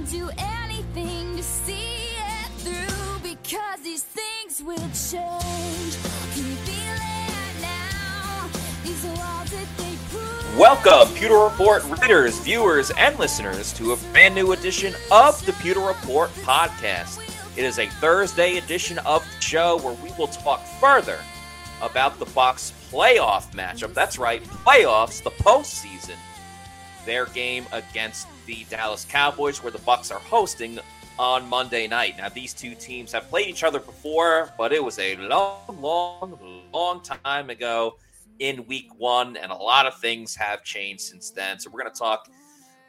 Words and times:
I'll 0.00 0.06
do 0.06 0.30
anything 0.38 1.36
to 1.36 1.42
see 1.42 2.14
it 2.16 2.50
through 2.60 3.18
because 3.22 3.80
these 3.82 4.02
things 4.02 4.62
will 4.62 4.78
change. 4.94 5.98
Welcome, 10.56 11.14
Pewter 11.14 11.36
Report 11.36 11.84
readers, 12.00 12.38
viewers, 12.38 12.90
and 12.92 13.18
listeners, 13.18 13.74
to 13.74 13.92
a 13.92 13.96
brand 14.12 14.34
new 14.34 14.52
edition 14.52 14.94
of 15.12 15.44
the 15.44 15.52
Pewter 15.54 15.80
Report 15.80 16.30
podcast. 16.44 17.20
It 17.58 17.66
is 17.66 17.78
a 17.78 17.86
Thursday 17.86 18.56
edition 18.56 18.98
of 19.00 19.22
the 19.22 19.42
show 19.42 19.76
where 19.82 19.94
we 20.02 20.12
will 20.18 20.28
talk 20.28 20.64
further 20.80 21.18
about 21.82 22.18
the 22.18 22.26
Bucks 22.26 22.72
playoff 22.90 23.52
matchup. 23.52 23.92
That's 23.92 24.18
right, 24.18 24.42
playoffs, 24.42 25.22
the 25.22 25.30
postseason. 25.30 26.16
Their 27.06 27.26
game 27.26 27.66
against 27.72 28.28
the 28.46 28.64
Dallas 28.68 29.04
Cowboys, 29.04 29.62
where 29.62 29.72
the 29.72 29.78
Bucks 29.78 30.10
are 30.10 30.20
hosting 30.20 30.78
on 31.18 31.48
Monday 31.48 31.86
night. 31.86 32.16
Now, 32.16 32.28
these 32.28 32.54
two 32.54 32.74
teams 32.74 33.12
have 33.12 33.28
played 33.28 33.48
each 33.48 33.62
other 33.62 33.78
before, 33.78 34.52
but 34.56 34.72
it 34.72 34.82
was 34.82 34.98
a 34.98 35.16
long, 35.16 35.80
long, 35.80 36.38
long 36.72 37.02
time 37.02 37.50
ago 37.50 37.96
in 38.38 38.66
week 38.66 38.88
one, 38.96 39.36
and 39.36 39.52
a 39.52 39.54
lot 39.54 39.86
of 39.86 39.98
things 39.98 40.34
have 40.36 40.64
changed 40.64 41.02
since 41.02 41.30
then. 41.30 41.58
So, 41.58 41.70
we're 41.70 41.82
going 41.82 41.92
to 41.92 41.98
talk 41.98 42.28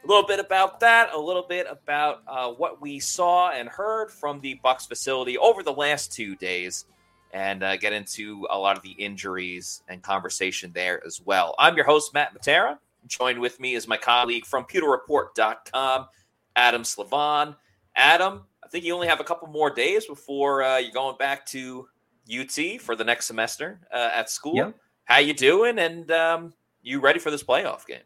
a 0.02 0.06
little 0.06 0.26
bit 0.26 0.40
about 0.40 0.80
that, 0.80 1.12
a 1.12 1.18
little 1.18 1.44
bit 1.48 1.66
about 1.68 2.22
uh, 2.26 2.48
what 2.48 2.80
we 2.80 2.98
saw 2.98 3.50
and 3.50 3.68
heard 3.68 4.10
from 4.10 4.40
the 4.40 4.54
Bucks 4.62 4.86
facility 4.86 5.38
over 5.38 5.62
the 5.62 5.72
last 5.72 6.12
two 6.12 6.34
days, 6.36 6.86
and 7.32 7.62
uh, 7.62 7.76
get 7.76 7.92
into 7.92 8.46
a 8.50 8.58
lot 8.58 8.76
of 8.76 8.82
the 8.82 8.90
injuries 8.92 9.82
and 9.88 10.02
conversation 10.02 10.72
there 10.74 11.04
as 11.06 11.20
well. 11.24 11.54
I'm 11.58 11.76
your 11.76 11.84
host, 11.86 12.12
Matt 12.14 12.34
Matera. 12.34 12.78
Joined 13.06 13.40
with 13.40 13.58
me 13.60 13.74
is 13.74 13.88
my 13.88 13.96
colleague 13.96 14.46
from 14.46 14.64
pewterreport.com, 14.64 16.06
Adam 16.56 16.82
Slavon. 16.82 17.56
Adam, 17.96 18.42
I 18.64 18.68
think 18.68 18.84
you 18.84 18.94
only 18.94 19.08
have 19.08 19.20
a 19.20 19.24
couple 19.24 19.48
more 19.48 19.70
days 19.70 20.06
before 20.06 20.62
uh, 20.62 20.78
you're 20.78 20.92
going 20.92 21.16
back 21.18 21.44
to 21.46 21.88
UT 22.32 22.80
for 22.80 22.96
the 22.96 23.04
next 23.04 23.26
semester 23.26 23.80
uh, 23.92 24.10
at 24.14 24.30
school. 24.30 24.54
Yep. 24.54 24.76
How 25.04 25.18
you 25.18 25.34
doing? 25.34 25.78
And 25.78 26.10
um, 26.10 26.54
you 26.82 27.00
ready 27.00 27.18
for 27.18 27.30
this 27.30 27.42
playoff 27.42 27.86
game? 27.86 28.02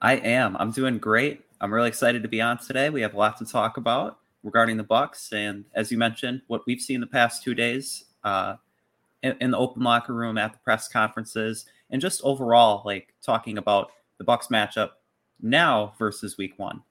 I 0.00 0.16
am. 0.16 0.56
I'm 0.58 0.70
doing 0.70 0.98
great. 0.98 1.42
I'm 1.60 1.72
really 1.72 1.88
excited 1.88 2.22
to 2.22 2.28
be 2.28 2.40
on 2.40 2.58
today. 2.58 2.90
We 2.90 3.00
have 3.00 3.14
a 3.14 3.16
lot 3.16 3.38
to 3.38 3.46
talk 3.46 3.76
about 3.76 4.18
regarding 4.42 4.76
the 4.76 4.84
Bucks, 4.84 5.32
and 5.32 5.64
as 5.74 5.90
you 5.90 5.96
mentioned, 5.96 6.42
what 6.46 6.62
we've 6.66 6.80
seen 6.80 7.00
the 7.00 7.06
past 7.06 7.42
two 7.42 7.54
days 7.54 8.04
uh, 8.22 8.56
in, 9.22 9.36
in 9.40 9.50
the 9.52 9.56
open 9.56 9.82
locker 9.82 10.12
room, 10.12 10.36
at 10.36 10.52
the 10.52 10.58
press 10.58 10.88
conferences, 10.88 11.64
and 11.90 12.02
just 12.02 12.20
overall, 12.22 12.82
like 12.84 13.14
talking 13.22 13.56
about 13.56 13.92
the 14.18 14.24
Bucks 14.24 14.48
matchup 14.48 14.90
now 15.40 15.94
versus 15.98 16.38
Week 16.38 16.54
One. 16.58 16.82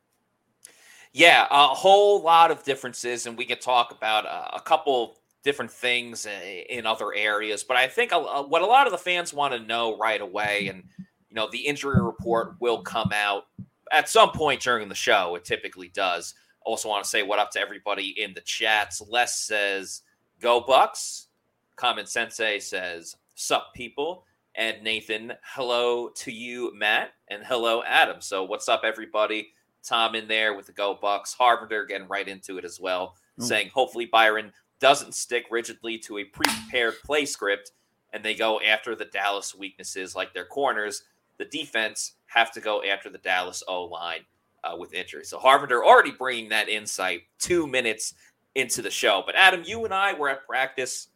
Yeah, 1.13 1.45
a 1.51 1.67
whole 1.67 2.21
lot 2.23 2.49
of 2.49 2.63
differences, 2.63 3.27
and 3.27 3.37
we 3.37 3.45
can 3.45 3.59
talk 3.59 3.91
about 3.91 4.25
uh, 4.25 4.49
a 4.53 4.59
couple 4.59 5.17
different 5.43 5.71
things 5.71 6.25
in 6.69 6.85
other 6.85 7.13
areas. 7.13 7.63
But 7.63 7.77
I 7.77 7.87
think 7.87 8.11
what 8.11 8.61
a 8.61 8.65
lot 8.65 8.87
of 8.87 8.91
the 8.91 8.97
fans 8.97 9.33
want 9.33 9.53
to 9.53 9.59
know 9.59 9.97
right 9.97 10.21
away, 10.21 10.67
and 10.69 10.83
you 10.97 11.35
know, 11.35 11.49
the 11.51 11.59
injury 11.59 12.01
report 12.01 12.55
will 12.59 12.81
come 12.81 13.11
out 13.13 13.43
at 13.91 14.09
some 14.09 14.31
point 14.31 14.61
during 14.61 14.89
the 14.89 14.95
show. 14.95 15.35
It 15.35 15.45
typically 15.45 15.89
does. 15.89 16.33
Also, 16.65 16.89
want 16.89 17.03
to 17.03 17.09
say 17.09 17.23
what 17.23 17.39
up 17.39 17.51
to 17.51 17.59
everybody 17.59 18.19
in 18.21 18.33
the 18.33 18.41
chats. 18.41 19.01
Les 19.07 19.39
says, 19.39 20.01
"Go 20.39 20.61
Bucks." 20.61 21.27
Common 21.75 22.05
Sensei 22.05 22.59
says, 22.59 23.17
"Sup 23.35 23.73
people." 23.75 24.25
And 24.55 24.83
Nathan, 24.83 25.33
hello 25.43 26.09
to 26.09 26.31
you, 26.31 26.71
Matt, 26.75 27.13
and 27.29 27.43
hello, 27.43 27.81
Adam. 27.83 28.21
So, 28.21 28.43
what's 28.43 28.69
up, 28.69 28.81
everybody? 28.83 29.49
Tom 29.83 30.15
in 30.15 30.27
there 30.27 30.53
with 30.53 30.67
the 30.67 30.71
Go 30.71 30.97
Bucks. 31.01 31.35
Harvinder 31.37 31.87
getting 31.87 32.07
right 32.07 32.27
into 32.27 32.57
it 32.57 32.65
as 32.65 32.79
well, 32.79 33.15
Ooh. 33.41 33.45
saying 33.45 33.71
hopefully 33.73 34.05
Byron 34.05 34.53
doesn't 34.79 35.15
stick 35.15 35.45
rigidly 35.49 35.97
to 35.97 36.19
a 36.19 36.23
pre-prepared 36.23 36.95
play 37.03 37.25
script 37.25 37.71
and 38.13 38.23
they 38.23 38.35
go 38.35 38.61
after 38.61 38.95
the 38.95 39.05
Dallas 39.05 39.55
weaknesses 39.55 40.15
like 40.15 40.33
their 40.33 40.45
corners. 40.45 41.03
The 41.37 41.45
defense 41.45 42.13
have 42.27 42.51
to 42.53 42.61
go 42.61 42.83
after 42.83 43.09
the 43.09 43.17
Dallas 43.17 43.63
O 43.67 43.85
line 43.85 44.21
uh, 44.63 44.75
with 44.77 44.93
injury. 44.93 45.25
So 45.25 45.39
Harvinder 45.39 45.83
already 45.83 46.11
bringing 46.11 46.49
that 46.49 46.69
insight 46.69 47.23
two 47.39 47.67
minutes 47.67 48.13
into 48.55 48.81
the 48.81 48.91
show. 48.91 49.23
But 49.25 49.35
Adam, 49.35 49.63
you 49.65 49.83
and 49.83 49.93
I 49.93 50.13
were 50.13 50.29
at 50.29 50.45
practice 50.45 51.07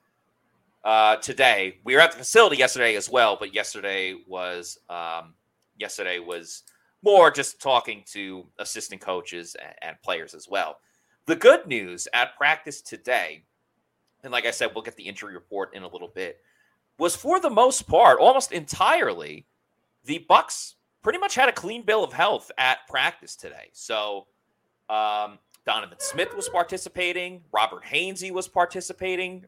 uh, 0.88 1.18
today. 1.18 1.80
We 1.84 1.96
were 1.96 2.02
at 2.02 2.14
the 2.14 2.18
facility 2.18 2.56
yesterday 2.56 2.96
as 2.96 3.10
well, 3.10 3.36
but 3.38 3.54
yesterday 3.54 4.16
was 4.26 4.80
um, 4.90 5.34
yesterday 5.78 6.20
was 6.20 6.64
more 7.04 7.30
just 7.30 7.62
talking 7.62 8.04
to 8.14 8.48
assistant 8.58 9.02
coaches 9.02 9.56
and, 9.62 9.76
and 9.82 10.02
players 10.02 10.34
as 10.34 10.48
well. 10.50 10.78
The 11.26 11.36
good 11.36 11.68
news 11.68 12.08
at 12.14 12.38
practice 12.38 12.82
today, 12.82 13.44
and 14.24 14.32
like 14.32 14.46
I 14.46 14.52
said, 14.52 14.72
we'll 14.74 14.82
get 14.82 14.96
the 14.96 15.04
injury 15.04 15.34
report 15.34 15.76
in 15.76 15.84
a 15.84 15.90
little 15.90 16.08
bit, 16.08 16.38
was 16.98 17.18
for 17.18 17.42
the 17.42 17.50
most 17.50 17.86
part, 17.86 18.20
almost 18.20 18.54
entirely, 18.54 19.46
the 20.06 20.20
Bucks 20.30 20.76
pretty 21.04 21.20
much 21.20 21.36
had 21.36 21.50
a 21.50 21.52
clean 21.54 21.84
bill 21.84 22.06
of 22.06 22.14
health 22.14 22.50
at 22.58 22.88
practice 22.88 23.36
today. 23.36 23.70
So 23.74 24.28
um, 24.90 25.38
Donovan 25.66 26.00
Smith 26.00 26.34
was 26.34 26.48
participating, 26.48 27.42
Robert 27.52 27.84
Hainsey 27.84 28.32
was 28.32 28.48
participating, 28.48 29.46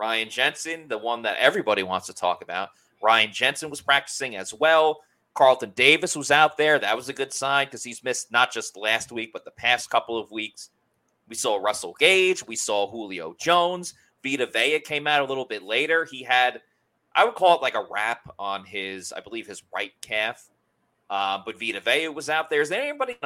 Ryan 0.00 0.30
Jensen, 0.30 0.88
the 0.88 0.96
one 0.96 1.20
that 1.22 1.36
everybody 1.38 1.82
wants 1.82 2.06
to 2.06 2.14
talk 2.14 2.42
about, 2.42 2.70
Ryan 3.02 3.32
Jensen 3.32 3.68
was 3.68 3.82
practicing 3.82 4.34
as 4.34 4.54
well. 4.54 5.02
Carlton 5.34 5.72
Davis 5.76 6.16
was 6.16 6.30
out 6.30 6.56
there. 6.56 6.78
That 6.78 6.96
was 6.96 7.10
a 7.10 7.12
good 7.12 7.34
sign 7.34 7.66
because 7.66 7.84
he's 7.84 8.02
missed 8.02 8.32
not 8.32 8.50
just 8.50 8.78
last 8.78 9.12
week, 9.12 9.30
but 9.30 9.44
the 9.44 9.50
past 9.50 9.90
couple 9.90 10.18
of 10.18 10.30
weeks. 10.30 10.70
We 11.28 11.34
saw 11.34 11.58
Russell 11.58 11.94
Gage. 11.98 12.46
We 12.46 12.56
saw 12.56 12.90
Julio 12.90 13.36
Jones. 13.38 13.92
Vita 14.24 14.46
Vea 14.46 14.80
came 14.80 15.06
out 15.06 15.20
a 15.20 15.26
little 15.26 15.44
bit 15.44 15.62
later. 15.62 16.06
He 16.06 16.22
had, 16.22 16.62
I 17.14 17.24
would 17.26 17.34
call 17.34 17.56
it 17.56 17.62
like 17.62 17.74
a 17.74 17.86
wrap 17.90 18.32
on 18.38 18.64
his, 18.64 19.12
I 19.12 19.20
believe, 19.20 19.46
his 19.46 19.62
right 19.74 19.92
calf. 20.00 20.48
Uh, 21.10 21.40
but 21.44 21.60
Vita 21.60 21.80
Vea 21.80 22.08
was 22.08 22.30
out 22.30 22.48
there. 22.48 22.62
Is 22.62 22.70
there 22.70 22.82
anybody? 22.82 23.16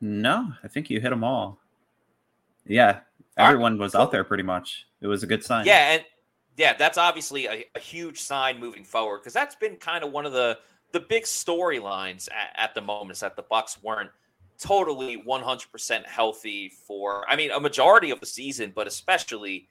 No, 0.00 0.52
I 0.62 0.68
think 0.68 0.88
you 0.88 1.00
hit 1.00 1.10
them 1.10 1.22
all. 1.22 1.58
Yeah, 2.66 3.00
everyone 3.36 3.78
was 3.78 3.94
out 3.94 4.10
there 4.10 4.24
pretty 4.24 4.42
much. 4.42 4.86
It 5.00 5.06
was 5.06 5.22
a 5.22 5.26
good 5.26 5.44
sign. 5.44 5.66
Yeah, 5.66 5.92
and 5.92 6.04
yeah, 6.56 6.74
that's 6.74 6.98
obviously 6.98 7.46
a, 7.46 7.64
a 7.74 7.80
huge 7.80 8.20
sign 8.20 8.58
moving 8.60 8.84
forward 8.84 9.18
because 9.18 9.32
that's 9.32 9.54
been 9.54 9.76
kind 9.76 10.04
of 10.04 10.12
one 10.12 10.26
of 10.26 10.32
the 10.32 10.58
the 10.92 11.00
big 11.00 11.24
storylines 11.24 12.28
at, 12.30 12.54
at 12.56 12.74
the 12.74 12.80
moment 12.80 13.12
is 13.12 13.20
that 13.20 13.34
the 13.34 13.42
Bucks 13.42 13.82
weren't 13.82 14.10
totally 14.58 15.20
100% 15.20 16.06
healthy 16.06 16.68
for 16.68 17.24
I 17.28 17.36
mean 17.36 17.50
a 17.50 17.60
majority 17.60 18.10
of 18.10 18.20
the 18.20 18.26
season, 18.26 18.72
but 18.74 18.86
especially 18.86 19.68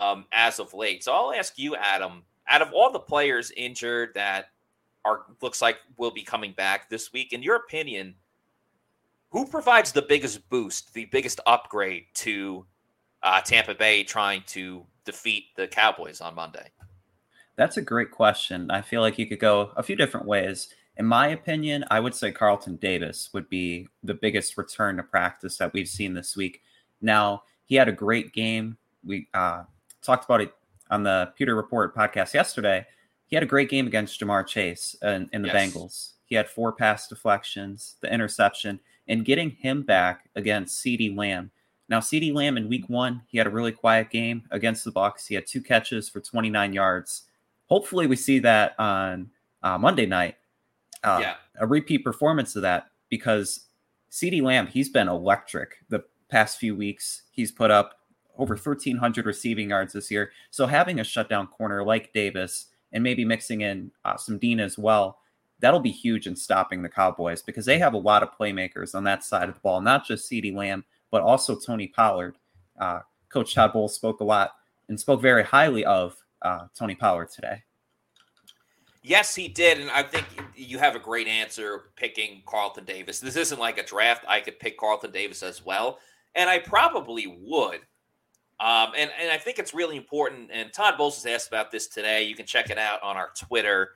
um, 0.00 0.26
as 0.32 0.58
of 0.58 0.74
late. 0.74 1.04
So 1.04 1.12
I'll 1.12 1.32
ask 1.32 1.58
you, 1.58 1.76
Adam, 1.76 2.22
out 2.48 2.62
of 2.62 2.72
all 2.72 2.92
the 2.92 2.98
players 2.98 3.52
injured 3.56 4.10
that 4.14 4.46
are 5.04 5.22
looks 5.40 5.62
like 5.62 5.78
will 5.96 6.10
be 6.10 6.22
coming 6.22 6.52
back 6.52 6.90
this 6.90 7.12
week, 7.12 7.32
in 7.32 7.42
your 7.42 7.56
opinion, 7.56 8.14
who 9.30 9.46
provides 9.46 9.92
the 9.92 10.02
biggest 10.02 10.48
boost, 10.48 10.92
the 10.94 11.06
biggest 11.06 11.40
upgrade 11.46 12.06
to 12.14 12.66
uh, 13.22 13.40
Tampa 13.40 13.74
Bay 13.74 14.04
trying 14.04 14.42
to 14.48 14.84
defeat 15.04 15.44
the 15.56 15.66
Cowboys 15.66 16.20
on 16.20 16.34
Monday? 16.34 16.68
That's 17.56 17.76
a 17.76 17.82
great 17.82 18.10
question. 18.10 18.70
I 18.70 18.82
feel 18.82 19.00
like 19.00 19.18
you 19.18 19.26
could 19.26 19.40
go 19.40 19.72
a 19.76 19.82
few 19.82 19.96
different 19.96 20.26
ways. 20.26 20.68
In 20.96 21.06
my 21.06 21.28
opinion, 21.28 21.84
I 21.90 22.00
would 22.00 22.14
say 22.14 22.30
Carlton 22.32 22.76
Davis 22.76 23.30
would 23.32 23.48
be 23.48 23.88
the 24.02 24.14
biggest 24.14 24.56
return 24.56 24.96
to 24.96 25.02
practice 25.02 25.56
that 25.58 25.72
we've 25.72 25.88
seen 25.88 26.14
this 26.14 26.36
week. 26.36 26.62
Now, 27.00 27.42
he 27.66 27.74
had 27.74 27.88
a 27.88 27.92
great 27.92 28.32
game. 28.32 28.76
We 29.04 29.28
uh, 29.34 29.64
talked 30.02 30.24
about 30.24 30.40
it 30.40 30.52
on 30.90 31.02
the 31.02 31.32
Pewter 31.36 31.54
Report 31.54 31.94
podcast 31.94 32.34
yesterday. 32.34 32.86
He 33.26 33.36
had 33.36 33.42
a 33.42 33.46
great 33.46 33.68
game 33.68 33.86
against 33.86 34.20
Ja'Marr 34.20 34.46
Chase 34.46 34.96
in, 35.02 35.28
in 35.32 35.42
the 35.42 35.48
Yes. 35.48 35.56
Bengals. 35.74 36.10
He 36.24 36.34
had 36.34 36.48
four 36.48 36.72
pass 36.72 37.08
deflections, 37.08 37.96
the 38.00 38.12
interception, 38.12 38.80
and 39.06 39.24
getting 39.24 39.50
him 39.50 39.82
back 39.82 40.28
against 40.36 40.84
CeeDee 40.84 41.16
Lamb. 41.16 41.50
Now, 41.88 42.00
CeeDee 42.00 42.34
Lamb 42.34 42.56
in 42.56 42.68
week 42.68 42.88
one, 42.88 43.22
he 43.28 43.38
had 43.38 43.46
a 43.46 43.50
really 43.50 43.72
quiet 43.72 44.10
game 44.10 44.42
against 44.50 44.84
the 44.84 44.90
Bucks. 44.90 45.26
He 45.26 45.34
had 45.34 45.46
two 45.46 45.62
catches 45.62 46.08
for 46.08 46.20
29 46.20 46.72
yards. 46.72 47.22
Hopefully, 47.66 48.06
we 48.06 48.16
see 48.16 48.38
that 48.40 48.74
on 48.78 49.30
uh, 49.62 49.78
Monday 49.78 50.06
night. 50.06 50.36
Uh, 51.02 51.18
Yeah. 51.20 51.34
A 51.60 51.66
repeat 51.66 52.04
performance 52.04 52.54
of 52.56 52.62
that 52.62 52.88
because 53.08 53.66
CeeDee 54.10 54.42
Lamb, 54.42 54.66
he's 54.66 54.88
been 54.88 55.08
electric 55.08 55.76
the 55.88 56.04
past 56.28 56.58
few 56.58 56.76
weeks. 56.76 57.22
He's 57.30 57.50
put 57.50 57.70
up 57.70 57.94
over 58.36 58.54
1,300 58.54 59.26
receiving 59.26 59.70
yards 59.70 59.92
this 59.92 60.10
year. 60.10 60.30
So 60.50 60.66
having 60.66 61.00
a 61.00 61.04
shutdown 61.04 61.48
corner 61.48 61.82
like 61.82 62.12
Davis 62.12 62.66
and 62.92 63.02
maybe 63.02 63.24
mixing 63.24 63.62
in 63.62 63.90
uh, 64.04 64.16
some 64.16 64.38
Dean 64.38 64.60
as 64.60 64.78
well, 64.78 65.18
that'll 65.60 65.80
be 65.80 65.90
huge 65.90 66.26
in 66.26 66.36
stopping 66.36 66.82
the 66.82 66.88
Cowboys 66.88 67.42
because 67.42 67.66
they 67.66 67.78
have 67.78 67.94
a 67.94 67.98
lot 67.98 68.22
of 68.22 68.30
playmakers 68.38 68.94
on 68.94 69.04
that 69.04 69.24
side 69.24 69.48
of 69.48 69.56
the 69.56 69.60
ball, 69.60 69.80
not 69.80 70.06
just 70.06 70.30
CeeDee 70.30 70.54
Lamb, 70.54 70.84
but 71.10 71.22
also 71.22 71.58
Tony 71.58 71.88
Pollard. 71.88 72.36
Uh, 72.78 73.00
Coach 73.28 73.54
Todd 73.54 73.72
Bowles 73.72 73.94
spoke 73.94 74.20
a 74.20 74.24
lot 74.24 74.52
and 74.88 74.98
spoke 74.98 75.20
very 75.20 75.42
highly 75.42 75.84
of 75.84 76.16
uh, 76.42 76.66
Tony 76.76 76.94
Pollard 76.94 77.30
today. 77.30 77.62
Yes, 79.02 79.34
he 79.34 79.48
did, 79.48 79.80
and 79.80 79.90
I 79.90 80.02
think 80.02 80.26
you 80.54 80.78
have 80.78 80.94
a 80.94 80.98
great 80.98 81.28
answer 81.28 81.84
picking 81.96 82.42
Carlton 82.46 82.84
Davis. 82.84 83.20
This 83.20 83.36
isn't 83.36 83.58
like 83.58 83.78
a 83.78 83.82
draft; 83.82 84.24
I 84.28 84.40
could 84.40 84.58
pick 84.58 84.76
Carlton 84.76 85.12
Davis 85.12 85.42
as 85.42 85.64
well, 85.64 85.98
and 86.34 86.50
I 86.50 86.58
probably 86.58 87.26
would. 87.40 87.80
Um, 88.60 88.92
and 88.96 89.10
and 89.18 89.30
I 89.30 89.38
think 89.38 89.58
it's 89.58 89.72
really 89.72 89.96
important. 89.96 90.50
And 90.52 90.72
Todd 90.72 90.98
Bowles 90.98 91.22
has 91.22 91.26
asked 91.32 91.48
about 91.48 91.70
this 91.70 91.86
today. 91.86 92.24
You 92.24 92.34
can 92.34 92.44
check 92.44 92.70
it 92.70 92.78
out 92.78 93.02
on 93.02 93.16
our 93.16 93.30
Twitter. 93.38 93.90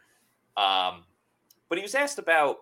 Um, 0.56 1.04
but 1.68 1.78
he 1.78 1.82
was 1.82 1.94
asked 1.94 2.18
about 2.18 2.58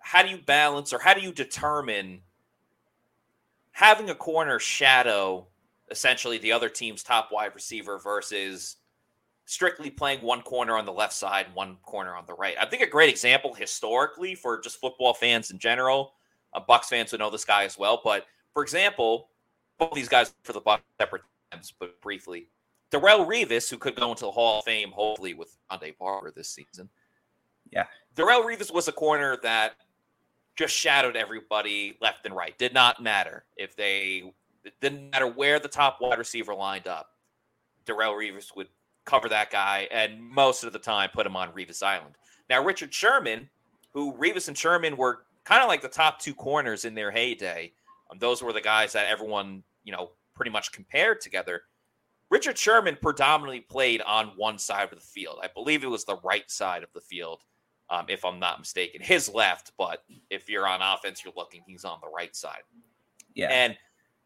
how 0.00 0.22
do 0.22 0.28
you 0.28 0.38
balance 0.38 0.92
or 0.92 0.98
how 0.98 1.14
do 1.14 1.20
you 1.20 1.32
determine 1.32 2.20
having 3.72 4.10
a 4.10 4.14
corner 4.14 4.58
shadow 4.58 5.46
essentially 5.90 6.38
the 6.38 6.52
other 6.52 6.68
team's 6.68 7.02
top 7.02 7.30
wide 7.30 7.54
receiver 7.54 7.98
versus 7.98 8.76
strictly 9.44 9.90
playing 9.90 10.20
one 10.22 10.40
corner 10.42 10.76
on 10.76 10.86
the 10.86 10.92
left 10.92 11.12
side, 11.12 11.46
one 11.54 11.76
corner 11.82 12.14
on 12.14 12.24
the 12.26 12.34
right. 12.34 12.56
I 12.60 12.66
think 12.66 12.82
a 12.82 12.86
great 12.86 13.10
example 13.10 13.52
historically 13.54 14.34
for 14.34 14.60
just 14.60 14.80
football 14.80 15.14
fans 15.14 15.50
in 15.50 15.58
general. 15.58 16.14
Uh, 16.54 16.60
Bucks 16.66 16.88
fans 16.88 17.12
would 17.12 17.18
know 17.18 17.30
this 17.30 17.44
guy 17.44 17.64
as 17.64 17.78
well. 17.78 18.00
But 18.02 18.26
for 18.54 18.62
example, 18.62 19.28
both 19.78 19.92
these 19.92 20.08
guys 20.08 20.34
for 20.42 20.52
the 20.52 20.60
Bucks 20.60 20.82
separate 20.98 21.22
times, 21.50 21.72
but 21.78 22.00
briefly, 22.00 22.48
Darrelle 22.90 23.26
Revis, 23.26 23.70
who 23.70 23.78
could 23.78 23.96
go 23.96 24.10
into 24.10 24.24
the 24.24 24.30
Hall 24.30 24.58
of 24.58 24.64
Fame, 24.64 24.90
hopefully 24.90 25.34
with 25.34 25.56
Ronde 25.70 25.94
Barber 25.98 26.30
this 26.30 26.50
season. 26.50 26.88
Yeah, 27.70 27.86
Darrelle 28.14 28.44
Revis 28.44 28.72
was 28.72 28.88
a 28.88 28.92
corner 28.92 29.38
that 29.42 29.76
just 30.56 30.74
shadowed 30.74 31.16
everybody 31.16 31.96
left 32.00 32.26
and 32.26 32.34
right. 32.34 32.56
Did 32.58 32.74
not 32.74 33.02
matter 33.02 33.44
if 33.56 33.76
they 33.76 34.32
didn't 34.80 35.10
matter 35.10 35.26
where 35.26 35.58
the 35.58 35.68
top 35.68 35.98
wide 36.00 36.18
receiver 36.18 36.54
lined 36.54 36.86
up. 36.86 37.10
Darrelle 37.86 38.14
Revis 38.14 38.54
would 38.54 38.68
cover 39.04 39.28
that 39.28 39.50
guy 39.50 39.88
and 39.90 40.22
most 40.22 40.62
of 40.62 40.72
the 40.72 40.78
time 40.78 41.10
put 41.12 41.26
him 41.26 41.36
on 41.36 41.52
Revis 41.52 41.82
Island. 41.82 42.14
Now 42.48 42.64
Richard 42.64 42.94
Sherman, 42.94 43.48
who 43.92 44.12
Revis 44.14 44.48
and 44.48 44.56
Sherman 44.56 44.96
were 44.96 45.24
kind 45.44 45.62
of 45.62 45.68
like 45.68 45.82
the 45.82 45.88
top 45.88 46.20
two 46.20 46.34
corners 46.34 46.84
in 46.84 46.94
their 46.94 47.10
heyday. 47.10 47.72
Um, 48.10 48.18
those 48.18 48.42
were 48.42 48.52
the 48.52 48.60
guys 48.60 48.92
that 48.92 49.08
everyone, 49.08 49.62
you 49.84 49.92
know, 49.92 50.10
pretty 50.34 50.50
much 50.50 50.72
compared 50.72 51.20
together. 51.20 51.62
Richard 52.30 52.56
Sherman 52.56 52.96
predominantly 53.00 53.60
played 53.60 54.00
on 54.02 54.28
one 54.36 54.58
side 54.58 54.84
of 54.84 54.98
the 54.98 55.04
field. 55.04 55.40
I 55.42 55.48
believe 55.52 55.84
it 55.84 55.90
was 55.90 56.04
the 56.04 56.16
right 56.24 56.50
side 56.50 56.82
of 56.82 56.88
the 56.94 57.00
field, 57.00 57.42
um, 57.92 58.06
if 58.08 58.24
I'm 58.24 58.40
not 58.40 58.58
mistaken. 58.58 59.02
His 59.02 59.28
left, 59.28 59.72
but 59.76 60.02
if 60.30 60.48
you're 60.48 60.66
on 60.66 60.80
offense, 60.82 61.22
you're 61.22 61.34
looking, 61.36 61.62
he's 61.66 61.84
on 61.84 61.98
the 62.02 62.08
right 62.08 62.34
side. 62.34 62.62
Yeah. 63.34 63.48
And 63.50 63.76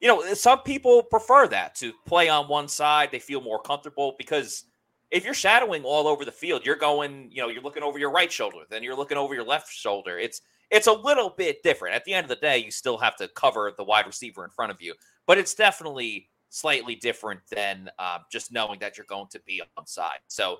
you 0.00 0.08
know, 0.08 0.34
some 0.34 0.60
people 0.60 1.02
prefer 1.02 1.48
that 1.48 1.74
to 1.76 1.92
play 2.06 2.28
on 2.28 2.48
one 2.48 2.68
side. 2.68 3.10
They 3.10 3.18
feel 3.18 3.40
more 3.40 3.60
comfortable 3.60 4.14
because 4.18 4.64
if 5.10 5.24
you're 5.24 5.34
shadowing 5.34 5.84
all 5.84 6.06
over 6.06 6.24
the 6.24 6.32
field, 6.32 6.66
you're 6.66 6.76
going, 6.76 7.30
you 7.32 7.40
know, 7.40 7.48
you're 7.48 7.62
looking 7.62 7.82
over 7.82 7.98
your 7.98 8.10
right 8.10 8.30
shoulder, 8.30 8.58
then 8.68 8.82
you're 8.82 8.96
looking 8.96 9.16
over 9.16 9.34
your 9.34 9.44
left 9.44 9.72
shoulder. 9.72 10.18
It's 10.18 10.42
it's 10.70 10.86
a 10.86 10.92
little 10.92 11.30
bit 11.30 11.62
different. 11.62 11.94
At 11.94 12.04
the 12.04 12.12
end 12.12 12.24
of 12.24 12.28
the 12.28 12.36
day, 12.36 12.58
you 12.58 12.70
still 12.70 12.98
have 12.98 13.16
to 13.16 13.28
cover 13.28 13.72
the 13.76 13.84
wide 13.84 14.06
receiver 14.06 14.44
in 14.44 14.50
front 14.50 14.70
of 14.70 14.80
you, 14.82 14.94
but 15.26 15.38
it's 15.38 15.54
definitely 15.54 16.28
slightly 16.50 16.94
different 16.94 17.40
than 17.50 17.90
uh, 17.98 18.18
just 18.30 18.52
knowing 18.52 18.78
that 18.80 18.96
you're 18.96 19.06
going 19.08 19.28
to 19.30 19.40
be 19.46 19.62
on 19.76 19.86
side. 19.86 20.18
So 20.28 20.58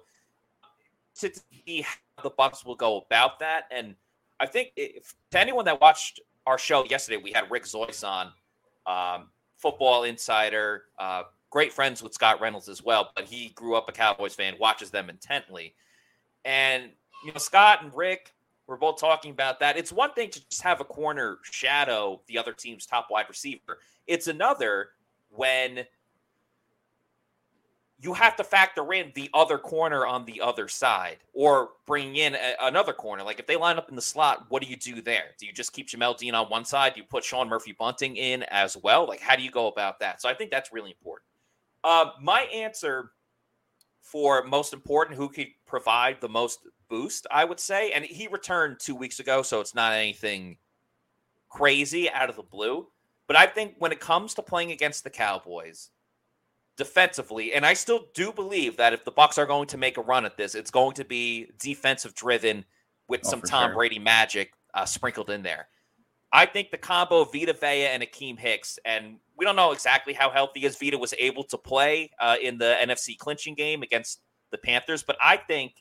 to 1.20 1.30
see 1.66 1.82
how 1.82 2.22
the 2.22 2.30
Bucks 2.30 2.64
will 2.64 2.74
go 2.74 2.98
about 2.98 3.38
that, 3.40 3.64
and 3.70 3.94
I 4.38 4.46
think 4.46 4.72
if, 4.76 5.14
to 5.30 5.40
anyone 5.40 5.64
that 5.64 5.80
watched 5.80 6.20
our 6.46 6.58
show 6.58 6.84
yesterday, 6.84 7.20
we 7.22 7.32
had 7.32 7.50
Rick 7.50 7.64
Zoyce 7.64 8.06
on 8.06 8.32
um, 8.86 9.28
football 9.56 10.04
insider, 10.04 10.84
uh, 10.98 11.24
great 11.50 11.72
friends 11.72 12.02
with 12.02 12.12
Scott 12.12 12.40
Reynolds 12.40 12.68
as 12.68 12.82
well, 12.82 13.10
but 13.16 13.24
he 13.24 13.48
grew 13.50 13.74
up 13.76 13.88
a 13.88 13.92
Cowboys 13.92 14.34
fan, 14.34 14.54
watches 14.60 14.90
them 14.90 15.08
intently. 15.08 15.74
And, 16.44 16.90
you 17.24 17.32
know, 17.32 17.38
Scott 17.38 17.82
and 17.82 17.92
Rick 17.94 18.34
were 18.66 18.76
both 18.76 19.00
talking 19.00 19.30
about 19.30 19.58
that. 19.60 19.76
It's 19.76 19.92
one 19.92 20.12
thing 20.12 20.30
to 20.30 20.48
just 20.48 20.62
have 20.62 20.80
a 20.80 20.84
corner 20.84 21.38
shadow 21.42 22.20
the 22.26 22.38
other 22.38 22.52
team's 22.52 22.86
top 22.86 23.08
wide 23.10 23.26
receiver, 23.28 23.78
it's 24.06 24.28
another 24.28 24.90
when 25.30 25.84
you 27.98 28.12
have 28.12 28.37
to 28.37 28.44
factor 28.44 28.93
in 28.93 29.10
the 29.14 29.31
other 29.32 29.56
corner 29.58 30.06
on 30.06 30.25
the 30.26 30.40
other 30.40 30.69
side 30.69 31.19
or 31.32 31.70
bring 31.87 32.16
in 32.16 32.34
a, 32.34 32.54
another 32.62 32.93
corner. 32.93 33.22
Like 33.22 33.38
if 33.38 33.46
they 33.46 33.56
line 33.56 33.78
up 33.78 33.88
in 33.88 33.96
the 33.96 34.02
slot, 34.02 34.46
what 34.48 34.62
do 34.62 34.69
you 34.69 34.76
do 34.76 35.00
there? 35.00 35.34
Do 35.38 35.46
you 35.46 35.52
just 35.52 35.72
keep 35.72 35.88
Jamel 35.88 36.16
Dean 36.16 36.34
on 36.34 36.46
one 36.46 36.64
side? 36.64 36.94
Do 36.94 37.00
you 37.00 37.06
put 37.06 37.25
Sean 37.25 37.48
Murphy 37.48 37.72
Bunting 37.72 38.16
in 38.16 38.43
as 38.44 38.76
well? 38.76 39.06
Like 39.06 39.20
how 39.20 39.34
do 39.34 39.43
you 39.43 39.50
go 39.50 39.69
about 39.69 39.98
that? 40.00 40.20
So 40.20 40.28
I 40.28 40.34
think 40.34 40.50
that's 40.50 40.72
really 40.72 40.90
important. 40.90 41.26
Uh, 41.82 42.10
my 42.20 42.43
answer 42.52 43.12
for 44.06 44.44
most 44.44 44.72
important, 44.72 45.16
who 45.16 45.28
could 45.28 45.49
provide 45.66 46.20
the 46.20 46.28
most 46.28 46.60
boost, 46.88 47.26
I 47.31 47.44
would 47.44 47.58
say, 47.58 47.90
and 47.90 48.04
he 48.04 48.28
returned 48.28 48.78
two 48.78 48.94
weeks 48.94 49.19
ago, 49.19 49.42
so 49.42 49.60
it's 49.60 49.75
not 49.75 49.94
anything 49.94 50.58
crazy 51.49 52.08
out 52.10 52.31
of 52.31 52.37
the 52.37 52.44
blue. 52.44 52.87
But 53.26 53.37
I 53.37 53.46
think 53.46 53.75
when 53.78 53.90
it 53.90 53.99
comes 53.99 54.34
to 54.34 54.42
playing 54.42 54.70
against 54.70 55.02
the 55.02 55.10
Cowboys, 55.10 55.90
defensively, 56.76 57.52
and 57.55 57.64
I 57.64 57.75
still 57.75 58.06
do 58.14 58.32
believe 58.32 58.76
that 58.76 58.93
if 58.93 59.05
the 59.05 59.11
Bucks 59.11 59.38
are 59.38 59.46
going 59.46 59.67
to 59.69 59.78
make 59.78 59.96
a 59.96 60.02
run 60.02 60.25
at 60.25 60.37
this, 60.37 60.55
it's 60.55 60.70
going 60.70 60.94
to 60.94 61.05
be 61.05 61.49
defensive 61.58 62.14
driven 62.14 62.64
with 63.08 63.23
Oh, 63.25 63.31
some 63.31 63.43
Tom 63.43 63.69
sure. 63.69 63.75
Brady 63.75 63.99
magic 63.99 64.52
uh, 64.75 64.84
sprinkled 64.84 65.31
in 65.31 65.43
there. 65.43 65.69
I 66.32 66.44
think 66.44 66.70
the 66.70 66.76
combo 66.78 67.20
of 67.20 67.32
Vita 67.32 67.52
Vea 67.55 67.87
and 67.87 68.02
Akiem 68.02 68.38
Hicks, 68.38 68.78
and 68.84 69.17
we 69.38 69.44
don't 69.46 69.56
know 69.56 69.73
exactly 69.73 70.12
how 70.12 70.28
healthy 70.28 70.64
is 70.64 70.76
Vita 70.76 70.99
was 70.99 71.14
able 71.19 71.44
to 71.44 71.56
play 71.56 72.11
uh, 72.20 72.37
in 72.43 72.58
the 72.58 72.76
NFC 72.82 73.17
clinching 73.17 73.55
game 73.55 73.82
against 73.82 74.20
the 74.50 74.58
Panthers, 74.58 75.02
but 75.02 75.17
I 75.23 75.37
think 75.38 75.73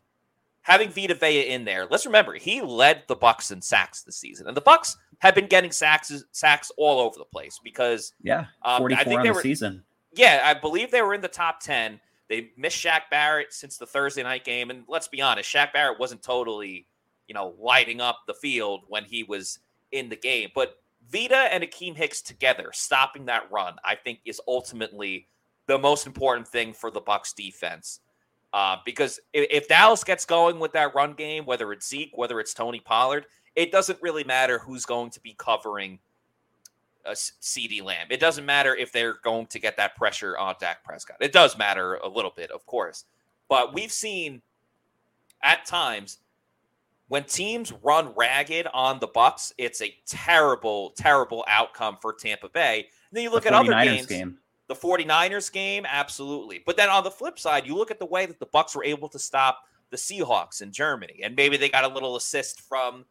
having 0.62 0.90
Vita 0.90 1.14
Vea 1.16 1.50
in 1.50 1.66
there, 1.66 1.88
let's 1.90 2.06
remember 2.06 2.36
he 2.36 2.62
led 2.62 3.04
the 3.08 3.16
Bucks 3.16 3.52
in 3.52 3.62
sacks 3.62 4.04
this 4.04 4.18
season, 4.18 4.48
and 4.48 4.56
the 4.56 4.62
Bucks 4.62 4.96
have 5.20 5.36
been 5.36 5.48
getting 5.48 5.72
sacks 5.72 6.12
sacks 6.32 6.72
all 6.78 7.00
over 7.00 7.18
the 7.18 7.26
place 7.26 7.60
because 7.64 8.14
Yeah. 8.22 8.46
um, 8.64 8.80
44 8.80 9.00
I 9.00 9.04
think 9.04 9.18
on 9.20 9.24
they 9.24 9.30
the 9.30 9.34
were 9.36 9.42
season. 9.42 9.84
Yeah, 10.16 10.42
I 10.44 10.54
believe 10.54 10.92
they 10.92 11.02
were 11.02 11.14
in 11.14 11.22
the 11.22 11.28
top 11.28 11.60
10. 11.60 12.00
They 12.28 12.52
missed 12.58 12.84
Shaq 12.84 13.02
Barrett 13.12 13.54
since 13.54 13.78
the 13.78 13.86
Thursday 13.86 14.24
night 14.24 14.46
game. 14.46 14.70
And 14.70 14.84
let's 14.88 15.08
be 15.08 15.22
honest, 15.22 15.54
Shaq 15.54 15.74
Barrett 15.74 16.00
wasn't 16.00 16.24
totally, 16.24 16.88
you 17.28 17.34
know, 17.34 17.54
lighting 17.60 18.02
up 18.02 18.20
the 18.26 18.34
field 18.34 18.84
when 18.88 19.04
he 19.04 19.24
was 19.24 19.60
in 19.92 20.10
the 20.10 20.16
game. 20.16 20.50
But 20.56 20.80
Vita 21.12 21.36
and 21.36 21.64
Akiem 21.64 21.96
Hicks 21.96 22.22
together, 22.22 22.72
stopping 22.74 23.26
that 23.26 23.52
run, 23.52 23.76
I 23.84 23.96
think 23.96 24.20
is 24.26 24.42
ultimately 24.48 25.28
the 25.68 25.78
most 25.78 26.08
important 26.08 26.48
thing 26.48 26.74
for 26.74 26.90
the 26.90 27.02
Bucks 27.02 27.34
defense. 27.34 28.00
Uh, 28.54 28.78
because 28.86 29.20
if, 29.34 29.48
if 29.52 29.68
Dallas 29.68 30.04
gets 30.04 30.26
going 30.26 30.60
with 30.60 30.72
that 30.74 30.96
run 30.96 31.14
game, 31.14 31.46
whether 31.46 31.72
it's 31.74 31.88
Zeke, 31.88 32.12
whether 32.16 32.40
it's 32.40 32.54
Tony 32.54 32.80
Pollard, 32.80 33.26
it 33.56 33.72
doesn't 33.72 34.02
really 34.02 34.24
matter 34.24 34.60
who's 34.60 34.86
going 34.86 35.10
to 35.12 35.20
be 35.20 35.36
covering 35.38 36.00
a 37.06 37.12
CeeDee 37.12 37.84
Lamb. 37.84 38.08
It 38.10 38.20
doesn't 38.20 38.46
matter 38.46 38.76
if 38.76 38.92
they're 38.92 39.16
going 39.24 39.48
to 39.48 39.60
get 39.60 39.78
that 39.78 39.96
pressure 39.96 40.38
on 40.38 40.56
Dak 40.60 40.84
Prescott. 40.84 41.18
It 41.20 41.32
does 41.32 41.58
matter 41.58 41.96
a 41.96 42.08
little 42.08 42.34
bit, 42.36 42.52
of 42.52 42.66
course. 42.66 43.06
But 43.48 43.74
we've 43.74 43.92
seen 43.92 44.42
at 45.44 45.66
times 45.66 46.20
when 47.08 47.24
teams 47.26 47.72
run 47.84 48.14
ragged 48.16 48.68
on 48.74 49.00
the 49.00 49.08
Bucks, 49.08 49.54
it's 49.58 49.82
a 49.82 49.96
terrible, 50.08 50.92
terrible 50.98 51.46
outcome 51.48 51.98
for 52.02 52.14
Tampa 52.14 52.50
Bay. 52.50 52.80
And 52.80 53.18
then 53.18 53.24
you 53.24 53.30
look 53.30 53.44
The 53.44 53.50
at 53.50 53.54
other 53.54 53.72
games. 53.74 54.08
game. 54.08 54.38
The 54.68 54.74
49ers 54.76 55.52
game, 55.52 55.86
absolutely. 55.88 56.64
But 56.66 56.76
then 56.76 56.90
on 56.90 57.04
the 57.04 57.12
flip 57.12 57.38
side, 57.38 57.68
you 57.68 57.76
look 57.76 57.92
at 57.92 58.00
the 58.00 58.06
way 58.08 58.26
that 58.26 58.40
the 58.40 58.48
Bucks 58.48 58.76
were 58.76 58.84
able 58.84 59.08
to 59.10 59.20
stop 59.20 59.60
the 59.92 59.98
Seahawks 59.98 60.64
in 60.64 60.72
Germany, 60.72 61.20
and 61.24 61.36
maybe 61.36 61.58
they 61.58 61.70
got 61.70 61.84
a 61.84 61.88
little 61.88 62.16
assist 62.16 62.62
from 62.62 63.06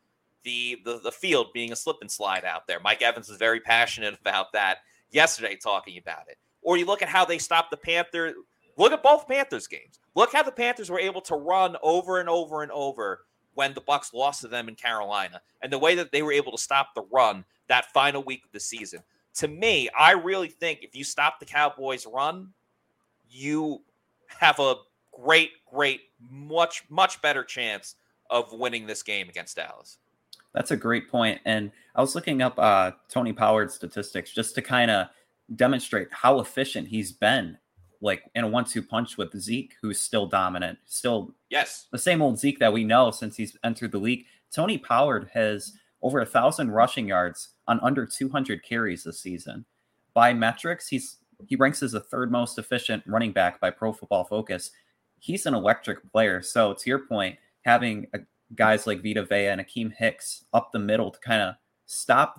the, 0.45 0.81
the 0.85 1.01
the 1.03 1.13
field 1.13 1.53
being 1.53 1.73
a 1.73 1.77
slip 1.77 1.99
and 2.01 2.11
slide 2.11 2.45
out 2.45 2.67
there. 2.67 2.81
Mike 2.81 3.03
Evans 3.03 3.29
was 3.29 3.39
very 3.39 3.61
passionate 3.61 4.19
about 4.21 4.53
that 4.53 4.79
yesterday, 5.11 5.57
talking 5.57 5.99
about 5.99 6.29
it. 6.29 6.39
Or 6.63 6.77
you 6.77 6.87
look 6.87 7.03
at 7.03 7.09
how 7.09 7.25
they 7.25 7.39
stopped 7.39 7.71
the 7.71 7.77
Panthers. 7.77 8.35
Look 8.77 8.93
at 8.93 9.03
both 9.03 9.29
Panthers 9.29 9.67
games. 9.67 10.01
Look 10.15 10.33
how 10.33 10.43
the 10.43 10.51
Panthers 10.53 10.91
were 10.91 10.99
able 10.99 11.21
to 11.23 11.37
run 11.37 11.77
over 11.83 12.19
and 12.21 12.29
over 12.29 12.63
and 12.63 12.73
over 12.73 13.25
when 13.55 13.73
the 13.73 13.81
Bucks 13.81 14.13
lost 14.13 14.41
to 14.41 14.49
them 14.49 14.69
in 14.69 14.75
Carolina, 14.75 15.41
and 15.63 15.73
the 15.73 15.79
way 15.79 15.95
that 15.95 16.11
they 16.11 16.23
were 16.23 16.33
able 16.33 16.53
to 16.53 16.59
stop 16.59 16.95
the 16.95 17.07
run 17.13 17.45
that 17.69 17.93
final 17.93 18.23
week 18.23 18.45
of 18.45 18.53
the 18.53 18.61
season. 18.61 19.01
To 19.35 19.49
me, 19.49 19.89
I 19.97 20.13
really 20.13 20.49
think 20.49 20.81
if 20.83 20.95
you 20.95 21.05
stop 21.05 21.39
the 21.39 21.47
Cowboys' 21.47 22.07
run, 22.07 22.49
you 23.31 23.83
have 24.27 24.59
a 24.59 24.77
great, 25.13 25.53
great, 25.73 26.03
much, 26.31 26.85
much 26.89 27.21
better 27.23 27.45
chance 27.45 27.95
of 28.31 28.53
winning 28.53 28.87
this 28.87 29.03
game 29.03 29.29
against 29.29 29.57
Dallas. 29.57 29.99
That's 30.54 30.70
a 30.70 30.76
great 30.76 31.11
point. 31.11 31.40
And 31.44 31.70
I 31.94 32.00
was 32.00 32.14
looking 32.14 32.40
up 32.42 32.58
uh, 32.58 32.92
Tony 33.08 33.32
Pollard's 33.32 33.75
statistics 33.75 34.32
just 34.32 34.54
to 34.54 34.62
kind 34.62 34.90
of 34.90 35.08
demonstrate 35.56 36.08
how 36.12 36.38
efficient 36.40 36.88
he's 36.88 37.12
been, 37.12 37.58
like 38.00 38.23
in 38.34 38.44
a 38.44 38.49
one-two 38.49 38.82
punch 38.82 39.16
with 39.18 39.37
Zeke, 39.38 39.75
who's 39.82 40.00
still 40.00 40.26
dominant, 40.26 40.78
still 40.87 41.34
Yes. 41.50 41.87
the 41.92 41.99
same 41.99 42.23
old 42.23 42.38
Zeke 42.38 42.58
that 42.61 42.73
we 42.73 42.84
know 42.84 43.11
since 43.11 43.37
he's 43.37 43.56
entered 43.64 43.92
the 43.92 43.99
league. 43.99 44.25
Tony 44.52 44.78
Pollard 44.78 45.30
has 45.34 45.73
over 46.02 46.20
a 46.20 46.26
thousand 46.26 46.70
rushing 46.70 47.08
yards 47.08 47.50
on 47.66 47.80
under 47.80 48.06
200 48.06 48.62
carries 48.62 49.04
this 49.04 49.20
season. 49.20 49.64
By 50.14 50.32
metrics, 50.32 50.88
he's 50.88 51.16
he 51.49 51.56
ranks 51.56 51.82
as 51.82 51.92
the 51.92 52.00
third 52.00 52.30
most 52.30 52.58
efficient 52.58 53.02
running 53.06 53.32
back 53.32 53.58
by 53.61 53.70
Pro 53.70 53.92
Football 53.92 54.25
Focus. 54.25 54.70
he's 55.18 55.46
an 55.46 55.54
electric 55.54 55.99
player. 56.12 56.40
So 56.42 56.75
to 56.75 56.88
your 56.90 57.00
point, 57.00 57.37
having 57.62 58.06
a, 58.14 58.20
guys 58.55 58.87
like 58.87 59.03
Vita 59.03 59.25
Vea 59.25 59.47
and 59.49 59.61
Akiem 59.61 59.93
Hicks 59.93 60.45
up 60.53 60.71
the 60.73 60.79
middle 60.79 61.11
to 61.11 61.19
kind 61.21 61.43
of 61.43 61.55
stop 61.87 62.39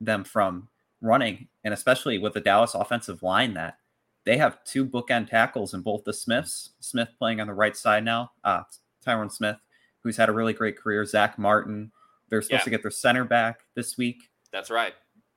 them 0.00 0.24
from 0.24 0.68
running, 1.00 1.48
and 1.64 1.72
especially 1.74 2.18
with 2.18 2.34
the 2.34 2.40
Dallas 2.40 2.74
offensive 2.74 3.22
line 3.22 3.54
that 3.54 3.78
they 4.24 4.36
have 4.38 4.62
two 4.64 4.84
bookend 4.84 5.28
tackles 5.30 5.72
in 5.74 5.82
both 5.82 6.04
the 6.04 6.12
Smiths. 6.12 6.70
Smith 6.80 7.08
playing 7.18 7.40
on 7.40 7.46
the 7.46 7.54
right 7.54 7.76
side 7.76 8.04
now, 8.04 8.32
uh, 8.44 8.62
Tyron 9.04 9.30
Smith, 9.30 9.56
who's 10.02 10.16
had 10.16 10.28
a 10.28 10.32
really 10.32 10.52
great 10.52 10.76
career. 10.76 11.04
Zack 11.04 11.38
Martin. 11.38 11.92
They're 12.28 12.42
supposed 12.42 12.60
Yeah. 12.62 12.64
to 12.64 12.70
get 12.70 12.82
their 12.82 12.90
center 12.90 13.24
back 13.24 13.60
this 13.74 13.96
week. 13.96 14.30
That's 14.50 14.68
right. 14.70 14.94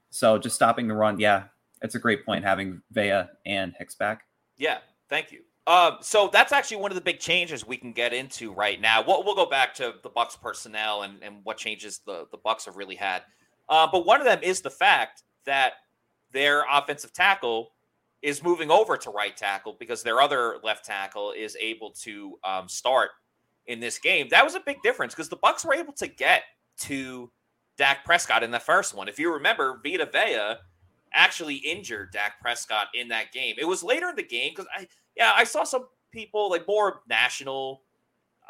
So 0.09 0.39
just 0.39 0.55
stopping 0.55 0.87
the 0.87 0.95
run, 0.95 1.19
yeah, 1.19 1.43
it's 1.83 1.93
a 1.93 1.99
great 1.99 2.25
point 2.25 2.43
having 2.43 2.81
Vea 2.91 3.25
and 3.45 3.75
Hicks 3.77 3.93
back. 3.93 4.23
Yeah, 4.57 4.79
thank 5.07 5.31
you. 5.31 5.43
Um, 5.69 5.97
so 6.01 6.31
that's 6.33 6.51
actually 6.51 6.77
one 6.77 6.89
of 6.89 6.95
the 6.95 7.01
big 7.01 7.19
changes 7.19 7.65
we 7.65 7.77
can 7.77 7.91
get 7.91 8.11
into 8.11 8.51
right 8.51 8.81
now. 8.81 9.03
We'll, 9.05 9.23
we'll 9.23 9.35
go 9.35 9.45
back 9.45 9.75
to 9.75 9.93
the 10.01 10.09
Bucks 10.09 10.35
personnel 10.35 11.03
and, 11.03 11.21
and 11.21 11.41
what 11.43 11.57
changes 11.57 11.99
the, 12.07 12.25
the 12.31 12.39
Bucks 12.39 12.65
have 12.65 12.75
really 12.75 12.95
had. 12.95 13.21
Uh, 13.69 13.87
but 13.91 14.03
one 14.03 14.19
of 14.19 14.25
them 14.25 14.39
is 14.41 14.61
the 14.61 14.71
fact 14.71 15.21
that 15.45 15.73
their 16.31 16.65
offensive 16.71 17.13
tackle 17.13 17.69
is 18.23 18.43
moving 18.43 18.71
over 18.71 18.97
to 18.97 19.11
right 19.11 19.37
tackle 19.37 19.77
because 19.79 20.01
their 20.01 20.19
other 20.19 20.57
left 20.63 20.85
tackle 20.85 21.33
is 21.37 21.55
able 21.61 21.91
to 21.91 22.39
um, 22.43 22.67
start 22.67 23.11
in 23.67 23.79
this 23.79 23.99
game. 23.99 24.27
That 24.31 24.43
was 24.43 24.55
a 24.55 24.61
big 24.65 24.81
difference 24.81 25.13
because 25.13 25.29
the 25.29 25.35
Bucks 25.35 25.63
were 25.63 25.75
able 25.75 25.93
to 25.93 26.07
get 26.07 26.41
to 26.79 27.31
Dak 27.77 28.03
Prescott 28.05 28.41
in 28.41 28.49
the 28.49 28.59
first 28.59 28.95
one. 28.95 29.07
If 29.07 29.19
you 29.19 29.31
remember, 29.31 29.79
Vita 29.85 30.09
Vea 30.11 30.55
actually 31.13 31.55
injured 31.55 32.11
Dak 32.11 32.41
Prescott 32.41 32.87
in 32.93 33.07
that 33.09 33.31
game. 33.31 33.55
It 33.59 33.67
was 33.67 33.83
later 33.83 34.09
in 34.09 34.15
the 34.15 34.23
game 34.23 34.51
because 34.51 34.67
I 34.75 34.87
yeah, 35.19 35.33
I 35.35 35.43
saw 35.43 35.63
some 35.63 35.85
people 36.11 36.49
like 36.49 36.67
more 36.67 37.01
national 37.07 37.83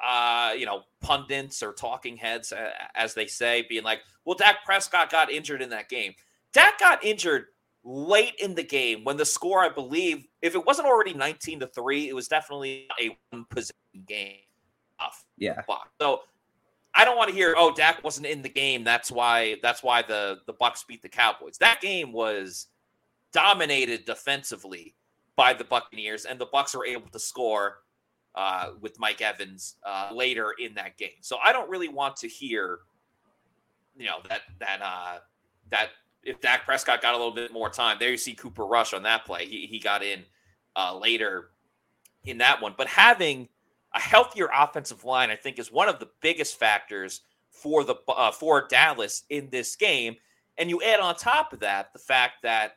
uh, 0.05 0.53
you 0.57 0.65
know, 0.65 0.83
pundits 1.01 1.61
or 1.61 1.73
talking 1.73 2.15
heads 2.15 2.51
uh, 2.53 2.69
as 2.95 3.13
they 3.13 3.27
say 3.27 3.65
being 3.67 3.83
like, 3.83 3.99
"Well, 4.23 4.35
Dak 4.35 4.63
Prescott 4.63 5.11
got 5.11 5.31
injured 5.31 5.61
in 5.61 5.69
that 5.71 5.89
game." 5.89 6.13
Dak 6.53 6.79
got 6.79 7.03
injured 7.03 7.47
late 7.83 8.35
in 8.39 8.55
the 8.55 8.63
game 8.63 9.03
when 9.03 9.17
the 9.17 9.25
score, 9.25 9.59
I 9.61 9.69
believe, 9.69 10.27
if 10.41 10.55
it 10.55 10.65
wasn't 10.65 10.87
already 10.87 11.13
19 11.13 11.61
to 11.61 11.67
3, 11.67 12.09
it 12.09 12.15
was 12.15 12.27
definitely 12.27 12.87
a 13.01 13.17
one 13.31 13.45
possession 13.49 13.75
game. 14.05 14.37
Off. 14.99 15.25
Yeah. 15.37 15.61
So 16.01 16.21
I 16.93 17.05
don't 17.05 17.17
want 17.17 17.29
to 17.29 17.35
hear, 17.35 17.55
oh, 17.57 17.73
Dak 17.73 18.03
wasn't 18.03 18.27
in 18.27 18.41
the 18.41 18.49
game. 18.49 18.83
That's 18.83 19.11
why 19.11 19.57
that's 19.61 19.83
why 19.83 20.01
the 20.01 20.39
the 20.45 20.53
Bucks 20.53 20.83
beat 20.83 21.01
the 21.01 21.09
Cowboys. 21.09 21.57
That 21.57 21.81
game 21.81 22.11
was 22.11 22.67
dominated 23.31 24.05
defensively 24.05 24.95
by 25.39 25.53
the 25.53 25.63
Buccaneers, 25.63 26.25
and 26.25 26.37
the 26.37 26.47
Bucks 26.47 26.75
were 26.75 26.85
able 26.85 27.09
to 27.11 27.17
score 27.17 27.77
uh, 28.35 28.71
with 28.81 28.99
Mike 28.99 29.21
Evans 29.21 29.75
uh, 29.85 30.09
later 30.13 30.53
in 30.59 30.73
that 30.73 30.97
game. 30.97 31.21
So 31.21 31.37
I 31.41 31.53
don't 31.53 31.69
really 31.69 31.87
want 31.87 32.17
to 32.17 32.27
hear, 32.27 32.79
you 33.95 34.05
know, 34.05 34.17
that 34.27 34.41
that 34.59 34.81
uh, 34.81 35.19
that 35.71 35.91
if 36.23 36.41
Dak 36.41 36.65
Prescott 36.65 37.01
got 37.01 37.13
a 37.13 37.17
little 37.17 37.31
bit 37.33 37.53
more 37.53 37.69
time, 37.69 37.95
there 38.01 38.11
you 38.11 38.17
see 38.17 38.33
Cooper 38.33 38.65
Rush 38.65 38.93
on 38.93 39.01
that 39.03 39.23
play. 39.23 39.45
He 39.45 39.65
he 39.65 39.79
got 39.79 40.03
in 40.03 40.25
uh, 40.75 40.97
later 40.97 41.51
in 42.25 42.37
that 42.39 42.61
one, 42.61 42.73
but 42.77 42.87
having 42.87 43.47
a 43.95 43.99
healthier 43.99 44.49
offensive 44.53 45.05
line, 45.05 45.29
I 45.29 45.37
think, 45.37 45.57
is 45.57 45.71
one 45.71 45.87
of 45.87 45.99
the 45.99 46.09
biggest 46.19 46.59
factors 46.59 47.21
for 47.49 47.85
the 47.85 47.95
uh, 48.09 48.33
for 48.33 48.67
Dallas 48.69 49.23
in 49.29 49.49
this 49.51 49.77
game. 49.77 50.17
And 50.57 50.69
you 50.69 50.81
add 50.81 50.99
on 50.99 51.15
top 51.15 51.53
of 51.53 51.61
that 51.61 51.93
the 51.93 51.99
fact 51.99 52.43
that 52.43 52.73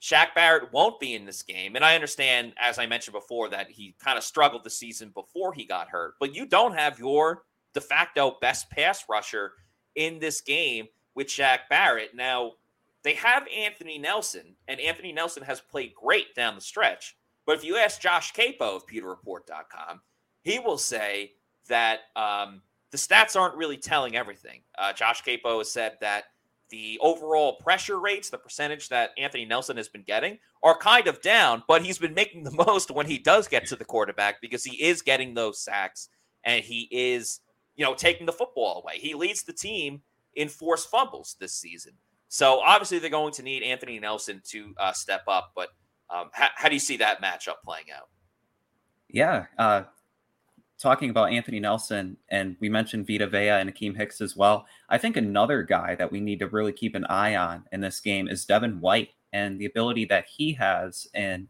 Shaq 0.00 0.34
Barrett 0.34 0.72
won't 0.72 1.00
be 1.00 1.14
in 1.14 1.24
this 1.24 1.42
game, 1.42 1.74
and 1.74 1.84
I 1.84 1.94
understand, 1.94 2.52
as 2.60 2.78
I 2.78 2.86
mentioned 2.86 3.14
before, 3.14 3.48
that 3.48 3.70
he 3.70 3.96
kind 4.02 4.16
of 4.16 4.24
struggled 4.24 4.64
the 4.64 4.70
season 4.70 5.10
before 5.12 5.52
he 5.52 5.64
got 5.64 5.88
hurt. 5.88 6.14
But 6.20 6.34
you 6.34 6.46
don't 6.46 6.74
have 6.74 6.98
your 6.98 7.42
de 7.74 7.80
facto 7.80 8.36
best 8.40 8.70
pass 8.70 9.04
rusher 9.08 9.52
in 9.96 10.18
this 10.20 10.40
game 10.40 10.86
with 11.14 11.26
Shaq 11.26 11.60
Barrett. 11.68 12.14
Now 12.14 12.52
they 13.02 13.14
have 13.14 13.46
Anthony 13.48 13.98
Nelson, 13.98 14.54
and 14.68 14.80
Anthony 14.80 15.12
Nelson 15.12 15.42
has 15.42 15.60
played 15.60 15.94
great 15.94 16.34
down 16.34 16.54
the 16.54 16.60
stretch. 16.60 17.16
But 17.44 17.56
if 17.56 17.64
you 17.64 17.76
ask 17.76 18.00
Josh 18.00 18.32
Queipo 18.32 18.76
of 18.76 18.86
PewterReport.com, 18.86 20.00
he 20.42 20.58
will 20.58 20.78
say 20.78 21.32
that 21.68 22.00
um, 22.14 22.62
the 22.90 22.98
stats 22.98 23.38
aren't 23.38 23.56
really 23.56 23.76
telling 23.76 24.16
everything. 24.16 24.60
Uh, 24.76 24.92
Josh 24.92 25.22
Queipo 25.22 25.58
has 25.58 25.72
said 25.72 25.96
that 26.00 26.24
the 26.70 26.98
overall 27.00 27.54
pressure 27.56 27.98
rates, 27.98 28.30
the 28.30 28.38
percentage 28.38 28.88
that 28.88 29.10
Anthony 29.16 29.44
Nelson 29.44 29.76
has 29.76 29.88
been 29.88 30.02
getting, 30.02 30.38
are 30.62 30.76
kind 30.76 31.06
of 31.06 31.20
down, 31.22 31.62
but 31.66 31.84
he's 31.84 31.98
been 31.98 32.14
making 32.14 32.44
the 32.44 32.50
most 32.66 32.90
when 32.90 33.06
he 33.06 33.18
does 33.18 33.48
get 33.48 33.66
to 33.66 33.76
the 33.76 33.84
quarterback 33.84 34.40
because 34.40 34.64
he 34.64 34.82
is 34.82 35.02
getting 35.02 35.34
those 35.34 35.60
sacks 35.60 36.08
and 36.44 36.64
he 36.64 36.88
is, 36.90 37.40
you 37.76 37.84
know, 37.84 37.94
taking 37.94 38.26
the 38.26 38.32
football 38.32 38.82
away. 38.82 38.98
He 38.98 39.14
leads 39.14 39.42
the 39.42 39.52
team 39.52 40.02
in 40.34 40.48
forced 40.48 40.90
fumbles 40.90 41.36
this 41.40 41.54
season. 41.54 41.92
So 42.28 42.60
obviously 42.60 42.98
they're 42.98 43.10
going 43.10 43.32
to 43.34 43.42
need 43.42 43.62
Anthony 43.62 43.98
Nelson 43.98 44.42
to 44.48 44.74
uh, 44.78 44.92
step 44.92 45.22
up. 45.26 45.52
But 45.54 45.70
um, 46.10 46.30
how, 46.32 46.48
how 46.54 46.68
do 46.68 46.74
you 46.74 46.80
see 46.80 46.98
that 46.98 47.22
matchup 47.22 47.56
playing 47.64 47.86
out? 47.96 48.08
Yeah. 49.08 49.46
Uh, 49.56 49.84
talking 50.80 51.10
about 51.10 51.32
Anthony 51.32 51.60
Nelson, 51.60 52.16
and 52.28 52.56
we 52.60 52.68
mentioned 52.68 53.06
Vita 53.06 53.26
Vea 53.26 53.48
and 53.50 53.72
Akiem 53.74 53.96
Hicks 53.96 54.20
as 54.20 54.36
well. 54.36 54.66
I 54.88 54.98
think 54.98 55.16
another 55.16 55.62
guy 55.62 55.94
that 55.96 56.12
we 56.12 56.20
need 56.20 56.38
to 56.38 56.46
really 56.48 56.72
keep 56.72 56.94
an 56.94 57.04
eye 57.06 57.34
on 57.36 57.64
in 57.72 57.80
this 57.80 58.00
game 58.00 58.28
is 58.28 58.44
Devin 58.44 58.80
White 58.80 59.10
and 59.32 59.58
the 59.60 59.66
ability 59.66 60.04
that 60.06 60.26
he 60.26 60.52
has 60.54 61.06
in 61.14 61.48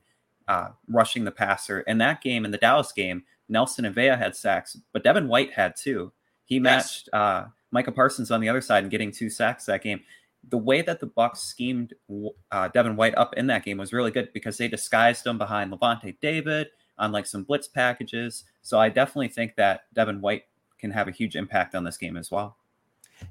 uh, 0.49 0.71
rushing 0.89 1.25
the 1.25 1.31
passer. 1.31 1.81
In 1.81 1.99
that 1.99 2.23
game, 2.23 2.45
in 2.45 2.51
the 2.51 2.59
Dallas 2.59 2.93
game, 2.93 3.25
Nelson 3.49 3.85
and 3.85 3.95
Vea 3.95 4.09
had 4.17 4.35
sacks, 4.35 4.77
but 4.93 5.05
Devin 5.05 5.29
White 5.29 5.53
had 5.53 5.77
two. 5.77 6.13
He 6.45 6.57
Yes. 6.57 6.63
matched 6.65 7.09
uh, 7.13 7.45
Micah 7.71 7.93
Parsons 7.93 8.31
on 8.31 8.41
the 8.41 8.49
other 8.49 8.63
side 8.63 8.83
and 8.83 8.91
getting 8.91 9.13
two 9.13 9.29
sacks 9.31 9.67
that 9.67 9.83
game. 9.83 10.01
The 10.49 10.57
way 10.59 10.81
that 10.83 11.01
the 11.01 11.07
Bucks 11.07 11.41
schemed 11.41 11.93
uh, 12.51 12.69
Devin 12.69 12.97
White 12.97 13.15
up 13.17 13.35
in 13.37 13.49
that 13.49 13.65
game 13.65 13.77
was 13.77 13.93
really 13.93 14.11
good 14.11 14.33
because 14.33 14.57
they 14.57 14.69
disguised 14.69 15.27
him 15.27 15.37
behind 15.37 15.71
Lavonte 15.73 16.17
David 16.21 16.69
on 16.97 17.13
like 17.13 17.27
some 17.27 17.43
blitz 17.45 17.69
packages. 17.69 18.45
So 18.69 18.79
I 18.79 18.91
definitely 18.91 19.29
think 19.29 19.57
that 19.57 19.85
Devin 19.95 20.21
White 20.21 20.45
can 20.79 20.91
have 20.91 21.09
a 21.09 21.11
huge 21.11 21.37
impact 21.37 21.75
on 21.75 21.85
this 21.85 21.97
game 21.97 22.19
as 22.19 22.31
well. 22.31 22.59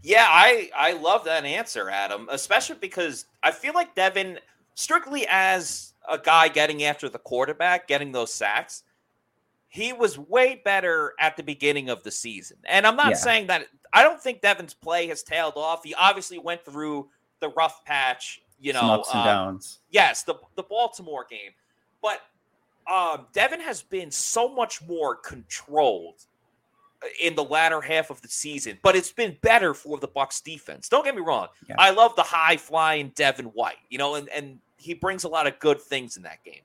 Yeah, 0.01 0.25
I 0.27 0.71
I 0.75 0.93
love 0.93 1.25
that 1.25 1.45
answer, 1.45 1.91
Adam, 1.91 2.27
especially 2.31 2.77
because 2.81 3.25
I 3.43 3.51
feel 3.51 3.75
like 3.75 3.93
Devin, 3.93 4.39
strictly 4.73 5.27
as 5.29 5.93
a 6.09 6.17
guy 6.17 6.47
getting 6.47 6.85
after 6.85 7.07
the 7.07 7.19
quarterback, 7.19 7.87
getting 7.87 8.11
those 8.11 8.33
sacks, 8.33 8.81
he 9.67 9.93
was 9.93 10.17
way 10.17 10.59
better 10.65 11.13
at 11.19 11.37
the 11.37 11.43
beginning 11.43 11.89
of 11.91 12.01
the 12.01 12.09
season. 12.09 12.57
And 12.65 12.87
I'm 12.87 12.95
not 12.95 13.11
Yeah. 13.11 13.17
saying 13.17 13.45
that 13.47 13.67
I 13.93 14.01
don't 14.01 14.19
think 14.19 14.41
Devin's 14.41 14.73
play 14.73 15.05
has 15.05 15.21
tailed 15.21 15.53
off. 15.55 15.83
He 15.83 15.93
obviously 15.93 16.39
went 16.39 16.65
through 16.65 17.11
the 17.41 17.49
rough 17.49 17.85
patch, 17.85 18.41
you 18.59 18.73
know, 18.73 18.79
some 18.79 18.89
ups 18.89 19.09
and 19.11 19.19
um, 19.19 19.25
downs. 19.25 19.81
Yes, 19.91 20.23
the 20.23 20.33
the 20.55 20.63
Baltimore 20.63 21.27
game, 21.29 21.51
but 22.01 22.21
um, 22.89 23.27
Devin 23.33 23.59
has 23.59 23.81
been 23.81 24.11
so 24.11 24.53
much 24.53 24.81
more 24.83 25.15
controlled 25.15 26.25
in 27.21 27.35
the 27.35 27.43
latter 27.43 27.81
half 27.81 28.09
of 28.09 28.21
the 28.21 28.27
season, 28.27 28.79
but 28.81 28.95
it's 28.95 29.11
been 29.11 29.37
better 29.41 29.73
for 29.73 29.99
the 29.99 30.07
Bucks 30.07 30.41
defense. 30.41 30.89
Don't 30.89 31.05
get 31.05 31.15
me 31.15 31.21
wrong. 31.21 31.47
Yeah. 31.67 31.75
I 31.77 31.91
love 31.91 32.15
the 32.15 32.23
high 32.23 32.57
flying 32.57 33.11
Devin 33.15 33.47
White, 33.47 33.77
you 33.89 33.97
know, 33.97 34.15
and, 34.15 34.29
and 34.29 34.59
he 34.77 34.93
brings 34.93 35.23
a 35.23 35.27
lot 35.27 35.47
of 35.47 35.59
good 35.59 35.79
things 35.79 36.17
in 36.17 36.23
that 36.23 36.43
game 36.43 36.61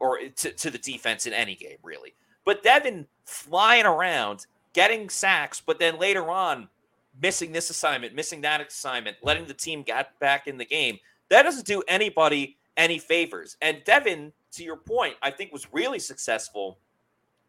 or 0.00 0.18
to, 0.18 0.50
to 0.52 0.70
the 0.70 0.78
defense 0.78 1.26
in 1.26 1.32
any 1.32 1.54
game, 1.54 1.76
really. 1.82 2.14
But 2.44 2.62
Devin 2.62 3.06
flying 3.24 3.86
around, 3.86 4.46
getting 4.72 5.08
sacks, 5.08 5.62
but 5.64 5.78
then 5.78 5.98
later 5.98 6.28
on 6.30 6.68
missing 7.20 7.52
this 7.52 7.70
assignment, 7.70 8.14
missing 8.14 8.40
that 8.40 8.60
assignment, 8.60 9.18
letting 9.22 9.46
the 9.46 9.54
team 9.54 9.82
get 9.82 10.18
back 10.18 10.46
in 10.46 10.56
the 10.56 10.64
game. 10.64 10.98
That 11.28 11.42
doesn't 11.42 11.66
do 11.66 11.82
anybody 11.86 12.56
any 12.76 12.98
favors. 12.98 13.56
And 13.60 13.82
Devin, 13.84 14.32
to 14.52 14.64
your 14.64 14.76
point, 14.76 15.14
I 15.22 15.30
think 15.30 15.52
was 15.52 15.72
really 15.72 15.98
successful, 15.98 16.78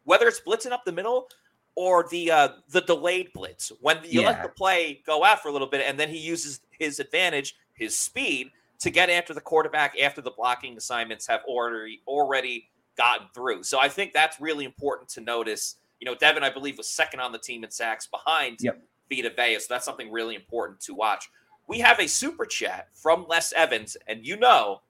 whether 0.04 0.28
it's 0.28 0.42
blitzing 0.42 0.72
up 0.72 0.86
the 0.86 0.92
middle 0.92 1.28
or 1.76 2.08
the 2.10 2.32
uh, 2.32 2.50
the 2.70 2.82
delayed 2.82 3.32
blitz 3.34 3.72
when 3.82 4.00
you 4.04 4.24
let 4.24 4.44
the 4.44 4.50
play 4.50 5.02
go 5.06 5.24
out 5.24 5.42
for 5.42 5.50
a 5.50 5.52
little 5.52 5.68
bit, 5.68 5.84
and 5.86 6.00
then 6.00 6.10
he 6.10 6.18
uses 6.18 6.62
his 6.78 7.00
advantage, 7.00 7.56
his 7.74 7.98
speed, 7.98 8.52
to 8.80 8.90
get 8.90 9.10
after 9.10 9.34
the 9.34 9.42
quarterback 9.42 9.96
after 10.02 10.22
the 10.22 10.32
blocking 10.32 10.76
assignments 10.78 11.26
have 11.28 11.42
already 11.46 12.02
already 12.08 12.70
gotten 12.98 13.28
through. 13.34 13.64
So 13.64 13.80
I 13.80 13.88
think 13.88 14.14
that's 14.14 14.42
really 14.42 14.66
important 14.66 15.10
to 15.10 15.22
notice. 15.22 15.78
You 16.00 16.06
know, 16.06 16.16
Devin, 16.16 16.44
I 16.44 16.50
believe, 16.50 16.78
was 16.78 16.88
second 16.88 17.20
on 17.20 17.32
the 17.32 17.38
team 17.38 17.64
in 17.64 17.72
sacks 17.72 18.08
behind 18.08 18.58
Yep. 18.60 18.82
Vita 19.10 19.32
Vea. 19.36 19.60
So 19.60 19.68
that's 19.70 19.86
something 19.86 20.12
really 20.12 20.36
important 20.36 20.80
to 20.82 20.96
watch. 20.96 21.30
We 21.68 21.80
have 21.80 22.00
a 22.00 22.08
super 22.08 22.46
chat 22.46 22.88
from 22.94 23.26
Les 23.30 23.54
Evans, 23.54 23.96
and 24.08 24.26
you 24.26 24.36
know, 24.38 24.82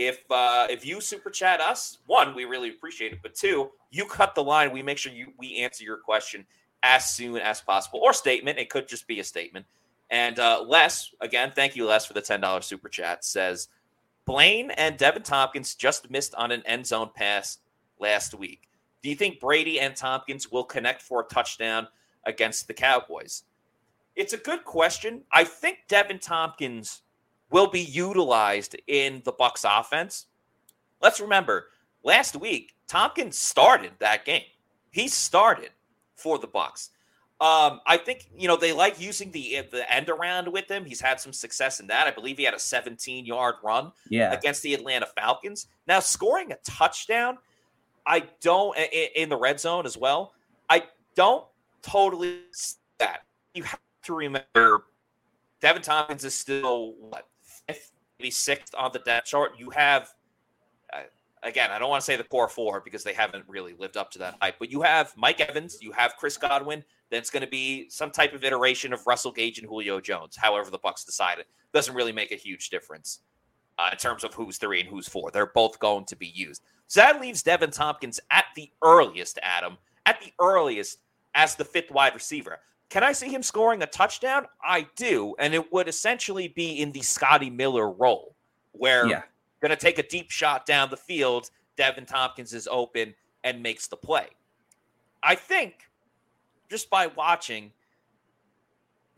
if 0.00 0.24
uh, 0.30 0.66
if 0.70 0.86
you 0.86 0.98
super 1.02 1.28
chat 1.28 1.60
us, 1.60 1.98
one, 2.06 2.34
we 2.34 2.46
really 2.46 2.70
appreciate 2.70 3.12
it, 3.12 3.18
but 3.22 3.34
two, 3.34 3.70
you 3.90 4.06
cut 4.06 4.34
the 4.34 4.42
line. 4.42 4.72
We 4.72 4.82
make 4.82 4.96
sure 4.96 5.12
you 5.12 5.34
we 5.38 5.56
answer 5.58 5.84
your 5.84 5.98
question 5.98 6.46
as 6.82 7.10
soon 7.10 7.36
as 7.36 7.60
possible, 7.60 8.00
or 8.02 8.14
statement. 8.14 8.58
It 8.58 8.70
could 8.70 8.88
just 8.88 9.06
be 9.06 9.20
a 9.20 9.24
statement. 9.24 9.66
And 10.08 10.38
uh, 10.38 10.64
Les, 10.66 11.10
again, 11.20 11.52
thank 11.54 11.76
you, 11.76 11.84
Les, 11.84 12.06
for 12.06 12.14
the 12.14 12.22
ten 12.22 12.40
dollars 12.40 12.64
super 12.64 12.88
chat. 12.88 13.26
Says 13.26 13.68
Blaine 14.24 14.70
and 14.70 14.96
Deven 14.96 15.22
Thompkins 15.22 15.74
just 15.74 16.10
missed 16.10 16.34
on 16.34 16.50
an 16.50 16.62
end 16.64 16.86
zone 16.86 17.10
pass 17.14 17.58
last 17.98 18.32
week. 18.32 18.70
Do 19.02 19.10
you 19.10 19.16
think 19.16 19.38
Brady 19.38 19.80
and 19.80 19.94
Thompkins 19.94 20.50
will 20.50 20.64
connect 20.64 21.02
for 21.02 21.20
a 21.20 21.34
touchdown 21.34 21.88
against 22.24 22.68
the 22.68 22.74
Cowboys? 22.74 23.42
It's 24.16 24.32
a 24.32 24.38
good 24.38 24.64
question. 24.64 25.24
I 25.30 25.44
think 25.44 25.80
Deven 25.90 26.20
Thompkins 26.20 27.02
will 27.50 27.66
be 27.66 27.80
utilized 27.80 28.76
in 28.86 29.22
the 29.24 29.32
Bucks 29.32 29.64
offense. 29.68 30.26
Let's 31.02 31.20
remember, 31.20 31.68
last 32.02 32.36
week 32.36 32.74
Thompkins 32.86 33.38
started 33.38 33.92
that 33.98 34.24
game. 34.24 34.44
He 34.90 35.08
started 35.08 35.70
for 36.14 36.38
the 36.38 36.46
Bucks. 36.46 36.90
Um, 37.40 37.80
I 37.86 37.96
think 37.96 38.28
you 38.36 38.48
know 38.48 38.56
they 38.56 38.72
like 38.72 39.00
using 39.00 39.30
the 39.30 39.62
the 39.70 39.90
end 39.90 40.10
around 40.10 40.52
with 40.52 40.70
him. 40.70 40.84
He's 40.84 41.00
had 41.00 41.18
some 41.18 41.32
success 41.32 41.80
in 41.80 41.86
that. 41.86 42.06
I 42.06 42.10
believe 42.10 42.36
he 42.36 42.44
had 42.44 42.52
a 42.52 42.58
17 42.58 43.24
yard 43.24 43.54
run 43.62 43.92
yeah. 44.10 44.32
against 44.32 44.62
the 44.62 44.74
Atlanta 44.74 45.06
Falcons. 45.06 45.66
Now 45.86 46.00
scoring 46.00 46.52
a 46.52 46.56
touchdown, 46.64 47.38
I 48.06 48.24
don't 48.42 48.76
in 49.16 49.30
the 49.30 49.38
red 49.38 49.58
zone 49.58 49.86
as 49.86 49.96
well. 49.96 50.34
I 50.68 50.84
don't 51.14 51.46
totally 51.80 52.40
that. 52.98 53.22
You 53.54 53.62
have 53.62 53.80
to 54.04 54.14
remember, 54.14 54.84
Deven 55.62 55.82
Thompkins 55.82 56.24
is 56.24 56.34
still 56.34 56.94
what 56.98 57.26
fifth, 57.72 57.92
maybe 58.18 58.30
sixth 58.30 58.74
on 58.76 58.90
the 58.92 58.98
depth 59.00 59.26
chart. 59.26 59.52
You 59.58 59.70
have 59.70 60.12
uh, 60.92 61.02
again, 61.42 61.70
I 61.70 61.78
don't 61.78 61.90
want 61.90 62.00
to 62.00 62.04
say 62.04 62.16
the 62.16 62.24
core 62.24 62.48
four 62.48 62.80
because 62.80 63.04
they 63.04 63.12
haven't 63.12 63.44
really 63.48 63.74
lived 63.78 63.96
up 63.96 64.10
to 64.12 64.18
that 64.20 64.36
hype, 64.40 64.56
but 64.58 64.70
you 64.70 64.82
have 64.82 65.12
Mike 65.16 65.40
Evans, 65.40 65.78
you 65.80 65.92
have 65.92 66.16
Chris 66.16 66.36
Godwin. 66.36 66.84
Then 67.10 67.18
it's 67.18 67.30
going 67.30 67.42
to 67.44 67.50
be 67.50 67.88
some 67.88 68.10
type 68.10 68.34
of 68.34 68.44
iteration 68.44 68.92
of 68.92 69.04
Russell 69.06 69.32
Gage 69.32 69.58
and 69.58 69.66
Julio 69.66 70.00
Jones. 70.00 70.36
However, 70.36 70.70
the 70.70 70.78
Bucs 70.78 71.04
decided 71.04 71.46
doesn't 71.72 71.94
really 71.94 72.12
make 72.12 72.30
a 72.30 72.36
huge 72.36 72.70
difference 72.70 73.20
uh, 73.78 73.88
in 73.92 73.98
terms 73.98 74.22
of 74.22 74.32
who's 74.34 74.58
three 74.58 74.80
and 74.80 74.88
who's 74.88 75.08
four. 75.08 75.30
They're 75.30 75.46
both 75.54 75.78
going 75.80 76.04
to 76.06 76.16
be 76.16 76.28
used. 76.28 76.62
So 76.86 77.00
that 77.00 77.20
leaves 77.20 77.42
Deven 77.42 77.72
Thompkins 77.72 78.20
at 78.30 78.46
the 78.54 78.70
earliest, 78.82 79.38
Adam, 79.42 79.76
at 80.06 80.20
the 80.20 80.32
earliest 80.40 80.98
as 81.34 81.56
the 81.56 81.64
fifth 81.64 81.90
wide 81.90 82.14
receiver. 82.14 82.58
Can 82.90 83.04
I 83.04 83.12
see 83.12 83.28
him 83.28 83.42
scoring 83.42 83.82
a 83.82 83.86
touchdown? 83.86 84.46
I 84.62 84.86
do, 84.96 85.34
and 85.38 85.54
it 85.54 85.72
would 85.72 85.88
essentially 85.88 86.48
be 86.48 86.80
in 86.82 86.92
the 86.92 87.02
Scotty 87.02 87.48
Miller 87.48 87.90
role, 87.90 88.34
where 88.72 89.06
Yeah. 89.06 89.22
going 89.60 89.70
to 89.70 89.76
take 89.76 89.98
a 89.98 90.02
deep 90.02 90.30
shot 90.30 90.66
down 90.66 90.90
the 90.90 90.96
field. 90.96 91.50
Deven 91.76 92.06
Thompkins 92.06 92.52
is 92.52 92.68
open 92.70 93.14
and 93.44 93.62
makes 93.62 93.86
the 93.86 93.96
play. 93.96 94.26
I 95.22 95.34
think 95.34 95.88
just 96.68 96.90
by 96.90 97.06
watching, 97.06 97.72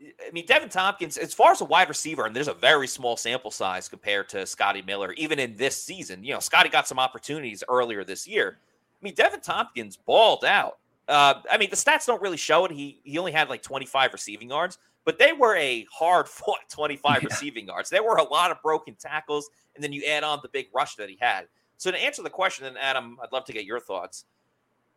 I 0.01 0.31
mean, 0.31 0.45
Deven 0.45 0.69
Thompkins, 0.69 1.17
as 1.17 1.33
far 1.33 1.51
as 1.51 1.61
a 1.61 1.65
wide 1.65 1.89
receiver, 1.89 2.25
and 2.25 2.35
there's 2.35 2.47
a 2.47 2.53
very 2.53 2.87
small 2.87 3.17
sample 3.17 3.51
size 3.51 3.89
compared 3.89 4.29
to 4.29 4.45
Scotty 4.45 4.81
Miller, 4.81 5.13
even 5.13 5.39
in 5.39 5.55
this 5.57 5.81
season. 5.81 6.23
You 6.23 6.33
know, 6.33 6.39
Scotty 6.39 6.69
got 6.69 6.87
some 6.87 6.99
opportunities 6.99 7.63
earlier 7.67 8.03
this 8.03 8.27
year. 8.27 8.59
I 8.61 9.03
mean, 9.03 9.15
Deven 9.15 9.41
Thompkins 9.41 9.97
balled 9.97 10.45
out. 10.45 10.77
Uh, 11.07 11.35
I 11.51 11.57
mean, 11.57 11.69
the 11.69 11.75
stats 11.75 12.05
don't 12.05 12.21
really 12.21 12.37
show 12.37 12.65
it. 12.65 12.71
He 12.71 13.01
he 13.03 13.17
only 13.17 13.31
had 13.31 13.49
like 13.49 13.61
25 13.61 14.13
receiving 14.13 14.49
yards, 14.49 14.77
but 15.05 15.19
they 15.19 15.33
were 15.33 15.55
a 15.57 15.85
hard 15.91 16.27
fought 16.27 16.59
25 16.69 17.21
Yeah. 17.21 17.27
receiving 17.27 17.67
yards. 17.67 17.89
There 17.89 18.03
were 18.03 18.15
a 18.15 18.23
lot 18.23 18.51
of 18.51 18.61
broken 18.61 18.95
tackles, 18.95 19.49
and 19.75 19.83
then 19.83 19.91
you 19.91 20.03
add 20.05 20.23
on 20.23 20.39
the 20.41 20.49
big 20.49 20.67
rush 20.73 20.95
that 20.95 21.09
he 21.09 21.17
had. 21.19 21.47
So 21.77 21.91
to 21.91 21.97
answer 21.97 22.23
the 22.23 22.29
question, 22.29 22.65
and 22.65 22.77
Adam, 22.77 23.17
I'd 23.21 23.31
love 23.33 23.43
to 23.45 23.53
get 23.53 23.65
your 23.65 23.79
thoughts. 23.79 24.25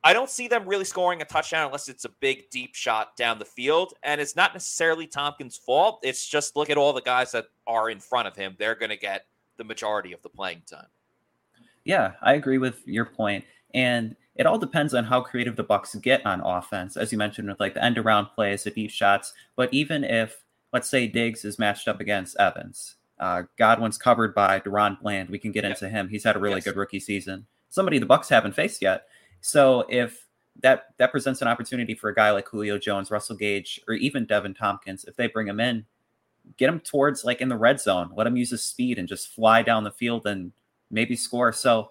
I 0.05 0.13
don't 0.13 0.31
see 0.31 0.47
them 0.47 0.67
really 0.69 0.85
scoring 0.85 1.21
a 1.23 1.25
touchdown 1.25 1.67
unless 1.67 1.89
it's 1.89 2.05
a 2.05 2.09
big 2.21 2.49
deep 2.51 2.77
shot 2.77 3.17
down 3.17 3.41
the 3.41 3.45
field, 3.45 3.95
and 4.05 4.21
it's 4.21 4.37
not 4.37 4.53
necessarily 4.55 5.09
Thompkins' 5.09 5.57
fault. 5.57 5.99
It's 6.05 6.25
just 6.25 6.55
look 6.55 6.71
at 6.71 6.77
all 6.77 6.93
the 6.93 7.01
guys 7.03 7.33
that 7.33 7.47
are 7.67 7.91
in 7.91 7.99
front 7.99 8.29
of 8.29 8.37
him; 8.37 8.55
they're 8.59 8.77
going 8.77 8.91
to 8.91 8.97
get 8.97 9.27
the 9.57 9.65
majority 9.65 10.13
of 10.13 10.23
the 10.23 10.29
playing 10.29 10.63
time. 10.71 10.87
Yeah, 11.85 12.13
I 12.23 12.35
agree 12.35 12.59
with 12.59 12.87
your. 12.87 13.11
And 13.75 14.15
it 14.37 14.47
all 14.47 14.59
depends 14.59 14.95
on 14.95 15.05
how 15.05 15.21
creative 15.21 15.57
the 15.57 15.63
Bucks 15.65 15.95
get 15.97 16.25
on 16.27 16.41
offense, 16.41 16.97
as 16.97 17.11
you 17.13 17.19
mentioned, 17.19 17.49
with 17.49 17.61
like 17.61 17.75
the 17.75 17.85
end 17.85 17.99
around 17.99 18.27
plays, 18.35 18.65
the 18.65 18.71
deep 18.71 18.91
shots. 18.91 19.33
But 19.57 19.73
even 19.73 20.05
if, 20.05 20.45
let's 20.73 20.89
say, 20.89 21.07
Diggs 21.07 21.45
is 21.45 21.59
matched 21.59 21.89
up 21.89 22.01
against 22.01 22.37
Evans, 22.39 22.97
uh, 23.19 23.45
Godwin's 23.57 23.97
covered 23.99 24.35
by 24.35 24.61
DaRon 24.61 25.01
Bland, 25.01 25.31
we 25.31 25.39
can 25.39 25.53
get 25.53 25.65
Yep. 25.65 25.73
into 25.73 25.89
him. 25.89 26.09
He's 26.09 26.25
had 26.25 26.37
a 26.37 26.39
really 26.39 26.57
Yes. 26.57 26.65
good 26.65 26.77
rookie 26.77 27.01
season. 27.01 27.47
Somebody 27.71 27.99
the 27.99 28.07
Bucks 28.07 28.29
haven't 28.29 28.53
faced 28.55 28.83
yet. 28.83 29.07
So 29.41 29.87
if 29.89 30.27
that 30.63 30.95
that 30.99 31.11
presents 31.11 31.43
an 31.43 31.49
opportunity 31.49 31.95
for 31.95 32.09
a 32.09 32.15
guy 32.15 32.31
like 32.31 32.49
Julio 32.49 32.79
Jones, 32.79 33.11
Russell 33.11 33.37
Gage, 33.37 33.81
or 33.89 33.95
even 33.95 34.27
Deven 34.27 34.57
Thompkins, 34.57 35.05
if 35.05 35.17
they 35.17 35.27
bring 35.29 35.49
him 35.49 35.61
in, 35.61 35.87
get 36.57 36.69
him 36.69 36.81
towards 36.81 37.25
like 37.25 37.41
in 37.41 37.49
the 37.49 37.57
red 37.57 37.81
zone, 37.81 38.11
let 38.15 38.27
him 38.27 38.37
use 38.37 38.51
his 38.51 38.63
speed 38.63 38.99
and 38.99 39.09
just 39.09 39.29
fly 39.29 39.63
down 39.63 39.85
the 39.85 39.91
field 39.91 40.27
and 40.27 40.53
maybe 40.91 41.17
score. 41.17 41.53
So 41.53 41.91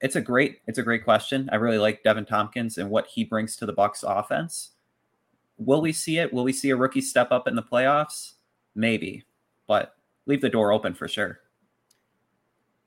it's 0.00 0.16
a 0.16 0.20
great 0.20 0.60
it's 0.66 0.78
a 0.78 0.82
great 0.82 1.04
question. 1.04 1.48
I 1.52 1.56
really 1.56 1.78
like 1.78 2.02
Deven 2.02 2.26
Thompkins 2.26 2.78
and 2.78 2.90
what 2.90 3.06
he 3.06 3.24
brings 3.24 3.56
to 3.56 3.66
the 3.66 3.72
Bucks 3.72 4.02
offense. 4.02 4.70
Will 5.58 5.80
we 5.82 5.92
see 5.92 6.18
it? 6.18 6.32
Will 6.32 6.44
we 6.44 6.52
see 6.52 6.70
a 6.70 6.76
rookie 6.76 7.02
step 7.02 7.30
up 7.32 7.46
in 7.46 7.54
the 7.54 7.62
playoffs? 7.62 8.32
Maybe, 8.74 9.24
but 9.66 9.94
leave 10.26 10.40
the 10.40 10.48
door 10.48 10.72
open 10.72 10.94
for 10.94 11.06
sure. 11.08 11.40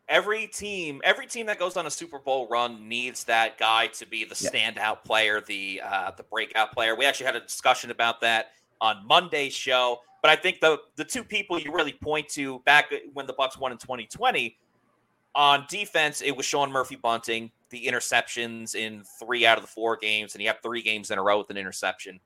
every 0.10 0.48
team 0.48 1.02
every 1.04 1.26
team 1.26 1.46
that 1.46 1.58
goes 1.58 1.78
on 1.78 1.86
a 1.86 1.90
super 1.92 2.20
bowl 2.20 2.48
run 2.50 2.88
needs 2.90 3.24
that 3.24 3.58
guy 3.58 3.88
to 3.88 4.06
be 4.06 4.24
the 4.26 4.36
Yeah. 4.40 4.50
standout 4.50 5.04
player 5.06 5.40
the 5.42 5.82
uh 5.84 6.12
the 6.12 6.24
breakout 6.24 6.74
player 6.74 6.94
we 6.96 7.06
actually 7.06 7.26
had 7.26 7.36
a 7.38 7.40
discussion 7.42 7.90
about 7.90 8.20
that 8.22 8.52
on 8.82 9.06
monday's 9.08 9.54
show 9.54 10.02
but 10.22 10.30
i 10.30 10.36
think 10.36 10.60
the 10.60 10.78
the 10.98 11.06
two 11.06 11.24
people 11.24 11.58
you 11.58 11.72
really 11.74 11.94
point 11.94 12.28
to 12.30 12.60
back 12.66 12.94
when 13.14 13.26
the 13.26 13.34
bucks 13.34 13.58
won 13.58 13.72
in 13.72 13.78
2020 13.78 14.58
on 15.36 15.66
defense 15.70 16.22
it 16.22 16.36
was 16.36 16.46
sean 16.46 16.72
murphy 16.72 16.96
bunting 16.96 17.52
the 17.70 17.86
interceptions 17.86 18.76
in 18.76 19.04
three 19.20 19.46
out 19.46 19.58
of 19.58 19.64
the 19.64 19.70
four 19.70 19.98
games 19.98 20.36
and 20.36 20.42
he 20.42 20.48
had 20.48 20.62
three 20.62 20.82
games 20.82 21.10
in 21.12 21.18
a 21.18 21.24
row 21.24 21.38
with 21.38 21.50
an 21.50 21.58
interception 21.58 22.20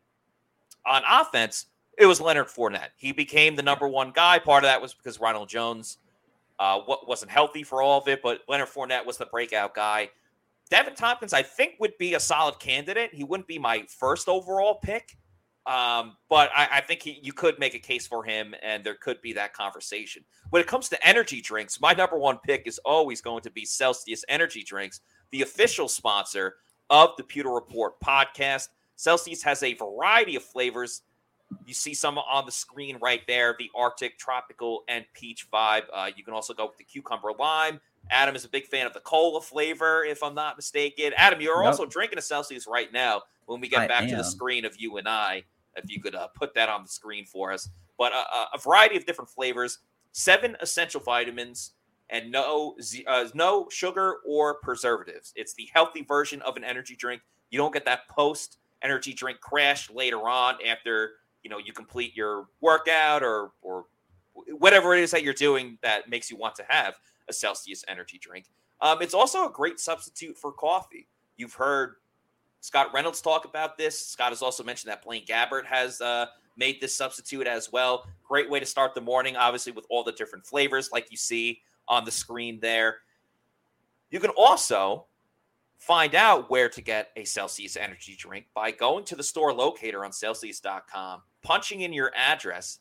on 0.86 1.02
offense 1.10 1.68
it 1.98 2.06
was 2.06 2.20
leonard 2.20 2.48
Fournette. 2.48 2.90
he 2.98 3.12
became 3.12 3.56
the 3.56 3.64
number 3.64 3.88
one 3.88 4.12
guy 4.12 4.38
part 4.40 4.64
of 4.64 4.68
that 4.68 4.82
was 4.82 4.94
because 4.94 5.20
ronald 5.20 5.48
jones 5.48 6.00
uh, 6.60 6.80
wasn't 7.08 7.32
healthy 7.32 7.64
for 7.64 7.82
all 7.82 8.00
of 8.00 8.08
it, 8.08 8.22
but 8.22 8.42
Leonard 8.48 8.70
Fournette 8.70 9.06
was 9.06 9.18
the 9.18 9.26
breakout 9.28 9.76
guy. 9.76 10.10
Deven 10.72 10.96
Thompkins, 10.96 11.34
I 11.34 11.44
think, 11.44 11.76
would 11.80 11.98
be 11.98 12.16
a 12.16 12.20
solid 12.20 12.60
candidate. 12.60 13.14
He 13.14 13.24
wouldn't 13.24 13.48
be 13.48 13.60
my 13.60 13.86
first 13.88 14.28
overall 14.28 14.76
pick, 14.76 15.18
um, 15.68 16.16
but 16.30 16.50
I, 16.56 16.68
I 16.74 16.82
think 16.82 17.02
he, 17.02 17.20
you 17.22 17.34
could 17.34 17.60
make 17.60 17.76
a 17.76 17.80
case 17.80 18.08
for 18.08 18.24
him, 18.24 18.56
and 18.64 18.84
there 18.84 18.96
could 18.96 19.22
be 19.22 19.34
that 19.34 19.54
conversation. 19.54 20.24
When 20.50 20.62
it 20.62 20.68
comes 20.68 20.90
to 20.90 21.08
energy 21.08 21.42
drinks, 21.42 21.82
my 21.82 21.94
number 21.94 22.18
one 22.18 22.38
pick 22.46 22.66
is 22.66 22.80
always 22.86 23.22
going 23.22 23.42
to 23.44 23.52
be 23.52 23.66
Celsius 23.66 24.24
Energy 24.30 24.64
Drinks, 24.64 25.02
the 25.32 25.42
official 25.42 25.88
sponsor 25.88 26.56
of 26.90 27.12
the 27.18 27.24
Pewter 27.24 27.50
Report 27.50 28.00
podcast. 28.00 28.70
Celsius 28.96 29.44
has 29.44 29.62
a 29.62 29.74
variety 29.74 30.36
of 30.36 30.44
flavors 30.44 31.02
you 31.66 31.74
see 31.74 31.94
some 31.94 32.18
on 32.18 32.46
the 32.46 32.52
screen 32.52 32.98
right 33.02 33.22
there 33.28 33.56
the 33.58 33.70
Arctic, 33.76 34.18
tropical, 34.18 34.84
and 34.88 35.06
peach 35.14 35.50
vibe. 35.52 35.84
Uh, 35.94 36.10
you 36.16 36.24
can 36.24 36.34
also 36.34 36.54
go 36.54 36.66
with 36.68 36.78
the 36.78 36.84
cucumber 36.84 37.32
lime. 37.38 37.80
Adam 38.10 38.36
is 38.36 38.46
a 38.46 38.50
big 38.50 38.66
fan 38.66 38.86
of 38.86 38.94
the 38.94 39.00
cola 39.02 39.42
flavor, 39.42 40.04
if 40.04 40.24
I'm 40.24 40.36
not 40.36 40.56
mistaken. 40.56 41.14
Adam, 41.18 41.42
you're 41.42 41.62
Yep. 41.64 41.66
also 41.66 41.86
drinking 41.86 42.20
a 42.20 42.22
Celsius 42.22 42.68
right 42.68 42.92
now 42.92 43.24
when 43.46 43.60
we 43.60 43.68
get 43.68 43.82
I 43.82 43.88
back 43.88 44.08
to 44.10 44.16
the 44.16 44.24
screen 44.24 44.66
of 44.66 44.78
you 44.78 44.98
and 44.98 45.08
I. 45.08 45.44
If 45.78 45.92
you 45.92 46.02
could 46.02 46.16
uh, 46.16 46.28
put 46.36 46.54
that 46.56 46.70
on 46.70 46.84
the 46.84 46.90
screen 46.90 47.26
for 47.26 47.52
us. 47.52 47.70
But 47.98 48.14
uh, 48.14 48.26
uh, 48.34 48.46
a 48.54 48.58
variety 48.60 48.98
of 48.98 49.06
different 49.06 49.30
flavors, 49.30 49.80
seven 50.12 50.56
essential 50.62 51.02
vitamins, 51.02 51.72
and 52.10 52.32
no, 52.32 52.76
uh, 53.08 53.28
no 53.34 53.68
sugar 53.70 54.18
or 54.26 54.56
preservatives. 54.56 55.34
It's 55.36 55.54
the 55.54 55.70
healthy 55.74 56.04
version 56.04 56.42
of 56.44 56.56
an 56.56 56.64
energy 56.64 56.96
drink. 56.96 57.22
You 57.50 57.58
don't 57.58 57.74
get 57.74 57.86
that 57.86 58.08
post 58.08 58.58
energy 58.82 59.14
drink 59.14 59.40
crash 59.42 59.90
later 59.90 60.30
on 60.30 60.56
after 60.66 61.14
you 61.44 61.50
know 61.50 61.58
you 61.58 61.74
complete 61.74 62.16
your 62.16 62.48
workout 62.62 63.24
or 63.24 63.52
or 63.62 63.86
whatever 64.58 64.94
it 64.94 65.02
is 65.02 65.12
that 65.12 65.24
you're 65.24 65.34
doing 65.34 65.78
that 65.82 66.10
makes 66.10 66.30
you 66.30 66.38
want 66.38 66.56
to 66.56 66.64
have 66.68 66.96
a 67.28 67.34
Celsius 67.34 67.84
energy 67.88 68.20
drink. 68.20 68.46
Um, 68.82 69.02
it's 69.02 69.14
also 69.14 69.48
a 69.48 69.52
great 69.52 69.80
substitute 69.80 70.38
for 70.38 70.52
coffee. 70.52 71.08
You've 71.36 71.56
heard 71.56 71.96
Scott 72.68 72.94
Reynolds 72.94 73.22
talk 73.22 73.46
about 73.46 73.78
this. 73.78 73.98
Scott 73.98 74.34
has 74.34 74.42
also 74.42 74.62
mentioned 74.62 74.92
that 74.92 75.02
Blaine 75.02 75.24
Gabbert 75.26 75.66
has 75.66 76.02
uh, 76.02 76.26
made 76.58 76.82
this 76.82 76.94
substitute 76.94 77.48
as 77.48 77.72
well. 77.72 78.06
Great 78.28 78.50
way 78.50 78.60
to 78.60 78.66
start 78.66 78.94
the 78.94 79.00
morning, 79.00 79.38
obviously 79.38 79.72
with 79.72 79.86
all 79.90 80.04
the 80.04 80.12
different 80.12 80.46
flavors 80.46 80.90
like 80.92 81.10
you 81.10 81.16
see 81.16 81.62
on 81.88 82.04
the 82.04 82.12
screen 82.12 82.60
there. 82.60 82.98
You 84.10 84.20
can 84.20 84.32
also 84.32 85.06
find 85.78 86.14
out 86.14 86.50
where 86.50 86.68
to 86.68 86.82
get 86.82 87.12
a 87.16 87.24
Celsius 87.24 87.78
energy 87.78 88.18
drink 88.20 88.48
by 88.54 88.72
going 88.72 89.06
to 89.06 89.16
the 89.16 89.24
store 89.24 89.54
locator 89.54 90.04
on 90.04 90.12
Celsius.com, 90.12 91.22
punching 91.44 91.80
in 91.80 91.94
your 91.94 92.12
address, 92.18 92.80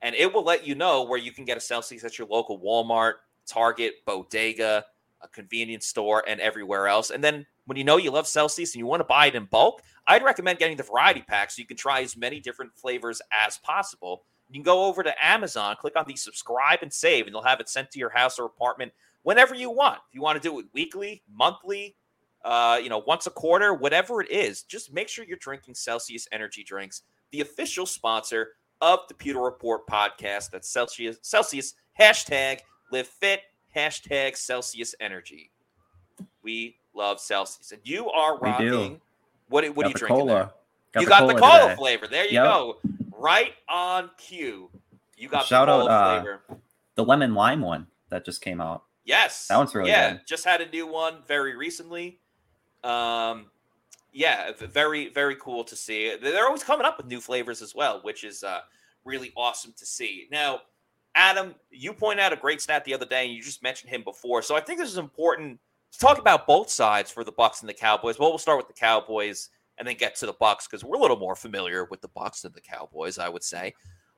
and 0.00 0.14
it 0.14 0.32
will 0.32 0.44
let 0.44 0.66
you 0.66 0.74
know 0.74 1.02
where 1.02 1.18
you 1.18 1.30
can 1.30 1.44
get 1.44 1.58
a 1.58 1.60
Celsius 1.60 2.04
at 2.04 2.16
your 2.18 2.26
local 2.28 2.58
Walmart, 2.58 3.16
Target, 3.46 3.96
Bodega, 4.06 4.86
a 5.20 5.28
convenience 5.28 5.86
store, 5.86 6.24
and 6.26 6.40
everywhere 6.40 6.88
else. 6.88 7.10
And 7.10 7.22
then 7.22 7.44
when 7.66 7.76
you 7.76 7.84
know 7.84 7.96
you 7.96 8.10
love 8.10 8.26
Celsius 8.26 8.74
and 8.74 8.78
you 8.78 8.86
want 8.86 9.00
to 9.00 9.04
buy 9.04 9.26
it 9.26 9.34
in 9.34 9.44
bulk, 9.44 9.82
I'd 10.06 10.22
recommend 10.22 10.58
getting 10.58 10.76
the 10.76 10.84
variety 10.84 11.22
pack 11.22 11.50
so 11.50 11.60
you 11.60 11.66
can 11.66 11.76
try 11.76 12.00
as 12.00 12.16
many 12.16 12.40
different 12.40 12.74
flavors 12.74 13.20
as 13.32 13.58
possible. 13.58 14.22
You 14.48 14.54
can 14.54 14.62
go 14.62 14.84
over 14.84 15.02
to 15.02 15.12
Amazon, 15.24 15.76
click 15.78 15.96
on 15.96 16.04
the 16.06 16.16
subscribe 16.16 16.78
and 16.82 16.92
save, 16.92 17.26
and 17.26 17.34
they'll 17.34 17.42
have 17.42 17.60
it 17.60 17.68
sent 17.68 17.90
to 17.90 17.98
your 17.98 18.10
house 18.10 18.38
or 18.38 18.46
apartment 18.46 18.92
whenever 19.22 19.54
you 19.54 19.70
want. 19.70 19.98
If 20.08 20.14
you 20.14 20.22
want 20.22 20.40
to 20.40 20.48
do 20.48 20.60
it 20.60 20.66
weekly, 20.72 21.22
monthly, 21.28 21.96
uh, 22.44 22.78
you 22.80 22.88
know, 22.88 23.02
once 23.06 23.26
a 23.26 23.30
quarter, 23.30 23.74
whatever 23.74 24.20
it 24.20 24.30
is, 24.30 24.62
just 24.62 24.92
make 24.92 25.08
sure 25.08 25.24
you're 25.24 25.36
drinking 25.38 25.74
Celsius 25.74 26.28
energy 26.30 26.62
drinks, 26.62 27.02
the 27.32 27.40
official 27.40 27.86
sponsor 27.86 28.50
of 28.80 29.00
the 29.08 29.14
Pewter 29.14 29.40
Report 29.40 29.84
podcast. 29.88 30.50
That's 30.50 30.68
Celsius, 30.68 31.18
Celsius, 31.22 31.74
hashtag 31.98 32.60
live 32.92 33.08
fit, 33.08 33.40
hashtag 33.74 34.36
Celsius 34.36 34.94
energy. 35.00 35.50
We 36.44 36.76
love 36.96 37.20
Celsius. 37.20 37.72
And 37.72 37.80
you 37.84 38.08
are 38.10 38.38
rocking. 38.38 39.00
What, 39.48 39.64
what 39.76 39.84
Got 39.84 39.84
are 39.84 39.88
you 39.88 39.94
drinking? 39.94 40.16
cola. 40.28 40.52
Got 40.92 41.00
you 41.00 41.06
the 41.06 41.10
got 41.10 41.26
the 41.28 41.34
cola 41.34 41.60
today. 41.62 41.76
flavor. 41.76 42.06
There 42.08 42.24
you 42.24 42.32
Yep. 42.32 42.44
go. 42.44 42.76
Right 43.16 43.52
on 43.68 44.10
cue. 44.18 44.70
You 45.16 45.28
got 45.28 45.46
Shout 45.46 45.66
the 45.68 45.72
out, 45.72 45.80
cola 45.88 46.36
uh. 46.50 46.56
The 46.96 47.04
lemon 47.04 47.34
lime 47.34 47.60
one 47.60 47.86
that 48.08 48.24
just 48.24 48.40
came 48.40 48.60
out. 48.60 48.84
Yes. 49.04 49.46
that 49.48 49.56
one's 49.56 49.74
really 49.74 49.90
yeah, 49.90 50.12
good. 50.12 50.20
just 50.26 50.44
had 50.44 50.60
a 50.60 50.68
new 50.70 50.86
one 50.86 51.18
very 51.28 51.54
recently. 51.56 52.18
Um, 52.82 53.46
yeah, 54.12 54.50
very 54.58 55.08
very 55.10 55.36
cool 55.36 55.62
to 55.64 55.76
see. 55.76 56.16
They're 56.16 56.46
always 56.46 56.64
coming 56.64 56.86
up 56.86 56.96
with 56.96 57.06
new 57.06 57.20
flavors 57.20 57.62
as 57.62 57.74
well, 57.74 58.00
which 58.02 58.24
is 58.24 58.42
uh, 58.42 58.60
really 59.04 59.32
awesome 59.36 59.72
to 59.78 59.86
see. 59.86 60.26
Now, 60.30 60.62
Adam, 61.14 61.54
you 61.70 61.92
pointed 61.92 62.22
out 62.22 62.32
a 62.32 62.36
great 62.36 62.60
stat 62.60 62.84
the 62.84 62.94
other 62.94 63.06
day, 63.06 63.26
and 63.26 63.34
you 63.34 63.42
just 63.42 63.62
mentioned 63.62 63.90
him 63.90 64.02
before. 64.02 64.42
So 64.42 64.56
I 64.56 64.60
think 64.60 64.78
this 64.78 64.88
is 64.90 64.98
important 64.98 65.60
to 65.92 65.98
talk 65.98 66.18
about 66.18 66.46
both 66.46 66.70
sides 66.70 67.10
for 67.10 67.24
the 67.24 67.32
Bucks 67.32 67.60
and 67.60 67.68
the 67.68 67.74
Cowboys. 67.74 68.18
Well, 68.18 68.30
we'll 68.30 68.38
start 68.38 68.58
with 68.58 68.68
the 68.68 68.72
Cowboys 68.72 69.50
and 69.78 69.86
then 69.86 69.96
get 69.96 70.14
to 70.16 70.26
the 70.26 70.32
Bucks 70.32 70.66
because 70.66 70.84
we're 70.84 70.96
a 70.96 71.00
little 71.00 71.18
more 71.18 71.34
familiar 71.34 71.84
with 71.84 72.00
the 72.00 72.08
Bucks 72.08 72.42
than 72.42 72.52
the 72.52 72.60
Cowboys, 72.60 73.18
I 73.18 73.28
would 73.28 73.44
say. 73.44 73.74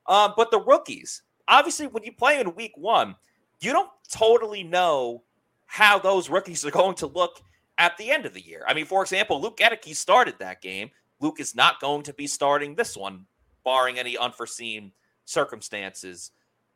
Um, 0.06 0.34
but 0.36 0.50
the 0.50 0.60
rookies, 0.60 1.22
obviously, 1.48 1.86
when 1.86 2.04
you 2.04 2.12
play 2.12 2.40
in 2.40 2.54
Week 2.54 2.72
One, 2.76 3.16
you 3.60 3.72
don't 3.72 3.90
totally 4.10 4.62
know 4.62 5.22
how 5.66 5.98
those 5.98 6.30
rookies 6.30 6.64
are 6.64 6.70
going 6.70 6.94
to 6.96 7.06
look 7.06 7.40
at 7.76 7.96
the 7.96 8.10
end 8.10 8.26
of 8.26 8.34
the 8.34 8.40
year. 8.40 8.64
I 8.66 8.74
mean, 8.74 8.86
for 8.86 9.02
example, 9.02 9.40
Luke 9.40 9.58
Goedeke 9.58 9.94
started 9.94 10.34
that 10.38 10.62
game. 10.62 10.90
Luke 11.20 11.40
is 11.40 11.54
not 11.54 11.80
going 11.80 12.02
to 12.04 12.12
be 12.12 12.26
starting 12.26 12.74
this 12.74 12.96
one, 12.96 13.26
barring 13.64 13.98
any 13.98 14.16
unforeseen 14.16 14.92
circumstances. 15.24 16.30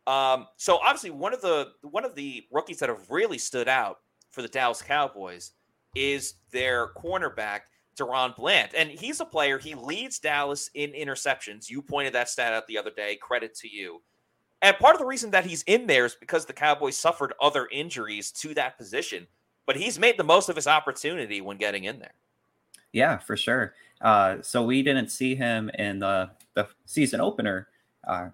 Um, 0.06 0.46
so 0.56 0.78
obviously, 0.78 1.10
one 1.10 1.32
of 1.32 1.40
the 1.40 1.72
one 1.82 2.04
of 2.04 2.14
the 2.14 2.44
rookies 2.50 2.78
that 2.80 2.88
have 2.88 3.08
really 3.08 3.38
stood 3.38 3.68
out 3.68 3.98
for 4.32 4.42
the 4.42 4.48
Dallas 4.48 4.82
Cowboys 4.82 5.52
is 5.94 6.34
their 6.50 6.88
cornerback 6.94 7.60
DaRon 7.96 8.34
Bland, 8.34 8.74
and 8.74 8.90
he's 8.90 9.20
a 9.20 9.24
player. 9.24 9.58
He 9.58 9.74
leads 9.74 10.18
Dallas 10.18 10.70
in 10.74 10.92
interceptions. 10.92 11.70
You 11.70 11.82
pointed 11.82 12.14
that 12.14 12.28
stat 12.28 12.52
out 12.52 12.66
the 12.66 12.78
other 12.78 12.90
day. 12.90 13.16
Credit 13.16 13.54
to 13.56 13.68
you. 13.68 14.02
And 14.62 14.76
part 14.78 14.94
of 14.94 15.00
the 15.00 15.06
reason 15.06 15.30
that 15.32 15.44
he's 15.44 15.62
in 15.64 15.86
there 15.86 16.06
is 16.06 16.14
because 16.14 16.46
the 16.46 16.52
Cowboys 16.52 16.96
suffered 16.96 17.34
other 17.40 17.68
injuries 17.70 18.30
to 18.32 18.54
that 18.54 18.78
position, 18.78 19.26
but 19.66 19.76
he's 19.76 19.98
made 19.98 20.16
the 20.16 20.24
most 20.24 20.48
of 20.48 20.56
his 20.56 20.66
opportunity 20.66 21.40
when 21.40 21.58
getting 21.58 21.84
in 21.84 21.98
there. 21.98 22.14
Yeah, 22.92 23.18
for 23.18 23.36
sure. 23.36 23.74
Uh, 24.00 24.36
so 24.40 24.62
we 24.64 24.82
didn't 24.82 25.08
see 25.08 25.34
him 25.34 25.70
in 25.78 25.98
the, 25.98 26.30
the 26.54 26.68
season 26.86 27.20
opener, 27.20 27.68
uh, 28.06 28.28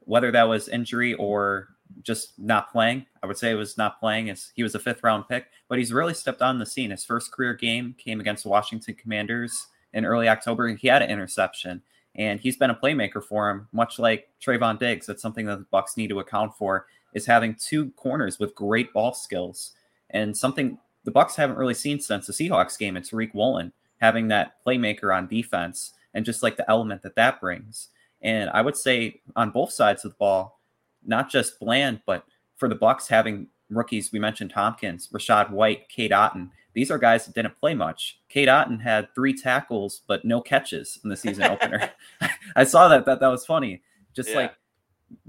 whether 0.00 0.30
that 0.32 0.48
was 0.48 0.68
injury 0.68 1.14
or 1.14 1.68
just 2.02 2.38
not 2.38 2.72
playing. 2.72 3.06
I 3.22 3.26
would 3.26 3.38
say 3.38 3.50
it 3.50 3.56
was 3.56 3.76
not 3.76 4.00
playing 4.00 4.30
as 4.30 4.52
he 4.54 4.62
was 4.62 4.74
a 4.74 4.78
fifth 4.78 5.02
round 5.02 5.28
pick, 5.28 5.46
but 5.68 5.78
he's 5.78 5.92
really 5.92 6.14
stepped 6.14 6.42
on 6.42 6.58
the 6.58 6.66
scene. 6.66 6.90
His 6.90 7.04
first 7.04 7.32
career 7.32 7.54
game 7.54 7.94
came 7.98 8.20
against 8.20 8.44
the 8.44 8.48
Washington 8.48 8.94
Commanders 8.94 9.66
in 9.92 10.04
early 10.04 10.28
October. 10.28 10.68
He 10.68 10.88
had 10.88 11.02
an 11.02 11.10
interception, 11.10 11.82
and 12.14 12.40
he's 12.40 12.56
been 12.56 12.70
a 12.70 12.74
playmaker 12.74 13.22
for 13.22 13.50
him, 13.50 13.68
much 13.72 13.98
like 13.98 14.28
Trevon 14.40 14.78
Diggs. 14.78 15.06
That's 15.06 15.22
something 15.22 15.46
that 15.46 15.58
the 15.58 15.66
Bucks 15.70 15.96
need 15.96 16.08
to 16.08 16.20
account 16.20 16.56
for 16.56 16.86
is 17.12 17.26
having 17.26 17.54
two 17.54 17.90
corners 17.92 18.38
with 18.38 18.54
great 18.54 18.92
ball 18.92 19.12
skills, 19.12 19.72
and 20.10 20.36
something 20.36 20.78
the 21.04 21.10
Bucks 21.10 21.36
haven't 21.36 21.56
really 21.56 21.74
seen 21.74 22.00
since 22.00 22.26
the 22.26 22.32
Seahawks 22.32 22.78
game. 22.78 22.96
It's 22.96 23.10
Tariq 23.10 23.34
Woolen 23.34 23.72
having 24.00 24.28
that 24.28 24.64
playmaker 24.66 25.14
on 25.14 25.26
defense 25.26 25.92
and 26.14 26.24
just 26.24 26.42
like 26.42 26.56
the 26.56 26.68
element 26.70 27.02
that 27.02 27.16
that 27.16 27.40
brings. 27.40 27.88
And 28.22 28.50
I 28.50 28.62
would 28.62 28.76
say 28.76 29.20
on 29.36 29.50
both 29.50 29.72
sides 29.72 30.04
of 30.04 30.12
the 30.12 30.16
ball, 30.16 30.59
not 31.04 31.30
just 31.30 31.58
Bland, 31.58 32.00
but 32.06 32.24
for 32.56 32.68
the 32.68 32.74
Bucks 32.74 33.08
having 33.08 33.48
rookies, 33.70 34.12
we 34.12 34.18
mentioned 34.18 34.50
Thompkins, 34.50 35.08
Rachaad 35.08 35.50
White, 35.50 35.88
Cade 35.88 36.10
Otton. 36.10 36.50
These 36.72 36.90
are 36.90 36.98
guys 36.98 37.26
that 37.26 37.34
didn't 37.34 37.58
play 37.58 37.74
much. 37.74 38.20
Cade 38.28 38.48
Otton 38.48 38.80
had 38.80 39.14
three 39.14 39.36
tackles 39.36 40.02
but 40.06 40.24
no 40.24 40.40
catches 40.40 40.98
in 41.02 41.10
the 41.10 41.16
season 41.16 41.44
opener. 41.44 41.90
I 42.56 42.64
saw 42.64 42.88
that, 42.88 43.06
that 43.06 43.20
that 43.20 43.28
was 43.28 43.46
funny. 43.46 43.82
Just 44.14 44.30
Yeah. 44.30 44.36
like 44.36 44.54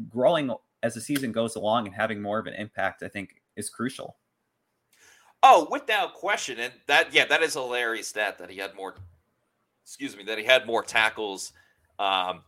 growing 0.10 0.52
as 0.84 0.94
the 0.94 1.02
season 1.02 1.32
goes 1.32 1.56
along 1.56 1.86
and 1.88 1.96
having 1.96 2.22
more 2.22 2.40
of 2.40 2.48
an 2.48 2.54
impact, 2.54 3.04
I 3.04 3.08
think 3.08 3.42
is 3.56 3.70
crucial. 3.70 4.18
Oh, 5.44 5.68
without 5.72 6.14
question, 6.14 6.60
and 6.60 6.72
that 6.86 7.14
yeah, 7.14 7.26
that 7.26 7.42
is 7.42 7.56
a 7.56 7.62
hilarious 7.62 8.08
stat 8.08 8.38
that 8.38 8.50
he 8.50 8.58
had 8.58 8.76
more. 8.76 8.96
Excuse 9.84 10.16
me, 10.16 10.24
that 10.26 10.38
he 10.38 10.44
had 10.44 10.68
more 10.68 10.84
tackles 10.84 11.54
um, 11.98 12.44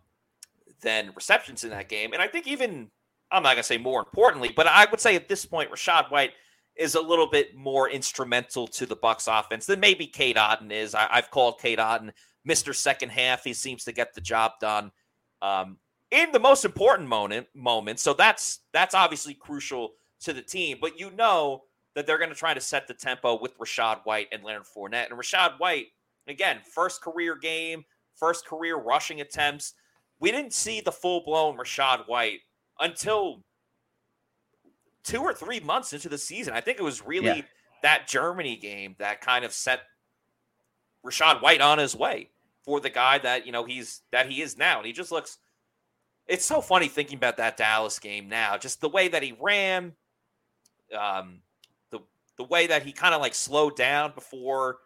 than 0.81 1.11
receptions 1.15 1.63
in 1.63 1.71
that 1.71 1.89
game, 1.89 2.13
and 2.13 2.21
I 2.21 2.27
think 2.27 2.47
even 2.47 2.91
I'm 3.31 3.43
not 3.43 3.53
gonna 3.53 3.63
say 3.63 3.77
more 3.77 3.99
importantly, 3.99 4.51
but 4.55 4.67
I 4.67 4.85
would 4.89 4.99
say 4.99 5.15
at 5.15 5.27
this 5.27 5.45
point, 5.45 5.71
Rachaad 5.71 6.11
White 6.11 6.31
is 6.75 6.95
a 6.95 7.01
little 7.01 7.27
bit 7.29 7.55
more 7.55 7.89
instrumental 7.89 8.67
to 8.67 8.85
the 8.85 8.95
Bucks 8.95 9.27
offense 9.27 9.65
than 9.65 9.79
maybe 9.79 10.07
Cade 10.07 10.37
Otton 10.37 10.71
is. 10.71 10.95
I, 10.95 11.07
I've 11.11 11.29
called 11.29 11.59
Cade 11.59 11.79
Otton 11.79 12.11
Mister 12.45 12.73
Second 12.73 13.09
Half. 13.09 13.43
He 13.43 13.53
seems 13.53 13.83
to 13.83 13.91
get 13.91 14.13
the 14.13 14.21
job 14.21 14.53
done 14.59 14.91
um, 15.41 15.77
in 16.11 16.31
the 16.31 16.39
most 16.39 16.65
important 16.65 17.07
moment. 17.07 17.47
Moment, 17.55 17.99
so 17.99 18.13
that's 18.13 18.59
that's 18.71 18.95
obviously 18.95 19.33
crucial 19.33 19.93
to 20.21 20.33
the 20.33 20.41
team. 20.41 20.77
But 20.81 20.99
you 20.99 21.11
know 21.11 21.63
that 21.95 22.07
they're 22.07 22.17
going 22.17 22.29
to 22.31 22.35
try 22.35 22.55
to 22.55 22.61
set 22.61 22.87
the 22.87 22.93
tempo 22.95 23.39
with 23.39 23.57
Rachaad 23.59 23.99
White 24.03 24.27
and 24.31 24.43
Leonard 24.43 24.63
Fournette. 24.63 25.11
And 25.11 25.19
Rachaad 25.19 25.59
White, 25.59 25.87
again, 26.27 26.57
first 26.73 27.03
career 27.03 27.35
game, 27.35 27.85
first 28.15 28.47
career 28.47 28.77
rushing 28.77 29.21
attempts. 29.21 29.75
We 30.19 30.31
didn't 30.31 30.53
see 30.53 30.81
the 30.81 30.91
full 30.91 31.23
blown 31.23 31.55
Rachaad 31.55 32.07
White 32.07 32.39
until 32.83 33.41
two 35.03 35.21
or 35.21 35.33
three 35.33 35.59
months 35.59 35.93
into 35.93 36.09
the 36.09 36.17
season. 36.17 36.53
I 36.53 36.61
think 36.61 36.79
it 36.79 36.83
was 36.83 37.01
really 37.01 37.27
Yeah. 37.27 37.45
that 37.81 38.07
Germany 38.07 38.55
game 38.55 38.95
that 38.99 39.21
kind 39.21 39.43
of 39.43 39.53
set 39.53 39.81
Rachaad 41.05 41.41
White 41.41 41.61
on 41.61 41.79
his 41.79 41.95
way 41.95 42.29
for 42.63 42.79
the 42.79 42.89
guy 42.89 43.17
that 43.17 43.45
you 43.45 43.51
know 43.51 43.65
he's 43.65 44.01
that 44.11 44.29
he 44.29 44.41
is 44.41 44.57
now, 44.57 44.77
and 44.77 44.85
he 44.85 44.93
just 44.93 45.11
looks. 45.11 45.37
It's 46.27 46.45
so 46.45 46.61
funny 46.61 46.87
thinking 46.87 47.17
about 47.17 47.37
that 47.37 47.57
Dallas 47.57 47.99
game 47.99 48.29
now, 48.29 48.57
just 48.57 48.79
the 48.79 48.87
way 48.87 49.09
that 49.09 49.23
he 49.23 49.35
ran, 49.39 49.93
um, 50.97 51.41
the 51.89 51.99
the 52.37 52.45
way 52.45 52.67
that 52.67 52.83
he 52.83 52.93
kind 52.93 53.13
of 53.13 53.19
like 53.21 53.35
slowed 53.35 53.75
down 53.75 54.13
before 54.13 54.77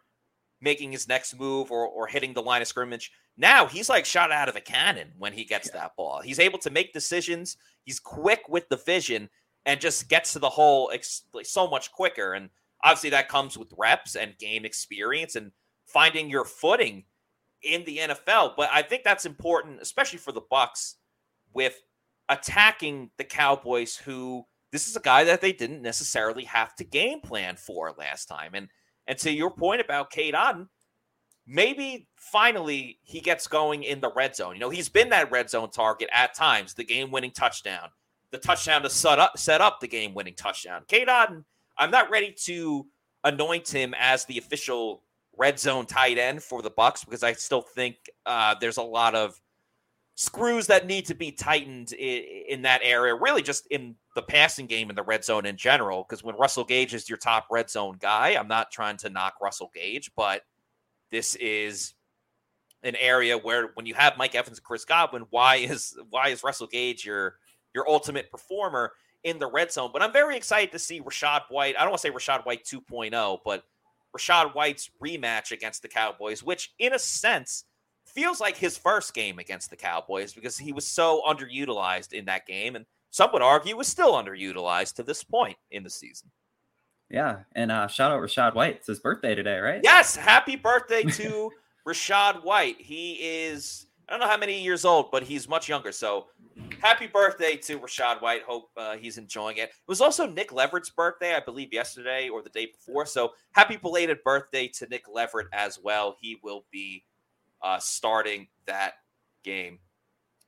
making 0.60 0.90
his 0.90 1.06
next 1.06 1.38
move 1.38 1.70
or 1.70 1.86
or 1.86 2.08
hitting 2.08 2.32
the 2.34 2.42
line 2.42 2.62
of 2.62 2.68
scrimmage. 2.68 3.12
Now 3.38 3.66
he's 3.66 3.88
like 3.88 4.04
shot 4.04 4.32
out 4.32 4.48
of 4.48 4.56
a 4.56 4.60
cannon 4.60 5.12
when 5.16 5.32
he 5.32 5.44
gets 5.44 5.70
that 5.70 5.92
ball. 5.96 6.20
He's 6.20 6.40
able 6.40 6.58
to 6.58 6.70
make 6.70 6.92
decisions. 6.92 7.56
He's 7.84 8.00
quick 8.00 8.48
with 8.48 8.68
the 8.68 8.76
vision 8.76 9.30
and 9.64 9.80
just 9.80 10.08
gets 10.08 10.32
to 10.32 10.40
the 10.40 10.48
hole 10.48 10.90
ex- 10.92 11.22
so 11.44 11.68
much 11.68 11.92
quicker. 11.92 12.32
And 12.32 12.50
obviously 12.82 13.10
that 13.10 13.28
comes 13.28 13.56
with 13.56 13.72
reps 13.78 14.16
and 14.16 14.36
game 14.38 14.64
experience 14.64 15.36
and 15.36 15.52
finding 15.86 16.28
your 16.28 16.44
footing 16.44 17.04
in 17.62 17.84
the 17.84 17.98
NFL. 17.98 18.54
But 18.56 18.70
I 18.72 18.82
think 18.82 19.04
that's 19.04 19.24
important, 19.24 19.80
especially 19.80 20.18
for 20.18 20.32
the 20.32 20.42
Bucks, 20.50 20.96
with 21.54 21.80
attacking 22.28 23.10
the 23.18 23.24
Cowboys, 23.24 23.96
who 23.96 24.44
this 24.72 24.88
is 24.88 24.96
a 24.96 25.00
guy 25.00 25.24
that 25.24 25.40
they 25.40 25.52
didn't 25.52 25.82
necessarily 25.82 26.44
have 26.44 26.74
to 26.76 26.84
game 26.84 27.20
plan 27.20 27.56
for 27.56 27.94
last 27.96 28.26
time. 28.26 28.52
And 28.54 28.68
and 29.06 29.18
to 29.20 29.32
your 29.32 29.50
point 29.50 29.80
about 29.80 30.10
Cade 30.10 30.34
Otton, 30.34 30.68
maybe 31.48 32.06
finally 32.16 32.98
he 33.02 33.20
gets 33.20 33.46
going 33.46 33.82
in 33.82 34.00
the 34.00 34.12
red 34.14 34.36
zone. 34.36 34.54
You 34.54 34.60
know, 34.60 34.70
he's 34.70 34.88
been 34.88 35.08
that 35.08 35.32
red 35.32 35.48
zone 35.48 35.70
target 35.70 36.10
at 36.12 36.34
times, 36.34 36.74
the 36.74 36.84
game 36.84 37.10
winning 37.10 37.32
touchdown, 37.32 37.88
the 38.30 38.38
touchdown 38.38 38.82
to 38.82 38.90
set 38.90 39.18
up 39.18 39.38
set 39.38 39.60
up 39.60 39.80
the 39.80 39.88
game 39.88 40.14
winning 40.14 40.34
touchdown. 40.34 40.82
Otton, 40.88 41.44
I'm 41.78 41.90
not 41.90 42.10
ready 42.10 42.34
to 42.44 42.86
anoint 43.24 43.68
him 43.68 43.94
as 43.98 44.26
the 44.26 44.38
official 44.38 45.02
red 45.38 45.58
zone 45.58 45.86
tight 45.86 46.18
end 46.18 46.42
for 46.42 46.60
the 46.60 46.70
Bucks 46.70 47.04
because 47.04 47.22
I 47.22 47.32
still 47.32 47.62
think 47.62 47.96
uh, 48.26 48.54
there's 48.60 48.76
a 48.76 48.82
lot 48.82 49.14
of 49.14 49.40
screws 50.16 50.66
that 50.66 50.86
need 50.86 51.06
to 51.06 51.14
be 51.14 51.30
tightened 51.30 51.92
in, 51.92 52.24
in 52.48 52.62
that 52.62 52.80
area. 52.82 53.14
Really, 53.14 53.42
just 53.42 53.66
in 53.68 53.94
the 54.14 54.22
passing 54.22 54.66
game 54.66 54.90
in 54.90 54.96
the 54.96 55.02
red 55.02 55.24
zone 55.24 55.46
in 55.46 55.56
general. 55.56 56.04
Because 56.06 56.22
when 56.22 56.36
Russell 56.36 56.64
Gage 56.64 56.92
is 56.92 57.08
your 57.08 57.18
top 57.18 57.46
red 57.50 57.70
zone 57.70 57.96
guy, 58.00 58.36
I'm 58.38 58.48
not 58.48 58.70
trying 58.70 58.98
to 58.98 59.08
knock 59.08 59.34
Russell 59.40 59.70
Gage, 59.72 60.10
but 60.14 60.42
this 61.10 61.34
is 61.36 61.94
an 62.82 62.96
area 62.96 63.36
where 63.36 63.70
when 63.74 63.86
you 63.86 63.94
have 63.94 64.16
Mike 64.16 64.34
Evans 64.34 64.58
and 64.58 64.64
Chris 64.64 64.84
Godwin, 64.84 65.26
why 65.30 65.56
is 65.56 65.96
why 66.10 66.28
is 66.28 66.44
Russell 66.44 66.66
Gage 66.66 67.04
your 67.04 67.36
your 67.74 67.88
ultimate 67.88 68.30
performer 68.30 68.92
in 69.24 69.38
the 69.38 69.46
red 69.46 69.72
zone? 69.72 69.90
But 69.92 70.02
I'm 70.02 70.12
very 70.12 70.36
excited 70.36 70.72
to 70.72 70.78
see 70.78 71.00
Rachaad 71.00 71.42
White. 71.48 71.76
I 71.76 71.80
don't 71.80 71.90
want 71.90 72.02
to 72.02 72.08
say 72.08 72.14
Rachaad 72.14 72.46
White 72.46 72.64
2.0, 72.64 73.38
but 73.44 73.64
Rachaad 74.16 74.54
White's 74.54 74.90
rematch 75.02 75.50
against 75.50 75.82
the 75.82 75.88
Cowboys, 75.88 76.42
which 76.42 76.72
in 76.78 76.94
a 76.94 76.98
sense 76.98 77.64
feels 78.06 78.40
like 78.40 78.56
his 78.56 78.78
first 78.78 79.12
game 79.12 79.38
against 79.38 79.70
the 79.70 79.76
Cowboys 79.76 80.32
because 80.32 80.56
he 80.56 80.72
was 80.72 80.86
so 80.86 81.22
underutilized 81.28 82.12
in 82.12 82.24
that 82.26 82.46
game, 82.46 82.76
and 82.76 82.86
some 83.10 83.30
would 83.32 83.42
argue 83.42 83.76
was 83.76 83.88
still 83.88 84.14
underutilized 84.14 84.94
to 84.94 85.02
this 85.02 85.24
point 85.24 85.56
in 85.70 85.82
the 85.82 85.90
season. 85.90 86.30
Yeah, 87.10 87.40
and 87.54 87.72
uh, 87.72 87.88
shout 87.88 88.12
out 88.12 88.20
Rachaad 88.20 88.54
White. 88.54 88.76
It's 88.76 88.86
his 88.86 89.00
birthday 89.00 89.34
today, 89.34 89.58
right? 89.58 89.80
Yes, 89.82 90.14
happy 90.14 90.56
birthday 90.56 91.02
to 91.02 91.50
Rachaad 91.86 92.44
White. 92.44 92.76
He 92.80 93.14
is 93.14 93.86
I 94.08 94.12
don't 94.12 94.20
know 94.20 94.28
how 94.28 94.38
many 94.38 94.62
years 94.62 94.86
old, 94.86 95.10
but 95.10 95.22
he's 95.22 95.48
much 95.48 95.68
younger. 95.68 95.92
So 95.92 96.28
happy 96.80 97.06
birthday 97.06 97.56
to 97.56 97.78
Rachaad 97.78 98.22
White. 98.22 98.42
Hope 98.42 98.70
uh, 98.76 98.96
he's 98.96 99.18
enjoying 99.18 99.58
it. 99.58 99.64
It 99.64 99.74
was 99.86 100.00
also 100.00 100.26
Nick 100.26 100.50
Leverett's 100.50 100.88
birthday, 100.88 101.34
I 101.34 101.40
believe, 101.40 101.74
yesterday 101.74 102.30
or 102.30 102.42
the 102.42 102.48
day 102.48 102.66
before. 102.66 103.04
So 103.04 103.34
happy 103.52 103.76
belated 103.76 104.24
birthday 104.24 104.66
to 104.68 104.86
Nick 104.86 105.04
Leverett 105.12 105.48
as 105.52 105.78
well. 105.78 106.16
He 106.20 106.38
will 106.42 106.64
be 106.70 107.04
uh, 107.62 107.78
starting 107.78 108.48
that 108.66 108.94
game. 109.44 109.78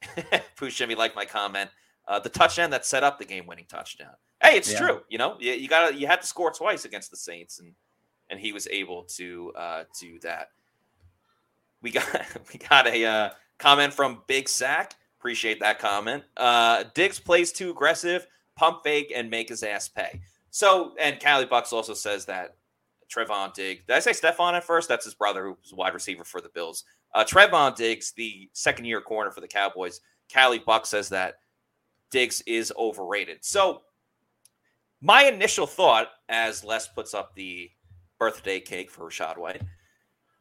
Pushimi 0.57 0.97
like 0.97 1.15
my 1.15 1.27
comment. 1.27 1.69
Uh, 2.09 2.19
the 2.19 2.29
touchdown 2.29 2.71
that 2.71 2.85
set 2.85 3.05
up 3.05 3.19
the 3.19 3.25
game-winning 3.25 3.67
touchdown. 3.69 4.15
Hey, 4.43 4.57
it's 4.57 4.73
yeah. 4.73 4.79
true. 4.79 5.01
You 5.09 5.19
know, 5.19 5.37
you, 5.39 5.53
you 5.53 5.69
got 5.69 5.99
you 5.99 6.07
had 6.07 6.21
to 6.21 6.27
score 6.27 6.51
twice 6.51 6.85
against 6.85 7.11
the 7.11 7.17
Saints, 7.17 7.61
and 7.61 7.75
and 8.31 8.41
he 8.41 8.53
was 8.53 8.67
able 8.69 9.05
to 9.05 9.53
uh, 9.57 9.85
do 10.01 10.19
that. 10.21 10.49
We 11.83 11.91
got 11.91 12.07
we 12.53 12.59
got 12.59 12.87
a 12.87 13.05
uh, 13.05 13.31
comment 13.59 13.93
from 13.93 14.23
Big 14.27 14.49
Sack. 14.49 14.95
Appreciate 15.19 15.61
that 15.61 15.79
comment. 15.79 16.25
Uh, 16.37 16.85
Diggs 16.95 17.21
plays 17.21 17.53
too 17.53 17.71
aggressive, 17.71 18.27
pump 18.57 18.79
fake, 18.83 19.13
and 19.15 19.29
make 19.29 19.51
his 19.51 19.63
ass 19.63 19.87
pay. 19.89 20.21
So, 20.51 20.95
and 20.99 21.23
Callie 21.23 21.45
Bucks 21.45 21.73
also 21.73 21.93
says 21.93 22.25
that 22.25 22.57
Trevon 23.15 23.53
Diggs. 23.53 23.83
Did 23.87 23.97
I 23.97 24.01
say 24.01 24.13
Stefon 24.13 24.55
at 24.55 24.65
first? 24.65 24.89
That's 24.89 25.05
his 25.05 25.15
brother, 25.15 25.45
who's 25.45 25.75
wide 25.75 25.93
receiver 25.93 26.25
for 26.25 26.41
the 26.41 26.49
Bills. 26.49 26.85
Uh, 27.15 27.25
Trevon 27.25 27.77
Diggs, 27.77 28.13
the 28.13 28.49
second 28.55 28.87
year 28.87 29.01
corner 29.01 29.31
for 29.31 29.41
the 29.41 29.49
Cowboys. 29.49 30.01
Callie 30.33 30.63
Buck 30.65 30.87
says 30.87 31.09
that 31.11 31.40
Diggs 32.11 32.43
is 32.47 32.73
overrated. 32.77 33.39
So 33.41 33.83
my 35.01 35.25
initial 35.25 35.67
thought, 35.67 36.09
as 36.29 36.65
Les 36.65 36.89
puts 36.89 37.15
up 37.15 37.35
the 37.35 37.71
birthday 38.19 38.61
cake 38.61 38.91
for 38.91 39.09
Rachaad 39.09 39.39
White, 39.39 39.63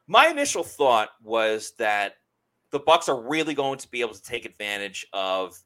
my 0.07 0.27
initial 0.27 0.63
thought 0.63 1.09
was 1.23 1.73
that 1.77 2.13
the 2.71 2.79
Bucks 2.79 3.09
are 3.09 3.21
really 3.21 3.53
going 3.53 3.79
to 3.79 3.89
be 3.89 4.01
able 4.01 4.13
to 4.13 4.23
take 4.23 4.45
advantage 4.45 5.05
of 5.13 5.57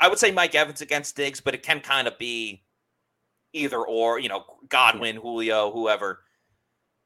I 0.00 0.08
would 0.08 0.18
say 0.18 0.32
Mike 0.32 0.54
Evans 0.54 0.80
against 0.80 1.16
Diggs, 1.16 1.40
but 1.40 1.54
it 1.54 1.62
can 1.62 1.80
kind 1.80 2.08
of 2.08 2.18
be 2.18 2.64
either 3.52 3.78
or, 3.78 4.18
you 4.18 4.28
know, 4.28 4.44
Godwin, 4.68 5.16
Julio, 5.16 5.70
whoever. 5.70 6.20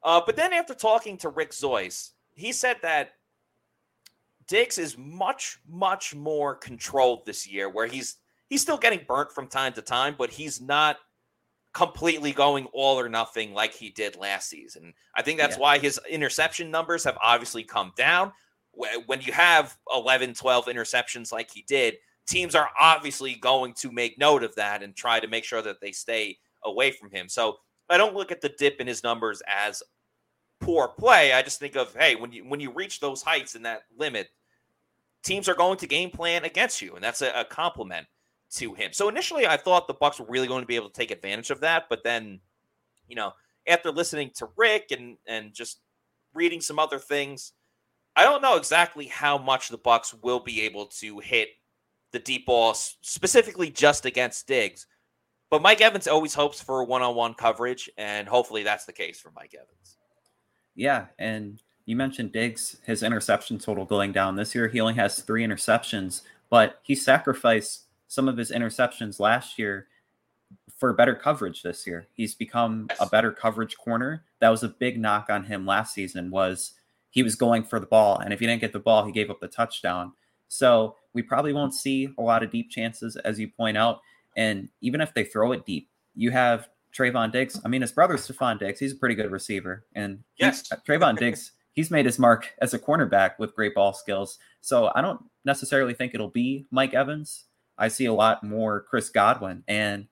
Uh, 0.02 0.20
but 0.24 0.36
then 0.36 0.52
after 0.52 0.74
talking 0.74 1.16
to 1.18 1.28
Rick 1.28 1.50
Zoyce, 1.50 2.10
he 2.34 2.50
said 2.50 2.78
that 2.82 3.10
Diggs 4.48 4.78
is 4.78 4.96
much, 4.98 5.58
much 5.68 6.14
more 6.14 6.54
controlled 6.54 7.24
this 7.26 7.46
year, 7.46 7.68
where 7.68 7.86
he's 7.86 8.16
he's 8.48 8.62
still 8.62 8.78
getting 8.78 9.04
burnt 9.06 9.30
from 9.30 9.46
time 9.46 9.72
to 9.74 9.82
time, 9.82 10.14
but 10.18 10.30
he's 10.30 10.60
not 10.60 10.96
completely 11.74 12.32
going 12.32 12.66
all 12.72 12.98
or 12.98 13.08
nothing 13.08 13.52
like 13.52 13.74
he 13.74 13.90
did 13.90 14.16
last 14.16 14.48
season. 14.48 14.92
I 15.14 15.22
think 15.22 15.38
that's 15.38 15.56
yeah. 15.56 15.62
why 15.62 15.78
his 15.78 16.00
interception 16.08 16.70
numbers 16.70 17.04
have 17.04 17.18
obviously 17.22 17.62
come 17.62 17.92
down. 17.96 18.32
When 19.06 19.20
you 19.20 19.32
have 19.32 19.76
11, 19.94 20.34
12 20.34 20.66
interceptions 20.66 21.32
like 21.32 21.50
he 21.50 21.64
did, 21.68 21.94
teams 22.26 22.54
are 22.54 22.70
obviously 22.80 23.34
going 23.34 23.74
to 23.74 23.90
make 23.90 24.18
note 24.18 24.44
of 24.44 24.54
that 24.54 24.82
and 24.82 24.94
try 24.94 25.20
to 25.20 25.26
make 25.26 25.44
sure 25.44 25.62
that 25.62 25.80
they 25.80 25.92
stay 25.92 26.38
away 26.64 26.90
from 26.90 27.10
him. 27.10 27.28
So 27.28 27.56
I 27.88 27.96
don't 27.96 28.14
look 28.14 28.30
at 28.30 28.40
the 28.40 28.50
dip 28.58 28.80
in 28.80 28.86
his 28.86 29.02
numbers 29.02 29.42
as 29.48 29.82
poor 30.60 30.88
play. 30.88 31.32
I 31.32 31.42
just 31.42 31.60
think 31.60 31.76
of 31.76 31.94
hey, 31.94 32.14
when 32.14 32.32
you 32.32 32.44
when 32.44 32.60
you 32.60 32.70
reach 32.70 33.00
those 33.00 33.22
heights 33.22 33.54
and 33.54 33.64
that 33.64 33.82
limit, 33.96 34.28
teams 35.22 35.48
are 35.48 35.54
going 35.54 35.78
to 35.78 35.86
game 35.86 36.10
plan 36.10 36.44
against 36.44 36.80
you, 36.80 36.94
and 36.94 37.04
that's 37.04 37.22
a, 37.22 37.30
a 37.34 37.44
compliment 37.44 38.06
to 38.50 38.74
him. 38.74 38.92
So 38.92 39.08
initially, 39.08 39.46
I 39.46 39.56
thought 39.56 39.86
the 39.86 39.94
Bucks 39.94 40.18
were 40.18 40.26
really 40.28 40.48
going 40.48 40.62
to 40.62 40.66
be 40.66 40.76
able 40.76 40.88
to 40.88 40.94
take 40.94 41.10
advantage 41.10 41.50
of 41.50 41.60
that, 41.60 41.84
but 41.90 42.02
then, 42.04 42.40
you 43.06 43.16
know, 43.16 43.32
after 43.66 43.90
listening 43.90 44.30
to 44.36 44.48
Rick 44.56 44.90
and 44.90 45.18
and 45.26 45.52
just 45.52 45.80
reading 46.34 46.60
some 46.60 46.78
other 46.78 46.98
things, 46.98 47.52
I 48.16 48.24
don't 48.24 48.42
know 48.42 48.56
exactly 48.56 49.06
how 49.06 49.38
much 49.38 49.68
the 49.68 49.78
Bucks 49.78 50.14
will 50.14 50.40
be 50.40 50.62
able 50.62 50.86
to 50.86 51.18
hit 51.18 51.48
the 52.12 52.18
deep 52.18 52.46
ball 52.46 52.74
specifically 52.74 53.70
just 53.70 54.06
against 54.06 54.46
Diggs. 54.46 54.86
But 55.50 55.62
Mike 55.62 55.80
Evans 55.80 56.06
always 56.06 56.34
hopes 56.34 56.60
for 56.60 56.84
one-on-one 56.84 57.34
coverage, 57.34 57.88
and 57.96 58.28
hopefully 58.28 58.62
that's 58.62 58.84
the 58.84 58.92
case 58.92 59.18
for 59.20 59.32
Mike 59.34 59.54
Evans. 59.54 59.96
Yeah, 60.74 61.06
and 61.18 61.60
you 61.88 61.96
mentioned 61.96 62.32
Diggs, 62.32 62.76
his 62.84 63.02
interception 63.02 63.58
total 63.58 63.86
going 63.86 64.12
down 64.12 64.36
this 64.36 64.54
year. 64.54 64.68
He 64.68 64.78
only 64.78 64.92
has 64.96 65.22
three 65.22 65.42
interceptions, 65.42 66.20
but 66.50 66.80
he 66.82 66.94
sacrificed 66.94 67.84
some 68.08 68.28
of 68.28 68.36
his 68.36 68.50
interceptions 68.50 69.18
last 69.18 69.58
year 69.58 69.86
for 70.76 70.92
better 70.92 71.14
coverage 71.14 71.62
this 71.62 71.86
year. 71.86 72.06
He's 72.12 72.34
become 72.34 72.88
a 73.00 73.06
better 73.06 73.32
coverage 73.32 73.78
corner. 73.78 74.22
That 74.40 74.50
was 74.50 74.62
a 74.62 74.68
big 74.68 75.00
knock 75.00 75.30
on 75.30 75.44
him 75.44 75.64
last 75.64 75.94
season 75.94 76.30
was 76.30 76.72
he 77.08 77.22
was 77.22 77.34
going 77.34 77.64
for 77.64 77.80
the 77.80 77.86
ball 77.86 78.18
and 78.18 78.34
if 78.34 78.40
he 78.40 78.46
didn't 78.46 78.60
get 78.60 78.74
the 78.74 78.78
ball, 78.78 79.06
he 79.06 79.12
gave 79.12 79.30
up 79.30 79.40
the 79.40 79.48
touchdown. 79.48 80.12
So, 80.46 80.96
we 81.14 81.22
probably 81.22 81.54
won't 81.54 81.74
see 81.74 82.10
a 82.18 82.22
lot 82.22 82.42
of 82.42 82.50
deep 82.50 82.70
chances 82.70 83.16
as 83.16 83.40
you 83.40 83.48
point 83.48 83.78
out 83.78 84.02
and 84.36 84.68
even 84.82 85.00
if 85.00 85.14
they 85.14 85.24
throw 85.24 85.52
it 85.52 85.64
deep, 85.64 85.88
you 86.14 86.32
have 86.32 86.68
Trevon 86.94 87.32
Diggs. 87.32 87.58
I 87.64 87.68
mean, 87.68 87.80
his 87.80 87.92
brother 87.92 88.18
Stefon 88.18 88.58
Diggs, 88.58 88.78
he's 88.78 88.92
a 88.92 88.96
pretty 88.96 89.14
good 89.14 89.30
receiver 89.32 89.86
and 89.94 90.22
yes, 90.36 90.70
Trevon 90.86 91.16
Diggs 91.16 91.52
he's 91.78 91.92
made 91.92 92.06
his 92.06 92.18
mark 92.18 92.52
as 92.58 92.74
a 92.74 92.78
cornerback 92.78 93.38
with 93.38 93.54
great 93.54 93.72
ball 93.72 93.92
skills. 93.92 94.40
So 94.60 94.90
I 94.96 95.00
don't 95.00 95.20
necessarily 95.44 95.94
think 95.94 96.12
it'll 96.12 96.26
be 96.26 96.66
Mike 96.72 96.92
Evans. 96.92 97.44
I 97.78 97.86
see 97.86 98.06
a 98.06 98.12
lot 98.12 98.42
more 98.42 98.80
Chris 98.80 99.10
Godwin. 99.10 99.62
And 99.68 100.08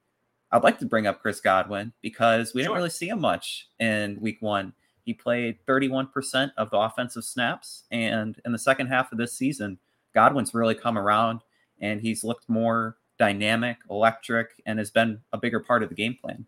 I'd 0.53 0.63
like 0.63 0.79
to 0.79 0.87
bring 0.87 1.09
up 1.09 1.21
Chris 1.21 1.41
Godwin 1.41 1.93
because 2.03 2.55
we 2.55 2.61
sure. 2.61 2.69
didn't 2.69 2.77
really 2.77 2.91
see 2.91 3.09
him 3.09 3.21
much 3.21 3.69
in 3.81 4.17
week 4.21 4.37
one. 4.39 4.75
He 5.03 5.13
played 5.13 5.59
31% 5.67 6.53
of 6.57 6.71
the 6.71 6.79
offensive 6.79 7.25
snaps. 7.25 7.83
And 7.91 8.41
in 8.45 8.53
the 8.53 8.59
second 8.61 8.87
half 8.87 9.11
of 9.11 9.19
this 9.19 9.33
season, 9.33 9.81
Godwin's 10.15 10.55
really 10.55 10.77
come 10.77 10.97
around 10.97 11.41
and 11.81 12.01
he's 12.01 12.23
looked 12.23 12.49
more 12.49 12.97
dynamic, 13.19 13.79
electric, 13.91 14.63
and 14.67 14.79
has 14.79 14.93
been 14.93 15.19
a 15.33 15.39
bigger 15.39 15.59
part 15.59 15.83
of 15.83 15.89
the 15.89 15.97
game 15.97 16.17
plan. 16.23 16.47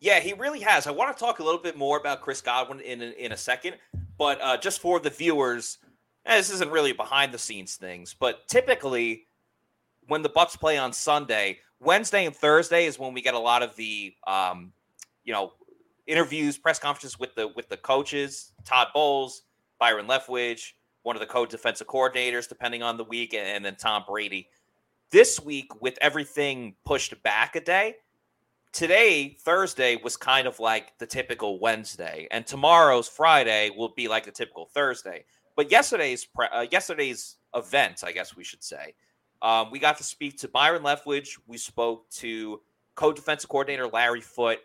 Yeah, 0.00 0.20
he 0.20 0.32
really 0.32 0.60
has. 0.60 0.86
I 0.86 0.92
want 0.92 1.14
to 1.14 1.20
talk 1.22 1.40
a 1.40 1.44
little 1.44 1.60
bit 1.60 1.76
more 1.76 1.98
about 1.98 2.22
Chris 2.22 2.40
Godwin 2.40 2.80
in 2.80 3.02
in 3.02 3.32
a 3.32 3.36
second, 3.36 3.76
but 4.20 4.38
uh, 4.42 4.54
just 4.58 4.82
for 4.82 5.00
the 5.00 5.08
viewers, 5.08 5.78
eh, 6.26 6.36
this 6.36 6.50
isn't 6.50 6.70
really 6.70 6.92
behind 6.92 7.32
the 7.32 7.38
scenes 7.38 7.76
things, 7.76 8.14
but 8.20 8.46
typically 8.48 9.26
when 10.08 10.20
the 10.20 10.28
Bucks 10.28 10.56
play 10.56 10.76
on 10.76 10.92
Sunday, 10.92 11.56
Wednesday 11.80 12.26
and 12.26 12.36
Thursday 12.36 12.84
is 12.84 12.98
when 12.98 13.14
we 13.14 13.22
get 13.22 13.32
a 13.32 13.38
lot 13.38 13.62
of 13.62 13.74
the 13.76 14.12
um, 14.26 14.74
you 15.24 15.32
know 15.32 15.54
interviews, 16.06 16.58
press 16.58 16.78
conferences 16.78 17.18
with 17.18 17.34
the 17.34 17.48
with 17.48 17.70
the 17.70 17.78
coaches, 17.78 18.52
Todd 18.66 18.88
Bowles, 18.92 19.44
Byron 19.78 20.06
Leftwich, 20.06 20.72
one 21.02 21.16
of 21.16 21.20
the 21.20 21.26
co-defensive 21.26 21.86
coordinators, 21.86 22.46
depending 22.46 22.82
on 22.82 22.98
the 22.98 23.04
week, 23.04 23.32
and, 23.32 23.46
and 23.46 23.64
then 23.64 23.76
Tom 23.76 24.04
Brady. 24.06 24.48
This 25.10 25.40
week, 25.40 25.80
with 25.80 25.96
everything 26.02 26.74
pushed 26.84 27.20
back 27.22 27.56
a 27.56 27.60
day, 27.62 27.94
today 28.72 29.36
Thursday 29.40 29.96
was 30.02 30.16
kind 30.16 30.46
of 30.46 30.60
like 30.60 30.96
the 30.98 31.06
typical 31.06 31.58
Wednesday, 31.58 32.28
and 32.30 32.46
tomorrow's 32.46 33.08
Friday 33.08 33.70
will 33.76 33.92
be 33.96 34.08
like 34.08 34.24
the 34.24 34.30
typical 34.30 34.66
Thursday. 34.66 35.24
But 35.56 35.70
yesterday's 35.70 36.28
uh, 36.38 36.66
yesterday's 36.70 37.36
event, 37.54 38.02
I 38.04 38.12
guess 38.12 38.36
we 38.36 38.44
should 38.44 38.62
say, 38.62 38.94
um, 39.42 39.70
we 39.70 39.78
got 39.78 39.96
to 39.98 40.04
speak 40.04 40.38
to 40.38 40.48
Byron 40.48 40.82
Leftwich. 40.82 41.38
We 41.46 41.58
spoke 41.58 42.08
to 42.10 42.60
co-defensive 42.94 43.48
coordinator 43.48 43.86
Larry 43.88 44.20
Foote, 44.20 44.60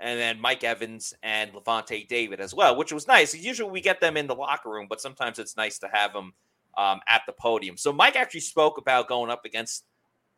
and 0.00 0.18
then 0.18 0.40
Mike 0.40 0.64
Evans 0.64 1.14
and 1.22 1.52
Lavonte 1.52 2.06
David 2.08 2.40
as 2.40 2.54
well, 2.54 2.76
which 2.76 2.92
was 2.92 3.06
nice. 3.06 3.34
Usually 3.34 3.70
we 3.70 3.80
get 3.80 4.00
them 4.00 4.16
in 4.16 4.26
the 4.26 4.34
locker 4.34 4.70
room, 4.70 4.86
but 4.88 5.00
sometimes 5.00 5.38
it's 5.38 5.56
nice 5.56 5.78
to 5.78 5.88
have 5.92 6.12
them 6.12 6.32
um, 6.76 7.00
at 7.08 7.22
the 7.26 7.32
podium. 7.32 7.76
So 7.76 7.92
Mike 7.92 8.16
actually 8.16 8.40
spoke 8.40 8.78
about 8.78 9.08
going 9.08 9.30
up 9.30 9.44
against 9.44 9.84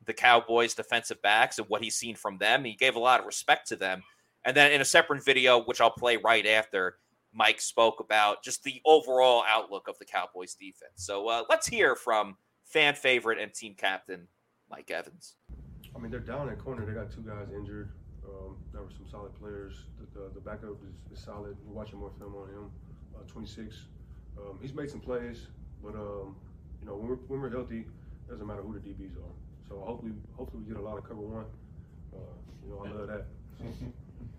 the 0.05 0.13
Cowboys 0.13 0.75
defensive 0.75 1.21
backs 1.23 1.59
and 1.59 1.69
what 1.69 1.83
he's 1.83 1.97
seen 1.97 2.17
from 2.17 2.39
them. 2.39 2.65
He 2.65 2.75
gave 2.75 2.97
a 2.97 3.01
lot 3.01 3.21
of 3.21 3.27
respect 3.27 3.69
to 3.69 3.77
them. 3.77 4.03
And 4.45 4.57
then 4.57 4.73
in 4.73 4.81
a 4.81 4.85
separate 4.85 5.25
video, 5.25 5.63
which 5.63 5.81
I'll 5.81 5.91
play 5.91 6.17
right 6.17 6.47
after, 6.47 6.97
Mike 7.33 7.61
spoke 7.61 8.01
about 8.01 8.43
just 8.43 8.65
the 8.65 8.81
overall 8.87 9.45
outlook 9.47 9.89
of 9.89 9.99
the 9.99 10.05
Cowboys 10.05 10.55
defense. 10.55 10.95
So 10.97 11.29
uh, 11.29 11.43
let's 11.51 11.67
hear 11.67 11.95
from 11.95 12.37
fan 12.65 12.95
favorite 12.95 13.39
and 13.39 13.53
team 13.53 13.75
captain 13.77 14.29
Mike 14.71 14.91
Evans. 14.91 15.37
I 15.95 15.99
mean, 15.99 16.11
they're 16.11 16.21
down 16.21 16.49
at 16.49 16.59
corner. 16.59 16.87
They 16.87 16.93
got 16.93 17.11
two 17.11 17.23
guys 17.23 17.49
injured. 17.55 17.91
Um, 18.25 18.57
there 18.73 18.83
were 18.83 18.91
some 18.91 19.07
solid 19.11 19.35
players. 19.35 19.85
The, 19.99 20.21
the, 20.21 20.35
the 20.35 20.41
backup 20.41 20.77
is, 20.85 21.19
is, 21.19 21.25
solid. 21.25 21.57
We're 21.67 21.75
watching 21.75 21.99
more 21.99 22.13
film 22.19 22.35
on 22.37 22.49
him. 22.49 22.71
Uh, 23.15 23.23
26. 23.27 23.75
Um, 24.37 24.59
he's 24.61 24.75
made 24.75 24.91
some 24.91 25.01
plays, 25.01 25.49
but 25.83 25.95
um, 25.95 26.37
you 26.81 26.87
know 26.87 26.95
when 26.95 27.09
we're, 27.09 27.17
when 27.27 27.41
we're 27.41 27.51
healthy, 27.51 27.81
it 27.81 28.31
doesn't 28.31 28.47
matter 28.47 28.63
who 28.63 28.75
the 28.75 28.81
DBs 28.81 29.17
are. 29.17 29.35
So 29.69 29.83
hopefully, 29.85 30.13
hopefully 30.37 30.63
we 30.63 30.73
get 30.73 30.81
a 30.81 30.85
lot 30.85 30.99
of 30.99 31.05
cover 31.05 31.21
one. 31.21 31.45
Uh, 32.15 32.19
you 32.65 32.71
know, 32.71 32.85
I 32.85 32.99
love 32.99 33.09
that. 33.09 33.27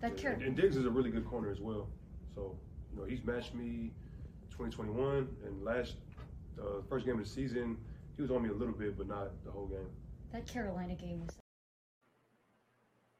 that 0.00 0.24
and, 0.24 0.42
and 0.42 0.56
Diggs 0.56 0.76
is 0.76 0.86
a 0.86 0.90
really 0.90 1.10
good 1.10 1.26
corner 1.26 1.50
as 1.50 1.60
well. 1.60 1.88
So 2.34 2.56
you 2.92 3.00
know, 3.00 3.06
he's 3.06 3.24
matched 3.24 3.54
me 3.54 3.92
2021 4.50 5.28
and 5.46 5.64
last 5.64 5.94
uh, 6.60 6.82
first 6.88 7.06
game 7.06 7.18
of 7.18 7.24
the 7.24 7.30
season 7.30 7.76
he 8.20 8.22
was 8.22 8.30
on 8.30 8.42
me 8.42 8.50
a 8.50 8.52
little 8.52 8.74
bit, 8.74 8.98
but 8.98 9.08
not 9.08 9.30
the 9.46 9.50
whole 9.50 9.66
game. 9.66 9.86
That 10.32 10.46
Carolina 10.46 10.94
game 10.94 11.20
was. 11.20 11.36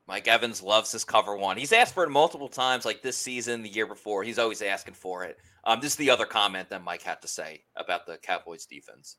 Mike 0.07 0.29
Evans 0.29 0.63
loves 0.63 0.93
his 0.93 1.05
cover 1.05 1.37
one. 1.37 1.57
He's 1.57 1.73
asked 1.73 1.95
for 1.95 2.05
it 2.05 2.11
multiple 2.11 2.49
times, 2.49 2.85
like 2.85 3.01
this 3.01 3.17
season, 3.17 3.63
the 3.63 3.71
year 3.71 3.87
before. 3.87 4.23
He's 4.25 4.39
always 4.39 4.61
asking 4.61 4.95
for 4.95 5.25
it. 5.25 5.39
Um, 5.65 5.81
this 5.81 5.93
is 5.93 5.97
the 5.97 6.11
other 6.11 6.27
comment 6.27 6.69
that 6.69 6.85
Mike 6.85 7.01
had 7.01 7.23
to 7.23 7.29
say 7.29 7.63
about 7.77 8.07
the 8.07 8.19
Cowboys 8.19 8.67
defense. 8.67 9.17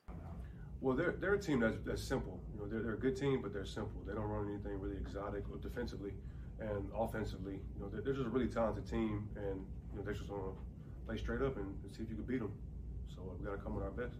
Well, 0.82 0.96
they're, 0.96 1.12
they're 1.12 1.36
a 1.36 1.40
team 1.40 1.60
that's, 1.60 1.78
that's 1.86 2.04
simple. 2.04 2.40
You 2.54 2.60
know, 2.62 2.68
they're, 2.68 2.82
they're 2.82 2.94
a 2.96 3.00
good 3.00 3.16
team, 3.16 3.42
but 3.42 3.54
they're 3.54 3.66
simple. 3.66 4.02
They 4.06 4.14
don't 4.14 4.24
run 4.24 4.50
anything 4.50 4.80
really 4.80 4.98
exotic 4.98 5.44
or 5.52 5.58
defensively 5.58 6.14
and 6.60 6.90
offensively. 6.98 7.60
You 7.76 7.82
know, 7.82 7.90
they're, 7.90 8.02
they're 8.02 8.14
just 8.14 8.26
a 8.26 8.30
really 8.30 8.48
talented 8.48 8.90
team, 8.90 9.30
and 9.36 9.64
you 9.92 9.98
know, 9.98 10.04
they 10.04 10.14
just 10.14 10.28
want 10.30 10.44
to 10.44 11.06
play 11.06 11.18
straight 11.18 11.42
up 11.42 11.58
and, 11.58 11.68
and 11.84 11.96
see 11.96 12.02
if 12.02 12.10
you 12.10 12.16
can 12.16 12.26
beat 12.26 12.40
them. 12.40 12.52
So 13.16 13.22
uh, 13.22 13.36
we 13.40 13.46
got 13.46 13.52
to 13.52 13.58
come 13.58 13.76
with 13.76 13.84
our 13.84 13.92
best. 13.92 14.16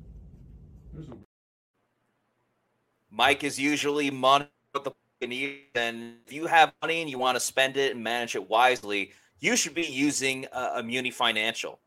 Mike 3.10 3.44
is 3.44 3.60
usually 3.60 4.12
money 4.12 4.48
with 4.74 4.84
the 4.84 5.28
need, 5.28 5.62
and 5.76 6.16
if 6.28 6.34
you 6.34 6.46
have 6.46 6.74
money 6.82 7.02
and 7.02 7.10
you 7.10 7.18
want 7.18 7.36
to 7.36 7.40
spend 7.40 7.76
it 7.76 7.96
and 7.96 8.04
manage 8.04 8.36
it 8.36 8.50
wisely, 8.50 9.12
you 9.40 9.56
should 9.56 9.74
be 9.74 9.86
using 9.86 10.46
uh, 10.52 10.82
Immuni 10.82 11.12
Financial. 11.12 11.80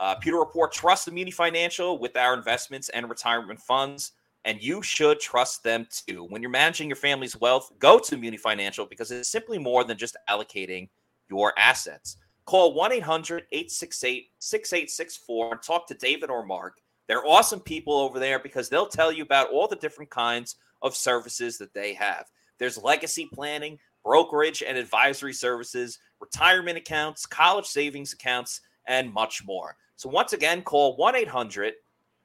Uh, 0.00 0.14
Pewter 0.14 0.38
Report 0.38 0.72
trusts 0.72 1.06
Immuni 1.06 1.32
Financial 1.32 1.98
with 1.98 2.16
our 2.16 2.32
investments 2.32 2.88
and 2.88 3.06
retirement 3.10 3.60
funds, 3.60 4.12
and 4.46 4.60
you 4.62 4.82
should 4.82 5.20
trust 5.20 5.62
them 5.62 5.86
too. 5.90 6.24
When 6.24 6.40
you're 6.40 6.50
managing 6.50 6.88
your 6.88 6.96
family's 6.96 7.38
wealth, 7.38 7.70
go 7.78 7.98
to 7.98 8.16
Immuni 8.16 8.40
Financial 8.40 8.86
because 8.86 9.10
it's 9.10 9.28
simply 9.28 9.58
more 9.58 9.84
than 9.84 9.98
just 9.98 10.16
allocating 10.26 10.88
your 11.28 11.52
assets. 11.58 12.16
Call 12.46 12.72
1 12.72 12.92
800 12.92 13.44
868 13.52 14.30
6864 14.38 15.52
and 15.52 15.62
talk 15.62 15.86
to 15.88 15.94
David 15.94 16.30
or 16.30 16.46
Mark. 16.46 16.78
They're 17.06 17.26
awesome 17.26 17.60
people 17.60 17.98
over 17.98 18.18
there 18.18 18.38
because 18.38 18.70
they'll 18.70 18.86
tell 18.86 19.12
you 19.12 19.22
about 19.22 19.50
all 19.50 19.68
the 19.68 19.76
different 19.76 20.10
kinds 20.10 20.56
of 20.80 20.96
services 20.96 21.58
that 21.58 21.74
they 21.74 21.92
have. 21.92 22.24
There's 22.58 22.82
legacy 22.82 23.28
planning, 23.34 23.78
brokerage 24.02 24.62
and 24.66 24.78
advisory 24.78 25.34
services, 25.34 25.98
retirement 26.20 26.78
accounts, 26.78 27.26
college 27.26 27.66
savings 27.66 28.14
accounts, 28.14 28.62
and 28.86 29.12
much 29.12 29.44
more. 29.44 29.76
So, 30.00 30.08
once 30.08 30.32
again, 30.32 30.62
call 30.62 30.96
1 30.96 31.14
800 31.14 31.74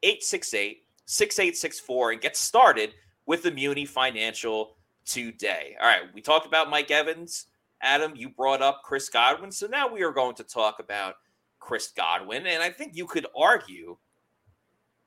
868 0.02 0.84
6864 1.08 2.12
and 2.14 2.22
get 2.22 2.38
started 2.38 2.94
with 3.26 3.44
Immuni 3.44 3.86
Financial 3.86 4.78
today. 5.06 5.76
All 5.82 5.88
right, 5.90 6.04
we 6.14 6.22
talked 6.22 6.48
about 6.48 6.70
Mike 6.70 6.90
Evans. 6.90 7.48
Adam, 7.82 8.14
you 8.16 8.30
brought 8.30 8.62
up 8.62 8.84
Chris 8.86 9.10
Godwin. 9.10 9.52
So 9.52 9.68
now 9.68 9.90
we 9.90 10.04
are 10.04 10.14
going 10.14 10.36
to 10.36 10.44
talk 10.46 10.80
about 10.80 11.16
Chris 11.60 11.90
Godwin. 11.90 12.48
And 12.48 12.64
I 12.64 12.70
think 12.70 12.96
you 12.96 13.06
could 13.08 13.28
argue 13.38 13.98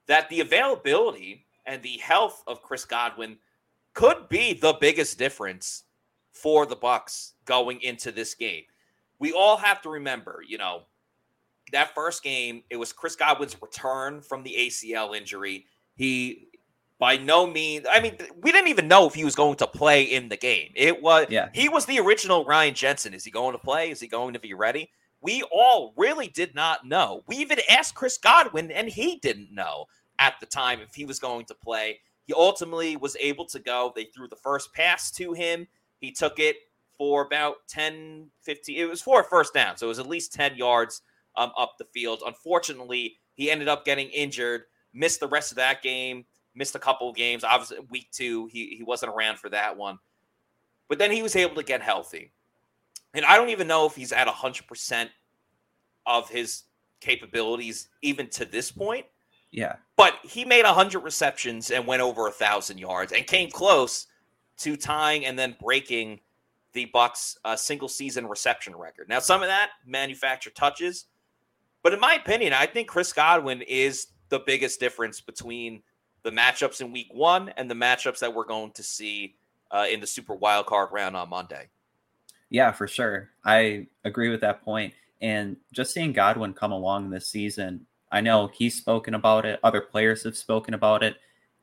that 0.06 0.28
the 0.28 0.40
availability 0.40 1.46
and 1.64 1.82
the 1.82 1.96
health 1.96 2.44
of 2.46 2.60
Chris 2.60 2.84
Godwin 2.84 3.38
could 3.94 4.28
be 4.28 4.52
the 4.52 4.76
biggest 4.78 5.18
difference 5.18 5.84
for 6.32 6.66
the 6.66 6.76
Bucks 6.76 7.32
going 7.46 7.80
into 7.80 8.12
this 8.12 8.34
game. 8.34 8.64
We 9.18 9.32
all 9.32 9.56
have 9.56 9.80
to 9.80 9.88
remember, 9.88 10.42
you 10.46 10.58
know, 10.58 10.82
that 11.72 11.94
first 11.94 12.22
game, 12.22 12.62
it 12.70 12.76
was 12.76 12.92
Chris 12.92 13.16
Godwin's 13.16 13.60
return 13.60 14.20
from 14.20 14.42
the 14.42 14.54
ACL 14.58 15.16
injury. 15.16 15.66
He 15.94 16.48
by 16.98 17.16
no 17.16 17.46
means 17.46 17.86
I 17.90 18.00
mean 18.00 18.16
we 18.42 18.50
didn't 18.50 18.68
even 18.68 18.88
know 18.88 19.06
if 19.06 19.14
he 19.14 19.24
was 19.24 19.34
going 19.34 19.56
to 19.56 19.66
play 19.66 20.02
in 20.02 20.28
the 20.28 20.36
game. 20.36 20.72
It 20.74 21.02
was 21.02 21.26
yeah. 21.30 21.48
he 21.52 21.68
was 21.68 21.86
the 21.86 22.00
original 22.00 22.44
Ryan 22.44 22.74
Jensen. 22.74 23.14
Is 23.14 23.24
he 23.24 23.30
going 23.30 23.52
to 23.52 23.58
play? 23.58 23.90
Is 23.90 24.00
he 24.00 24.08
going 24.08 24.34
to 24.34 24.40
be 24.40 24.54
ready? 24.54 24.90
We 25.20 25.42
all 25.50 25.94
really 25.96 26.28
did 26.28 26.54
not 26.54 26.86
know. 26.86 27.22
We 27.26 27.36
even 27.36 27.58
asked 27.68 27.94
Chris 27.94 28.18
Godwin 28.18 28.70
and 28.70 28.88
he 28.88 29.16
didn't 29.16 29.52
know 29.52 29.86
at 30.18 30.34
the 30.40 30.46
time 30.46 30.80
if 30.80 30.94
he 30.94 31.04
was 31.04 31.18
going 31.18 31.46
to 31.46 31.54
play. 31.54 32.00
He 32.24 32.34
ultimately 32.34 32.96
was 32.96 33.16
able 33.18 33.46
to 33.46 33.58
go. 33.58 33.92
They 33.94 34.04
threw 34.04 34.28
the 34.28 34.36
first 34.36 34.72
pass 34.74 35.10
to 35.12 35.32
him. 35.32 35.66
He 36.00 36.12
took 36.12 36.38
it 36.38 36.56
for 36.98 37.22
about 37.22 37.56
10, 37.68 38.28
15. 38.42 38.78
It 38.78 38.88
was 38.88 39.00
for 39.00 39.20
a 39.20 39.24
first 39.24 39.54
down. 39.54 39.76
So 39.76 39.86
it 39.86 39.88
was 39.88 39.98
at 39.98 40.06
least 40.06 40.34
10 40.34 40.56
yards 40.56 41.02
um, 41.38 41.52
up 41.56 41.78
the 41.78 41.86
field. 41.86 42.22
Unfortunately, 42.26 43.16
he 43.34 43.50
ended 43.50 43.68
up 43.68 43.84
getting 43.84 44.08
injured, 44.10 44.62
missed 44.92 45.20
the 45.20 45.28
rest 45.28 45.52
of 45.52 45.56
that 45.56 45.82
game, 45.82 46.26
missed 46.54 46.74
a 46.74 46.78
couple 46.78 47.08
of 47.08 47.16
games. 47.16 47.44
Obviously, 47.44 47.78
week 47.88 48.08
two, 48.10 48.46
he, 48.52 48.74
he 48.76 48.82
wasn't 48.82 49.12
around 49.12 49.38
for 49.38 49.48
that 49.48 49.76
one. 49.76 49.98
But 50.88 50.98
then 50.98 51.10
he 51.10 51.22
was 51.22 51.36
able 51.36 51.54
to 51.54 51.62
get 51.62 51.80
healthy. 51.80 52.32
And 53.14 53.24
I 53.24 53.36
don't 53.36 53.50
even 53.50 53.68
know 53.68 53.86
if 53.86 53.94
he's 53.94 54.12
at 54.12 54.26
100% 54.26 55.08
of 56.06 56.28
his 56.28 56.64
capabilities, 57.00 57.88
even 58.02 58.28
to 58.30 58.44
this 58.44 58.70
point. 58.70 59.06
Yeah. 59.50 59.76
But 59.96 60.14
he 60.22 60.44
made 60.44 60.64
100 60.64 61.00
receptions 61.00 61.70
and 61.70 61.86
went 61.86 62.02
over 62.02 62.22
a 62.22 62.30
1,000 62.30 62.78
yards 62.78 63.12
and 63.12 63.26
came 63.26 63.50
close 63.50 64.06
to 64.58 64.76
tying 64.76 65.24
and 65.24 65.38
then 65.38 65.56
breaking 65.62 66.20
the 66.72 66.86
Bucks' 66.86 67.38
uh, 67.44 67.56
single 67.56 67.88
season 67.88 68.26
reception 68.26 68.76
record. 68.76 69.08
Now, 69.08 69.20
some 69.20 69.42
of 69.42 69.48
that 69.48 69.70
manufactured 69.86 70.54
touches, 70.54 71.06
but 71.88 71.94
in 71.94 72.00
my 72.00 72.16
opinion, 72.16 72.52
I 72.52 72.66
think 72.66 72.86
Chris 72.86 73.14
Godwin 73.14 73.62
is 73.62 74.08
the 74.28 74.40
biggest 74.40 74.78
difference 74.78 75.22
between 75.22 75.80
the 76.22 76.30
matchups 76.30 76.82
in 76.82 76.92
Week 76.92 77.08
One 77.14 77.48
and 77.56 77.70
the 77.70 77.74
matchups 77.74 78.18
that 78.18 78.34
we're 78.34 78.44
going 78.44 78.72
to 78.72 78.82
see 78.82 79.36
uh, 79.70 79.86
in 79.90 79.98
the 79.98 80.06
Super 80.06 80.34
Wild 80.34 80.66
Card 80.66 80.90
round 80.92 81.16
on 81.16 81.30
Monday. 81.30 81.68
Yeah, 82.50 82.72
for 82.72 82.86
sure. 82.86 83.30
I 83.42 83.86
agree 84.04 84.28
with 84.28 84.42
that 84.42 84.62
point. 84.62 84.92
And 85.22 85.56
just 85.72 85.94
seeing 85.94 86.12
Godwin 86.12 86.52
come 86.52 86.72
along 86.72 87.08
this 87.08 87.26
season, 87.26 87.86
I 88.12 88.20
know 88.20 88.48
he's 88.48 88.74
spoken 88.76 89.14
about 89.14 89.46
it. 89.46 89.58
Other 89.62 89.80
players 89.80 90.24
have 90.24 90.36
spoken 90.36 90.74
about 90.74 91.02
it. 91.02 91.16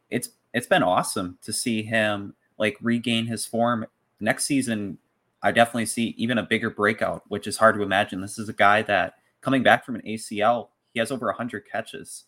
It's 0.10 0.30
it's 0.56 0.66
been 0.66 0.82
awesome 0.82 1.38
to 1.44 1.54
see 1.54 1.84
him 1.84 2.34
like 2.58 2.78
regain 2.82 3.28
his 3.28 3.46
form. 3.46 3.86
Next 4.20 4.46
season, 4.46 4.98
I 5.44 5.52
definitely 5.52 5.86
see 5.86 6.16
even 6.18 6.40
a 6.40 6.44
bigger 6.44 6.72
breakout, 6.72 7.22
which 7.28 7.46
is 7.46 7.58
hard 7.58 7.76
to 7.76 7.84
imagine. 7.84 8.22
This 8.22 8.40
is 8.40 8.50
a 8.50 8.54
guy 8.54 8.82
that 8.82 9.20
coming 9.46 9.62
back 9.62 9.86
from 9.86 9.94
an 9.94 10.02
ACL, 10.08 10.70
he 10.92 11.00
has 11.00 11.12
over 11.12 11.28
100 11.28 11.68
catches. 11.72 12.24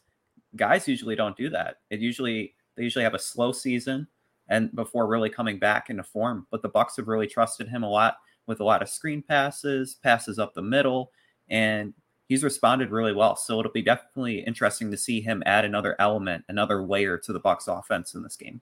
Guys 0.55 0.87
usually 0.87 1.15
don't 1.15 1.35
do 1.35 1.49
that. 1.49 1.77
It 1.89 1.99
usually 1.99 2.53
they 2.75 2.83
usually 2.83 3.03
have 3.03 3.15
a 3.15 3.19
slow 3.19 3.51
season 3.51 4.07
and 4.49 4.73
before 4.75 5.07
really 5.07 5.31
coming 5.31 5.57
back 5.57 5.89
into 5.89 6.03
form. 6.03 6.45
But 6.51 6.61
the 6.61 6.69
Bucks 6.69 6.95
have 6.97 7.07
really 7.07 7.25
trusted 7.25 7.67
him 7.67 7.81
a 7.81 7.89
lot 7.89 8.17
with 8.45 8.59
a 8.59 8.63
lot 8.63 8.83
of 8.83 8.87
screen 8.87 9.23
passes, 9.23 9.95
passes 9.95 10.37
up 10.37 10.53
the 10.53 10.61
middle, 10.61 11.11
and 11.49 11.91
he's 12.29 12.43
responded 12.43 12.91
really 12.91 13.13
well. 13.13 13.35
So 13.35 13.59
it'll 13.59 13.71
be 13.71 13.81
definitely 13.81 14.41
interesting 14.41 14.91
to 14.91 14.97
see 14.97 15.19
him 15.19 15.41
add 15.47 15.65
another 15.65 15.95
element, 15.97 16.45
another 16.49 16.83
layer 16.83 17.17
to 17.17 17.33
the 17.33 17.39
Bucks 17.39 17.67
offense 17.67 18.13
in 18.13 18.21
this 18.21 18.35
game. 18.35 18.61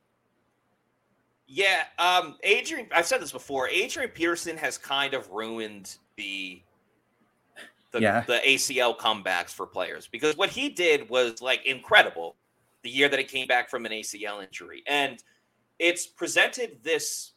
Yeah, 1.45 1.83
um, 1.99 2.37
Adrian. 2.41 2.87
I've 2.95 3.05
said 3.05 3.21
this 3.21 3.33
before. 3.33 3.67
Adrian 3.67 4.11
Peterson 4.11 4.55
has 4.55 4.77
kind 4.77 5.13
of 5.13 5.29
ruined 5.29 5.97
the 6.15 6.61
the, 7.95 8.01
yeah. 8.01 8.21
the 8.21 8.41
ACL 8.45 8.97
comebacks 8.97 9.49
for 9.49 9.65
players 9.65 10.07
because 10.07 10.35
what 10.35 10.49
he 10.49 10.69
did 10.69 11.09
was 11.09 11.41
like 11.41 11.65
incredible. 11.65 12.35
The 12.83 12.89
year 12.91 13.09
that 13.09 13.17
he 13.17 13.25
came 13.25 13.47
back 13.47 13.69
from 13.69 13.85
an 13.87 13.91
ACL 13.91 14.43
injury, 14.43 14.83
and 14.85 15.23
it's 15.79 16.05
presented 16.05 16.83
this 16.83 17.31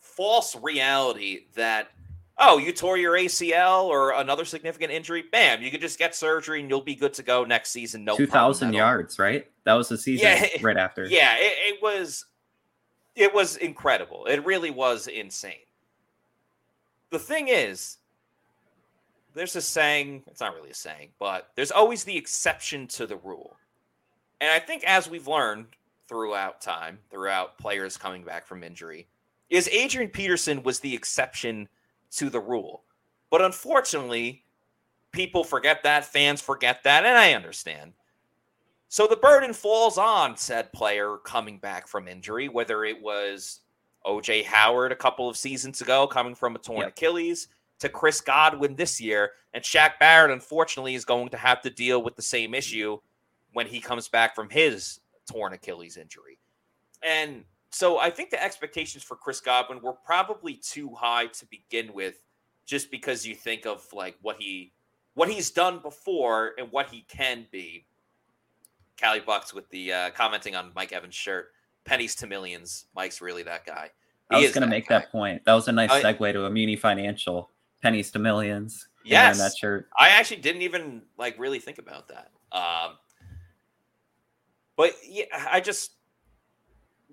false 0.00 0.56
reality 0.56 1.46
that 1.54 1.90
oh, 2.38 2.58
you 2.58 2.72
tore 2.72 2.96
your 2.96 3.12
ACL 3.12 3.84
or 3.84 4.14
another 4.14 4.44
significant 4.44 4.90
injury, 4.90 5.24
bam, 5.30 5.62
you 5.62 5.70
could 5.70 5.80
just 5.80 5.98
get 5.98 6.14
surgery 6.14 6.60
and 6.60 6.68
you'll 6.68 6.80
be 6.80 6.94
good 6.94 7.12
to 7.14 7.22
go 7.22 7.44
next 7.44 7.70
season. 7.70 8.04
No, 8.04 8.16
two 8.16 8.26
thousand 8.26 8.72
yards, 8.72 9.18
right? 9.18 9.50
That 9.64 9.74
was 9.74 9.88
the 9.88 9.98
season 9.98 10.26
Yeah. 10.26 10.46
right 10.62 10.76
after. 10.76 11.04
Yeah, 11.04 11.36
it, 11.38 11.74
it 11.74 11.82
was, 11.82 12.26
it 13.14 13.32
was 13.32 13.56
incredible. 13.58 14.26
It 14.26 14.44
really 14.44 14.70
was 14.70 15.06
insane. 15.06 15.52
The 17.10 17.18
thing 17.18 17.48
is, 17.48 17.98
there's 19.34 19.56
a 19.56 19.62
saying. 19.62 20.22
It's 20.26 20.40
not 20.40 20.54
really 20.54 20.70
a 20.70 20.74
saying, 20.74 21.10
but 21.18 21.50
there's 21.54 21.70
always 21.70 22.04
the 22.04 22.16
exception 22.16 22.86
to 22.88 23.06
the 23.06 23.16
rule. 23.16 23.56
And 24.40 24.50
I 24.50 24.58
think 24.58 24.84
as 24.84 25.08
we've 25.08 25.28
learned 25.28 25.66
throughout 26.08 26.60
time, 26.60 26.98
throughout 27.10 27.58
players 27.58 27.96
coming 27.96 28.24
back 28.24 28.46
from 28.46 28.62
injury, 28.64 29.06
is 29.50 29.68
Adrian 29.68 30.10
Peterson 30.10 30.62
was 30.62 30.80
the 30.80 30.94
exception 30.94 31.68
to 32.12 32.30
the 32.30 32.40
rule. 32.40 32.82
But 33.30 33.42
unfortunately, 33.42 34.44
people 35.12 35.44
forget 35.44 35.82
that, 35.84 36.04
fans 36.04 36.40
forget 36.40 36.82
that, 36.84 37.04
and 37.04 37.16
I 37.16 37.34
understand. 37.34 37.92
So 38.88 39.06
the 39.06 39.16
burden 39.16 39.54
falls 39.54 39.96
on 39.96 40.36
said 40.36 40.72
player 40.72 41.16
coming 41.24 41.58
back 41.58 41.86
from 41.86 42.08
injury, 42.08 42.48
whether 42.48 42.84
it 42.84 43.00
was 43.00 43.60
OJ 44.04 44.44
Howard 44.44 44.92
a 44.92 44.96
couple 44.96 45.28
of 45.28 45.36
seasons 45.36 45.80
ago 45.80 46.06
coming 46.06 46.34
from 46.34 46.56
a 46.56 46.58
torn 46.58 46.80
Yep. 46.80 46.88
Achilles 46.88 47.48
to 47.82 47.88
Chris 47.88 48.20
Godwin 48.20 48.76
this 48.76 49.00
year. 49.00 49.32
And 49.54 49.62
Shaq 49.62 49.98
Barrett, 50.00 50.30
unfortunately, 50.30 50.94
is 50.94 51.04
going 51.04 51.28
to 51.28 51.36
have 51.36 51.60
to 51.62 51.70
deal 51.70 52.02
with 52.02 52.16
the 52.16 52.22
same 52.22 52.54
issue 52.54 52.98
when 53.52 53.66
he 53.66 53.80
comes 53.80 54.08
back 54.08 54.34
from 54.34 54.48
his 54.48 55.00
torn 55.30 55.52
Achilles 55.52 55.96
injury. 55.96 56.38
And 57.02 57.44
so 57.70 57.98
I 57.98 58.10
think 58.10 58.30
the 58.30 58.42
expectations 58.42 59.02
for 59.02 59.16
Chris 59.16 59.40
Godwin 59.40 59.82
were 59.82 59.92
probably 59.92 60.54
too 60.54 60.94
high 60.94 61.26
to 61.26 61.46
begin 61.46 61.92
with, 61.92 62.22
just 62.64 62.90
because 62.90 63.26
you 63.26 63.34
think 63.34 63.66
of 63.66 63.84
like 63.92 64.16
what 64.22 64.36
he 64.38 64.72
what 65.14 65.28
he's 65.28 65.50
done 65.50 65.80
before 65.80 66.52
and 66.58 66.70
what 66.70 66.88
he 66.88 67.04
can 67.08 67.46
be. 67.50 67.84
Callie 69.02 69.20
Bucks 69.20 69.52
with 69.52 69.68
the 69.70 69.92
uh, 69.92 70.10
commenting 70.10 70.54
on 70.54 70.70
Mike 70.76 70.92
Evans' 70.92 71.14
shirt, 71.14 71.52
pennies 71.84 72.14
to 72.16 72.26
millions. 72.26 72.86
Mike's 72.94 73.20
really 73.20 73.42
that 73.42 73.66
guy. 73.66 73.90
I 74.30 74.40
was 74.40 74.52
going 74.52 74.62
to 74.62 74.68
make 74.68 74.88
guy. 74.88 75.00
that 75.00 75.10
point. 75.10 75.44
That 75.44 75.54
was 75.54 75.68
a 75.68 75.72
nice 75.72 75.90
I- 75.90 76.02
segue 76.02 76.32
to 76.32 76.38
Imuni 76.40 76.78
Financial, 76.78 77.50
pennies 77.82 78.10
to 78.12 78.18
millions. 78.18 78.88
Yes. 79.04 79.38
that 79.38 79.56
shirt. 79.56 79.88
I 79.98 80.10
actually 80.10 80.40
didn't 80.40 80.62
even 80.62 81.02
like 81.18 81.38
really 81.38 81.58
think 81.58 81.78
about 81.78 82.08
that. 82.08 82.30
Um, 82.52 82.96
but 84.76 84.94
yeah, 85.06 85.24
I 85.50 85.60
just 85.60 85.92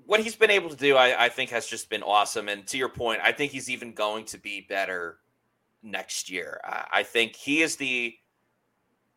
what 0.05 0.19
he's 0.19 0.35
been 0.35 0.49
able 0.49 0.69
to 0.69 0.75
do, 0.75 0.95
I, 0.95 1.25
I 1.25 1.29
think, 1.29 1.51
has 1.51 1.67
just 1.67 1.87
been 1.87 2.01
awesome. 2.01 2.49
And 2.49 2.65
to 2.67 2.77
your 2.77 2.89
point, 2.89 3.21
I 3.23 3.31
think 3.31 3.51
he's 3.51 3.69
even 3.69 3.93
going 3.93 4.25
to 4.25 4.39
be 4.39 4.65
better 4.67 5.19
next 5.83 6.31
year. 6.31 6.59
I, 6.63 6.85
I 6.93 7.03
think 7.03 7.35
he 7.35 7.61
is 7.61 7.75
the. 7.75 8.15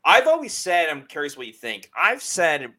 I've 0.05 0.27
always 0.27 0.53
said, 0.53 0.91
I'm 0.91 1.07
curious 1.07 1.37
what 1.37 1.47
you 1.47 1.53
think. 1.53 1.91
I've 1.97 2.23
said 2.23 2.73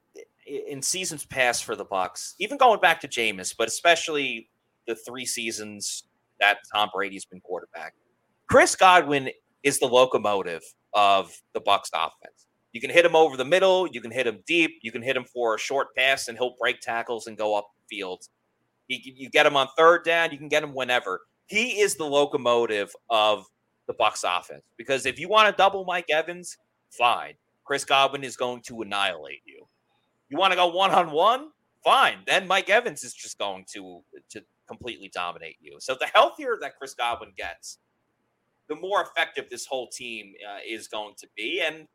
in 0.46 0.82
seasons 0.82 1.26
past 1.26 1.64
for 1.64 1.76
the 1.76 1.86
Bucks, 1.86 2.36
even 2.38 2.58
going 2.58 2.80
back 2.80 3.02
to 3.02 3.08
Jameis, 3.08 3.56
but 3.58 3.68
especially 3.68 4.50
the 4.88 4.96
three 4.96 5.26
seasons 5.26 6.04
that 6.40 6.58
Tom 6.72 6.90
Brady's 6.94 7.26
been 7.26 7.40
quarterback. 7.40 7.96
Chris 8.50 8.76
Godwin 8.76 9.30
is 9.64 9.80
the 9.80 9.88
locomotive 9.88 10.62
of 10.94 11.36
the 11.54 11.62
Bucks 11.62 11.90
offense. 11.94 12.48
You 12.72 12.82
can 12.82 12.90
hit 12.90 13.06
him 13.06 13.16
over 13.16 13.38
the 13.38 13.46
middle, 13.46 13.88
you 13.88 14.02
can 14.02 14.12
hit 14.12 14.28
him 14.28 14.44
deep, 14.48 14.80
you 14.82 14.92
can 14.92 15.02
hit 15.02 15.16
him 15.16 15.26
for 15.26 15.56
a 15.56 15.60
short 15.60 15.96
pass, 15.96 16.28
and 16.28 16.38
he'll 16.38 16.56
break 16.60 16.80
tackles 16.82 17.28
and 17.28 17.38
go 17.38 17.56
up 17.56 17.68
the 17.78 17.96
field. 17.96 18.24
He, 18.88 19.14
you 19.16 19.30
get 19.30 19.46
him 19.46 19.56
on 19.56 19.68
third 19.78 20.04
down, 20.04 20.32
you 20.32 20.38
can 20.38 20.50
get 20.50 20.64
him 20.64 20.74
whenever. 20.74 21.22
He 21.48 21.80
is 21.82 21.96
the 21.96 22.06
locomotive 22.06 22.92
of 23.10 23.46
the 23.88 23.94
Bucks 23.94 24.24
offense 24.24 24.64
because 24.78 25.06
if 25.06 25.20
you 25.20 25.30
want 25.30 25.50
to 25.50 25.56
double 25.56 25.86
Mike 25.86 26.10
Evans, 26.10 26.58
fine. 26.92 27.34
Chris 27.66 27.86
Godwin 27.86 28.24
is 28.24 28.36
going 28.36 28.62
to 28.64 28.82
annihilate 28.82 29.42
you. 29.46 29.66
You 30.30 30.38
want 30.38 30.52
to 30.52 30.58
go 30.58 30.68
one 30.68 30.92
on 30.92 31.12
one, 31.12 31.50
fine. 31.84 32.20
Then 32.26 32.48
Mike 32.48 32.70
Evans 32.70 33.04
is 33.04 33.14
just 33.14 33.38
going 33.38 33.66
to 33.74 34.02
to 34.32 34.42
completely 34.68 35.12
dominate 35.14 35.58
you. 35.62 35.78
So 35.80 35.96
the 36.00 36.10
healthier 36.14 36.58
that 36.62 36.78
Chris 36.78 36.94
Godwin 36.94 37.34
gets, 37.38 37.78
the 38.74 38.82
more 38.82 39.02
effective 39.02 39.50
this 39.50 39.66
whole 39.66 39.88
team 39.88 40.34
uh, 40.48 40.60
is 40.68 40.88
going 40.88 41.14
to 41.18 41.28
be. 41.36 41.62
And 41.66 41.88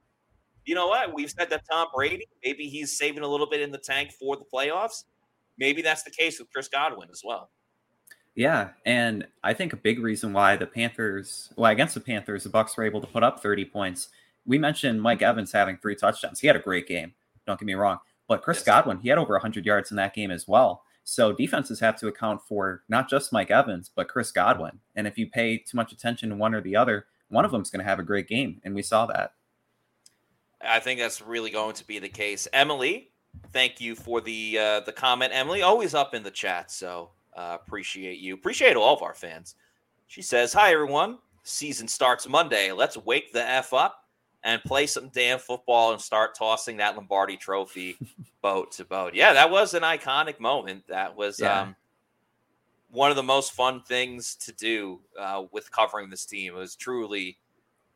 you 0.65 0.75
know 0.75 0.89
what? 0.89 1.15
We've 1.15 1.31
said 1.31 1.51
that 1.51 1.63
Tom 1.71 1.89
Brady, 1.95 2.27
maybe 2.45 2.69
he's 2.69 2.97
saving 2.97 3.23
a 3.23 3.29
little 3.29 3.49
bit 3.49 3.61
in 3.61 3.71
the 3.73 3.79
tank 3.79 4.13
for 4.13 4.37
the 4.37 4.45
playoffs. 4.53 5.05
Maybe 5.59 5.83
that's 5.83 6.03
the 6.03 6.11
case 6.11 6.39
with 6.39 6.51
Chris 6.53 6.69
Godwin 6.69 7.09
as 7.11 7.23
well. 7.25 7.51
Yeah, 8.35 8.69
and 8.87 9.27
I 9.43 9.53
think 9.53 9.73
a 9.73 9.77
big 9.77 9.99
reason 9.99 10.33
why 10.33 10.55
the 10.55 10.67
Panthers, 10.67 11.53
well, 11.57 11.73
against 11.73 11.95
the 11.95 12.01
Panthers, 12.01 12.45
the 12.45 12.51
Bucks 12.51 12.77
were 12.77 12.85
able 12.85 13.01
to 13.01 13.07
put 13.09 13.25
up 13.25 13.41
30 13.43 13.65
points. 13.65 14.11
We 14.47 14.59
mentioned 14.59 15.03
Mike 15.03 15.23
Evans 15.23 15.51
having 15.51 15.77
three 15.79 15.97
touchdowns. 15.97 16.39
He 16.39 16.47
had 16.47 16.55
a 16.55 16.61
great 16.61 16.87
game. 16.87 17.15
Don't 17.47 17.59
get 17.59 17.67
me 17.67 17.75
wrong. 17.75 17.99
But 18.29 18.43
Chris 18.43 18.59
Yes. 18.59 18.67
Godwin, 18.67 19.01
he 19.01 19.09
had 19.09 19.19
over 19.19 19.33
100 19.35 19.67
yards 19.67 19.91
in 19.91 19.97
that 19.97 20.15
game 20.15 20.31
as 20.31 20.47
well. 20.47 20.85
So 21.11 21.33
defenses 21.33 21.81
have 21.81 21.97
to 22.01 22.09
account 22.09 22.43
for 22.43 22.83
not 22.91 23.09
just 23.09 23.33
Mike 23.33 23.51
Evans, 23.51 23.91
but 23.95 24.09
Chris 24.09 24.31
Godwin. 24.31 24.79
And 24.95 25.07
if 25.07 25.17
you 25.17 25.27
pay 25.27 25.57
too 25.57 25.75
much 25.75 25.91
attention 25.91 26.29
to 26.29 26.37
one 26.37 26.55
or 26.55 26.61
the 26.61 26.77
other, 26.77 27.07
one 27.31 27.47
of 27.47 27.51
them's 27.51 27.71
going 27.71 27.83
to 27.83 27.89
have 27.89 27.99
a 27.99 28.03
great 28.03 28.29
game. 28.29 28.61
And 28.63 28.75
we 28.75 28.83
saw 28.83 29.07
that. 29.07 29.33
I 30.61 30.81
think 30.81 31.01
that's 31.01 31.23
really 31.23 31.51
going 31.51 31.75
to 31.77 31.87
be 31.87 31.99
the 31.99 32.11
case. 32.11 32.47
Emily, 32.53 33.09
thank 33.55 33.81
you 33.81 33.95
for 33.95 34.21
the 34.21 34.59
uh, 34.59 34.81
the 34.81 34.93
comment. 34.93 35.33
Emily, 35.35 35.63
always 35.63 35.95
up 35.95 36.13
in 36.13 36.23
the 36.23 36.31
chat, 36.31 36.71
so 36.71 37.09
uh, 37.35 37.57
appreciate 37.59 38.19
you. 38.19 38.35
Appreciate 38.35 38.77
all 38.77 38.95
of 38.95 39.03
our 39.03 39.15
fans. 39.15 39.55
She 40.09 40.21
says, 40.21 40.53
"Hi 40.53 40.75
everyone. 40.75 41.17
Season 41.43 41.89
starts 41.89 42.29
Monday. 42.29 42.71
Let's 42.71 42.99
wake 42.99 43.33
the 43.33 43.49
f 43.49 43.73
up 43.73 43.98
and 44.45 44.63
play 44.63 44.87
some 44.87 45.09
damn 45.09 45.39
football 45.39 45.93
and 45.93 46.01
start 46.01 46.35
tossing 46.37 46.77
that 46.79 46.97
Lombardi 46.97 47.37
Trophy 47.37 47.97
boat 48.43 48.73
to 48.73 48.85
boat." 48.85 49.15
Yeah, 49.15 49.33
that 49.33 49.51
was 49.51 49.75
an 49.75 49.83
iconic 49.83 50.41
moment. 50.41 50.85
That 50.89 51.17
was 51.17 51.41
Yeah. 51.41 51.63
um, 51.63 51.77
one 52.91 53.11
of 53.11 53.17
the 53.17 53.23
most 53.23 53.53
fun 53.53 53.83
things 53.83 54.35
to 54.37 54.53
do 54.53 55.01
uh, 55.19 55.45
with 55.53 55.71
covering 55.71 56.09
this 56.09 56.25
team. 56.25 56.55
It 56.55 56.57
was 56.59 56.75
truly 56.75 57.37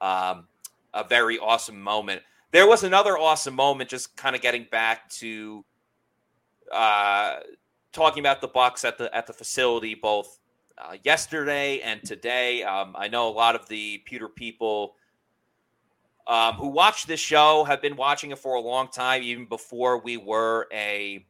um, 0.01 0.47
a 0.93 1.03
very 1.05 1.38
awesome 1.38 1.80
moment. 1.80 2.22
There 2.51 2.66
was 2.66 2.84
another 2.84 3.16
awesome 3.16 3.55
moment, 3.55 3.88
just 3.88 4.14
kind 4.16 4.36
of 4.36 4.43
getting 4.43 4.66
back 4.70 5.09
to 5.11 5.64
uh, 6.70 7.36
talking 7.93 8.20
about 8.20 8.40
the 8.40 8.49
Bucks 8.49 8.84
at 8.84 8.99
the 8.99 9.14
at 9.14 9.26
the 9.26 9.32
facility, 9.32 9.95
both 9.95 10.38
uh, 10.78 10.97
yesterday 11.03 11.80
and 11.80 12.03
today. 12.05 12.62
Um, 12.62 12.95
I 12.99 13.09
know 13.09 13.28
a 13.28 13.32
lot 13.32 13.55
of 13.55 13.68
the 13.68 13.99
pewter 14.05 14.28
people 14.28 14.97
um, 16.26 16.54
who 16.54 16.68
watch 16.68 17.06
this 17.06 17.20
show 17.20 17.64
have 17.64 17.82
been 17.82 17.96
watching 17.96 18.30
it 18.30 18.38
for 18.38 18.54
a 18.54 18.60
long 18.60 18.88
time, 18.88 19.22
even 19.22 19.46
before 19.46 19.98
we 19.98 20.16
were 20.16 20.68
a 20.72 21.24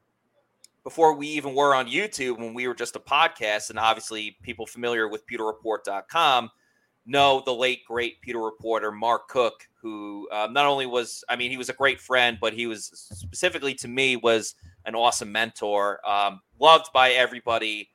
before 0.85 1.15
we 1.15 1.29
even 1.29 1.55
were 1.55 1.75
on 1.75 1.87
YouTube 1.87 2.39
when 2.39 2.55
we 2.55 2.67
were 2.67 2.75
just 2.75 2.97
a 2.97 3.01
podcast. 3.01 3.71
And 3.71 3.79
obviously, 3.79 4.37
people 4.43 4.67
familiar 4.67 5.09
with 5.09 5.27
pewterreport.com 5.27 6.51
know 7.07 7.43
the 7.45 7.55
late 7.55 7.85
great 7.85 8.21
Pewter 8.21 8.41
reporter 8.41 8.93
Mark 8.93 9.29
Cook, 9.29 9.69
who 9.81 10.29
um, 10.33 10.53
not 10.53 10.67
only 10.67 10.87
was, 10.87 11.25
I 11.29 11.37
mean, 11.37 11.51
he 11.51 11.57
was 11.57 11.69
a 11.69 11.75
great 11.75 12.01
friend, 12.01 12.39
but 12.41 12.53
he 12.53 12.67
was 12.67 12.91
specifically 12.95 13.75
to 13.75 13.89
me 13.89 14.17
was 14.17 14.55
an 14.85 14.95
awesome 14.95 15.33
mentor, 15.33 16.01
um, 16.09 16.41
loved 16.59 16.93
by 16.93 17.11
everybody. 17.11 17.91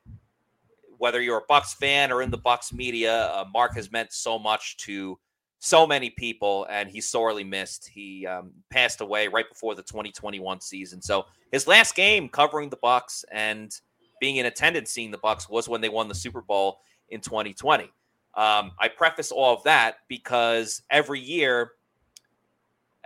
Whether 0.98 1.20
you're 1.20 1.38
a 1.38 1.46
Bucks 1.48 1.74
fan 1.74 2.10
or 2.10 2.22
in 2.22 2.30
the 2.30 2.38
Bucks 2.38 2.72
media, 2.72 3.26
uh, 3.26 3.44
Mark 3.52 3.74
has 3.76 3.92
meant 3.92 4.12
so 4.12 4.38
much 4.38 4.76
to 4.78 5.18
so 5.58 5.86
many 5.86 6.10
people, 6.10 6.66
and 6.70 6.88
he's 6.88 7.08
sorely 7.08 7.44
missed. 7.44 7.88
He 7.88 8.26
um, 8.26 8.52
passed 8.70 9.00
away 9.00 9.28
right 9.28 9.48
before 9.48 9.74
the 9.74 9.82
2021 9.82 10.60
season. 10.60 11.02
So 11.02 11.26
his 11.50 11.66
last 11.66 11.94
game 11.94 12.28
covering 12.28 12.70
the 12.70 12.76
Bucks 12.76 13.24
and 13.32 13.74
being 14.20 14.36
in 14.36 14.46
attendance 14.46 14.90
seeing 14.90 15.10
the 15.10 15.18
Bucks 15.18 15.48
was 15.48 15.68
when 15.68 15.80
they 15.80 15.88
won 15.88 16.08
the 16.08 16.14
Super 16.14 16.42
Bowl 16.42 16.78
in 17.08 17.20
2020. 17.20 17.84
Um, 18.34 18.72
I 18.78 18.88
preface 18.88 19.32
all 19.32 19.56
of 19.56 19.64
that 19.64 19.96
because 20.08 20.82
every 20.90 21.20
year 21.20 21.72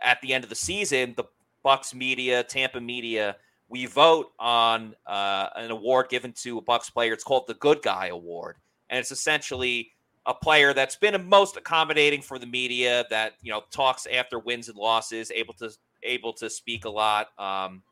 at 0.02 0.20
the 0.20 0.34
end 0.34 0.44
of 0.44 0.50
the 0.50 0.56
season, 0.56 1.14
the 1.16 1.24
Bucks 1.62 1.94
media, 1.94 2.42
Tampa 2.42 2.80
media, 2.80 3.36
we 3.68 3.86
vote 3.86 4.32
on 4.38 4.94
uh, 5.06 5.48
an 5.56 5.70
award 5.70 6.10
given 6.10 6.32
to 6.42 6.58
a 6.58 6.60
Bucks 6.60 6.90
player. 6.90 7.12
It's 7.14 7.24
called 7.24 7.46
the 7.46 7.54
Good 7.54 7.80
Guy 7.82 8.08
Award, 8.08 8.56
and 8.90 8.98
it's 8.98 9.12
essentially 9.12 9.92
a 10.26 10.34
player 10.34 10.72
that's 10.72 10.96
been 10.96 11.28
most 11.28 11.56
accommodating 11.56 12.22
for 12.22 12.38
the 12.38 12.46
media, 12.46 13.04
that 13.10 13.34
you 13.42 13.50
know 13.50 13.62
talks 13.70 14.06
after 14.06 14.38
wins 14.38 14.68
and 14.68 14.76
losses, 14.76 15.30
able 15.30 15.54
to 15.54 15.70
able 16.02 16.32
to 16.34 16.48
speak 16.48 16.84
a 16.84 16.90
lot 16.90 17.28
um, 17.38 17.82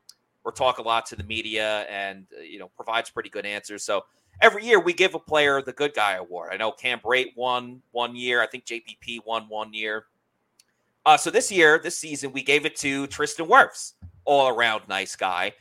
or 0.45 0.53
talk 0.53 0.79
a 0.79 0.83
lot 0.83 1.07
to 1.07 1.17
the 1.17 1.25
media, 1.25 1.87
and 1.91 2.27
uh, 2.39 2.43
you 2.43 2.59
know 2.59 2.71
provides 2.77 3.11
pretty 3.11 3.31
good 3.31 3.47
answers. 3.47 3.85
So 3.85 4.05
every 4.41 4.65
year 4.65 4.81
we 4.81 4.93
give 4.93 5.15
a 5.15 5.19
player 5.19 5.61
the 5.63 5.73
good 5.73 5.95
guy 5.95 6.15
award. 6.15 6.51
I 6.53 6.57
know 6.57 6.73
Cam 6.73 7.01
Brate 7.01 7.37
won 7.37 7.83
one 7.93 8.15
year. 8.15 8.43
I 8.43 8.47
think 8.47 8.65
JPP 8.65 9.21
won 9.27 9.49
one 9.49 9.73
year. 9.73 10.07
Uh, 11.07 11.17
so 11.17 11.31
this 11.31 11.51
year, 11.51 11.81
this 11.83 11.97
season, 11.99 12.31
we 12.33 12.43
gave 12.43 12.67
it 12.67 12.77
to 12.77 13.07
Tristan 13.07 13.47
Wirfs, 13.47 13.95
all 14.25 14.49
around 14.49 14.83
nice 14.87 15.17
guy. 15.17 15.53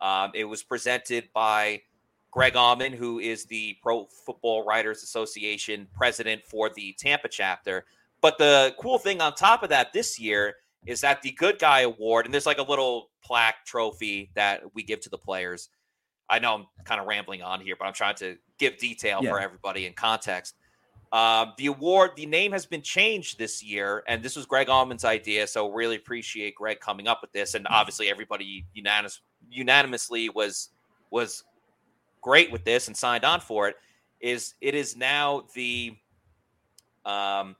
Um, 0.00 0.30
it 0.34 0.44
was 0.44 0.62
presented 0.62 1.28
by 1.34 1.82
Greg 2.36 2.52
Auman, 2.52 2.92
who 2.92 3.18
is 3.18 3.46
the 3.46 3.78
Pro 3.82 4.04
Football 4.26 4.62
Writers 4.66 5.02
Association 5.02 5.88
president 5.96 6.42
for 6.44 6.68
the 6.68 6.94
Tampa 6.98 7.28
chapter. 7.28 7.86
But 8.20 8.36
the 8.36 8.74
cool 8.78 8.98
thing 8.98 9.22
on 9.22 9.32
top 9.34 9.62
of 9.62 9.70
that 9.70 9.94
this 9.94 10.20
year 10.20 10.56
is 10.84 11.00
that 11.00 11.22
the 11.22 11.30
Good 11.30 11.58
Guy 11.58 11.80
Award, 11.80 12.26
and 12.26 12.34
there's 12.34 12.44
like 12.44 12.58
a 12.58 12.62
little 12.62 13.08
plaque 13.24 13.64
trophy 13.64 14.30
that 14.34 14.62
we 14.74 14.82
give 14.82 15.00
to 15.00 15.08
the 15.08 15.16
players. 15.16 15.70
I 16.28 16.38
know 16.38 16.54
I'm 16.54 16.66
kind 16.84 17.00
of 17.00 17.06
rambling 17.06 17.40
on 17.40 17.62
here, 17.62 17.74
but 17.78 17.86
I'm 17.86 17.94
trying 17.94 18.16
to 18.16 18.36
give 18.58 18.76
detail 18.76 19.22
for 19.22 19.40
everybody 19.40 19.86
in 19.86 19.94
context. 19.94 20.56
Um, 21.12 21.54
the 21.56 21.68
award, 21.68 22.10
the 22.16 22.26
name 22.26 22.52
has 22.52 22.66
been 22.66 22.82
changed 22.82 23.38
this 23.38 23.64
year, 23.64 24.02
and 24.08 24.22
this 24.22 24.36
was 24.36 24.44
Greg 24.44 24.66
Auman's 24.66 25.06
idea. 25.06 25.46
So 25.46 25.72
really 25.72 25.96
appreciate 25.96 26.54
Greg 26.56 26.80
coming 26.80 27.08
up 27.08 27.22
with 27.22 27.32
this, 27.32 27.54
and 27.54 27.66
obviously 27.70 28.10
everybody 28.10 28.66
unanimous, 28.74 29.22
unanimously 29.50 30.28
was 30.28 30.68
was 31.10 31.42
great 32.20 32.50
with 32.50 32.64
this 32.64 32.88
and 32.88 32.96
signed 32.96 33.24
on 33.24 33.40
for 33.40 33.68
it. 33.68 33.76
Is 34.20 34.54
it 34.60 34.74
is 34.74 34.96
now 34.96 35.44
the 35.54 35.96
um, 37.04 37.56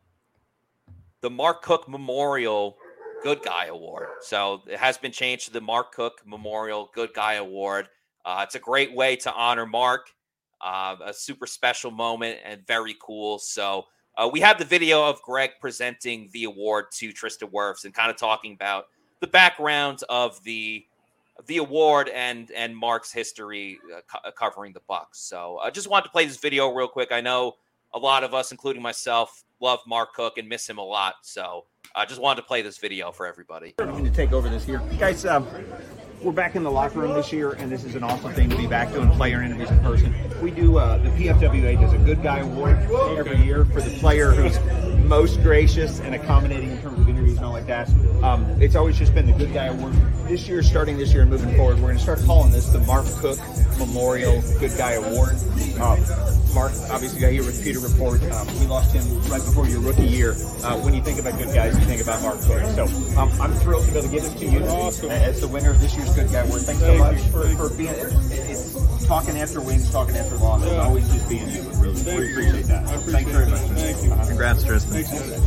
the 1.20 1.30
Mark 1.30 1.62
Cook 1.62 1.88
Memorial 1.88 2.76
Good 3.22 3.42
Guy 3.42 3.66
Award. 3.66 4.08
So 4.20 4.62
it 4.68 4.78
has 4.78 4.98
been 4.98 5.12
changed 5.12 5.46
to 5.46 5.52
the 5.52 5.60
Mark 5.60 5.92
Cook 5.92 6.20
Memorial 6.24 6.90
Good 6.94 7.12
Guy 7.14 7.34
Award. 7.34 7.88
Uh, 8.24 8.42
it's 8.44 8.54
a 8.54 8.60
great 8.60 8.94
way 8.94 9.16
to 9.16 9.32
honor 9.32 9.66
Mark. 9.66 10.10
Uh, 10.60 10.96
a 11.04 11.12
super 11.12 11.46
special 11.46 11.90
moment 11.90 12.38
and 12.44 12.66
very 12.66 12.96
cool. 13.00 13.38
So 13.38 13.86
uh, 14.16 14.28
we 14.32 14.40
have 14.40 14.58
the 14.58 14.64
video 14.64 15.04
of 15.04 15.20
Greg 15.22 15.50
presenting 15.60 16.28
the 16.32 16.44
award 16.44 16.86
to 16.92 17.12
Tristan 17.12 17.48
Wirfs 17.48 17.84
and 17.84 17.92
kind 17.92 18.10
of 18.10 18.16
talking 18.16 18.54
about 18.54 18.86
the 19.20 19.26
background 19.26 20.00
of 20.08 20.42
the 20.44 20.86
the 21.46 21.58
award 21.58 22.08
and 22.08 22.50
and 22.52 22.76
Mark's 22.76 23.12
history 23.12 23.78
uh, 23.94 24.00
co- 24.10 24.30
covering 24.32 24.72
the 24.72 24.80
Bucks. 24.88 25.20
So 25.20 25.58
I 25.62 25.70
just 25.70 25.88
wanted 25.88 26.04
to 26.04 26.10
play 26.10 26.26
this 26.26 26.38
video 26.38 26.72
real 26.72 26.88
quick. 26.88 27.12
I 27.12 27.20
know 27.20 27.54
a 27.94 27.98
lot 27.98 28.24
of 28.24 28.34
us, 28.34 28.50
including 28.52 28.82
myself, 28.82 29.44
love 29.60 29.80
Mark 29.86 30.14
Cook 30.14 30.38
and 30.38 30.48
miss 30.48 30.68
him 30.68 30.78
a 30.78 30.84
lot. 30.84 31.14
So 31.22 31.66
I 31.94 32.04
just 32.04 32.20
wanted 32.20 32.42
to 32.42 32.46
play 32.46 32.62
this 32.62 32.78
video 32.78 33.12
for 33.12 33.26
everybody. 33.26 33.74
I 33.78 33.84
need 33.84 34.04
to 34.04 34.10
take 34.10 34.32
over 34.32 34.48
this 34.48 34.64
here. 34.64 34.82
Guys, 34.98 35.24
um, 35.24 35.46
we're 36.22 36.32
back 36.32 36.56
in 36.56 36.62
the 36.62 36.70
locker 36.70 37.00
room 37.00 37.14
this 37.14 37.32
year, 37.32 37.52
and 37.52 37.70
this 37.70 37.84
is 37.84 37.94
an 37.94 38.02
awesome 38.02 38.32
thing 38.32 38.48
to 38.50 38.56
be 38.56 38.66
back 38.66 38.92
doing 38.92 39.10
player 39.10 39.42
interviews 39.42 39.70
in 39.70 39.78
person. 39.80 40.14
We 40.42 40.50
do 40.50 40.78
uh, 40.78 40.98
the 40.98 41.10
PFWA 41.10 41.80
does 41.80 41.92
a 41.92 41.98
good 41.98 42.22
guy 42.22 42.40
award 42.40 42.76
every 43.18 43.38
year 43.44 43.64
for 43.64 43.80
the 43.80 43.90
player 43.98 44.30
who's 44.30 44.58
most 45.04 45.40
gracious 45.42 46.00
and 46.00 46.14
accommodating 46.14 46.70
in 46.70 46.82
terms 46.82 46.98
of 46.98 47.08
interviews 47.08 47.36
and 47.36 47.46
all 47.46 47.52
like 47.52 47.66
that. 47.66 47.88
Um, 48.22 48.44
it's 48.60 48.74
always 48.74 48.98
just 48.98 49.14
been 49.14 49.26
the 49.26 49.32
good 49.32 49.52
guy 49.52 49.66
award. 49.66 49.94
This 50.26 50.48
year, 50.48 50.62
starting 50.62 50.96
this 50.98 51.12
year 51.12 51.22
and 51.22 51.30
moving 51.30 51.54
forward, 51.56 51.76
we're 51.76 51.88
going 51.88 51.96
to 51.96 52.02
start 52.02 52.20
calling 52.26 52.50
this 52.50 52.68
the 52.70 52.80
Mark 52.80 53.06
Cook 53.06 53.38
Memorial 53.78 54.42
Good 54.58 54.76
Guy 54.76 54.92
Award. 54.92 55.36
Um, 55.80 56.00
Mark 56.54 56.72
obviously 56.90 57.20
got 57.20 57.32
here 57.32 57.44
with 57.44 57.62
Pewter 57.62 57.80
Report. 57.80 58.22
Um, 58.32 58.46
we 58.58 58.66
lost 58.66 58.94
him 58.94 59.04
right 59.30 59.44
before 59.44 59.68
your 59.68 59.80
rookie 59.80 60.06
year. 60.06 60.32
Uh, 60.64 60.80
when 60.80 60.94
you 60.94 61.02
think 61.02 61.20
about 61.20 61.38
good 61.38 61.54
guys, 61.54 61.78
you 61.78 61.84
think 61.84 62.00
about 62.02 62.22
Mark 62.22 62.40
Cook. 62.40 62.64
So 62.74 62.84
um, 63.20 63.30
I'm 63.40 63.52
thrilled 63.60 63.84
to 63.84 63.92
be 63.92 63.98
able 63.98 64.08
to 64.08 64.14
give 64.14 64.22
this 64.22 64.34
to 64.40 64.46
you 64.46 64.64
Awesome. 64.64 65.10
as 65.10 65.40
the 65.40 65.48
winner 65.48 65.70
of 65.70 65.80
this 65.80 65.94
year's 65.94 66.15
Good 66.16 66.32
Guy 66.32 66.40
Award. 66.40 66.62
Thanks 66.62 66.80
so 66.82 66.98
much 66.98 67.20
for, 67.30 67.48
for 67.70 67.76
being 67.76 67.94
it's 67.94 69.06
talking 69.06 69.38
after 69.38 69.62
wins, 69.62 69.90
talking 69.92 70.16
after 70.16 70.36
losses, 70.38 70.72
Yeah. 70.72 70.84
always 70.84 71.08
just 71.12 71.28
being 71.28 71.48
you. 71.50 71.62
Really, 71.74 71.94
Thank 71.96 72.20
we 72.20 72.26
you. 72.26 72.32
appreciate 72.32 72.66
that. 72.68 72.86
I 72.86 72.94
appreciate 72.94 73.12
Thanks 73.12 73.32
very 73.32 73.44
that. 73.46 73.50
much. 73.52 73.60
Thank 73.80 74.04
you. 74.04 74.10
Congrats, 74.28 74.64
Tristan. 74.64 74.92
Thanks, 74.92 75.12
man. 75.12 75.42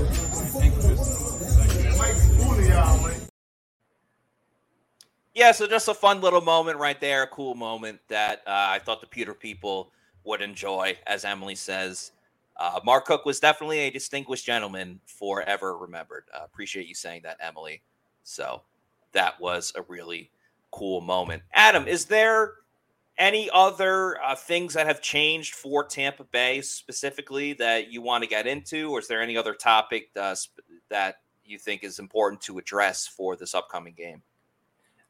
Yeah, 5.35 5.53
so 5.53 5.67
just 5.67 5.87
a 5.87 5.95
fun 5.95 6.21
little 6.21 6.41
moment 6.41 6.79
right 6.79 6.99
there, 6.99 7.23
a 7.23 7.27
cool 7.27 7.55
moment 7.55 7.99
that 8.09 8.39
uh, 8.47 8.51
I 8.71 8.79
thought 8.79 9.01
the 9.01 9.07
Pewter 9.07 9.33
people 9.35 9.91
would 10.25 10.41
enjoy, 10.41 10.97
as 11.07 11.25
Emily 11.25 11.55
says. 11.55 12.11
Uh, 12.57 12.79
Mark 12.85 13.05
Cook 13.05 13.25
was 13.25 13.39
definitely 13.39 13.79
a 13.79 13.91
distinguished 13.91 14.45
gentleman, 14.45 15.01
forever 15.07 15.77
remembered. 15.77 16.25
Uh, 16.35 16.43
appreciate 16.45 16.87
you 16.87 16.95
saying 16.95 17.21
that, 17.23 17.37
Emily. 17.41 17.83
So 18.23 18.63
that 19.13 19.39
was 19.39 19.73
a 19.75 19.83
really 19.83 20.31
cool 20.71 21.01
moment. 21.01 21.43
Adam, 21.53 21.87
is 21.87 22.05
there 22.05 22.53
any 23.17 23.49
other 23.53 24.21
uh, 24.23 24.33
things 24.33 24.73
that 24.73 24.87
have 24.87 25.01
changed 25.01 25.53
for 25.53 25.83
Tampa 25.83 26.23
Bay 26.23 26.61
specifically 26.61 27.53
that 27.53 27.91
you 27.91 28.01
want 28.01 28.23
to 28.23 28.29
get 28.29 28.47
into, 28.47 28.91
or 28.91 28.99
is 28.99 29.07
there 29.07 29.21
any 29.21 29.35
other 29.35 29.53
topic 29.53 30.09
uh, 30.19 30.35
that 30.89 31.15
you 31.43 31.59
think 31.59 31.83
is 31.83 31.99
important 31.99 32.41
to 32.41 32.57
address 32.57 33.07
for 33.07 33.35
this 33.35 33.53
upcoming 33.53 33.93
game? 33.95 34.21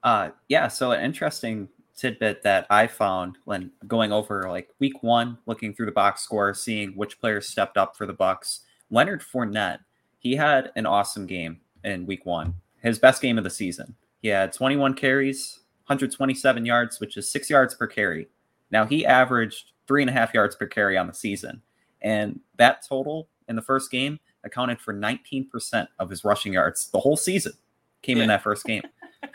Uh, 0.03 0.29
yeah, 0.47 0.67
so 0.67 0.91
an 0.91 1.03
interesting 1.03 1.67
tidbit 1.95 2.41
that 2.43 2.65
I 2.69 2.87
found 2.87 3.37
when 3.43 3.71
going 3.87 4.11
over 4.11 4.49
like 4.49 4.69
week 4.79 5.03
one, 5.03 5.37
looking 5.45 5.73
through 5.73 5.87
the 5.87 5.91
box 5.91 6.21
score, 6.21 6.53
seeing 6.53 6.91
which 6.91 7.19
players 7.19 7.47
stepped 7.47 7.77
up 7.77 7.95
for 7.95 8.05
the 8.05 8.13
Bucks. 8.13 8.61
Leonard 8.89 9.21
Fournette, 9.21 9.79
he 10.17 10.35
had 10.35 10.71
an 10.75 10.85
awesome 10.85 11.27
game 11.27 11.59
in 11.83 12.05
week 12.05 12.25
one, 12.25 12.55
his 12.81 12.97
best 12.97 13.21
game 13.21 13.37
of 13.37 13.43
the 13.43 13.49
season. 13.49 13.95
He 14.21 14.27
had 14.27 14.53
21 14.53 14.93
carries, 14.95 15.59
127 15.87 16.65
yards, 16.65 16.99
which 16.99 17.17
is 17.17 17.31
six 17.31 17.49
yards 17.49 17.73
per 17.73 17.87
carry. 17.87 18.27
Now 18.71 18.85
he 18.85 19.05
averaged 19.05 19.71
three 19.87 20.01
and 20.01 20.09
a 20.09 20.13
half 20.13 20.33
yards 20.33 20.55
per 20.55 20.67
carry 20.67 20.97
on 20.97 21.07
the 21.07 21.13
season, 21.13 21.61
and 22.01 22.39
that 22.57 22.85
total 22.87 23.29
in 23.47 23.55
the 23.55 23.61
first 23.61 23.89
game 23.91 24.19
accounted 24.43 24.79
for 24.79 24.93
19% 24.93 25.87
of 25.97 26.09
his 26.09 26.23
rushing 26.23 26.53
yards 26.53 26.89
the 26.91 26.99
whole 26.99 27.17
season. 27.17 27.53
Came 28.01 28.19
in 28.19 28.27
that 28.27 28.43
first 28.43 28.65
game. 28.65 28.83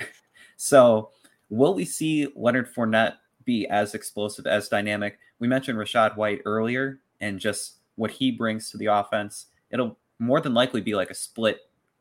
So, 0.57 1.11
will 1.51 1.75
we 1.75 1.85
see 1.85 2.29
Leonard 2.35 2.73
Fournette 2.73 3.17
be 3.45 3.67
as 3.67 3.95
explosive, 3.95 4.47
as 4.47 4.69
dynamic? 4.69 5.19
We 5.39 5.49
mentioned 5.49 5.79
Rachaad 5.79 6.17
White 6.17 6.41
earlier 6.45 7.01
and 7.21 7.39
just 7.39 7.79
what 7.97 8.11
he 8.11 8.31
brings 8.31 8.71
to 8.71 8.77
the 8.77 8.87
offense. 8.87 9.47
It'll 9.71 9.99
more 10.19 10.41
than 10.41 10.55
likely 10.55 10.81
be 10.81 10.95
like 10.95 11.11
a 11.11 11.15
split 11.15 11.59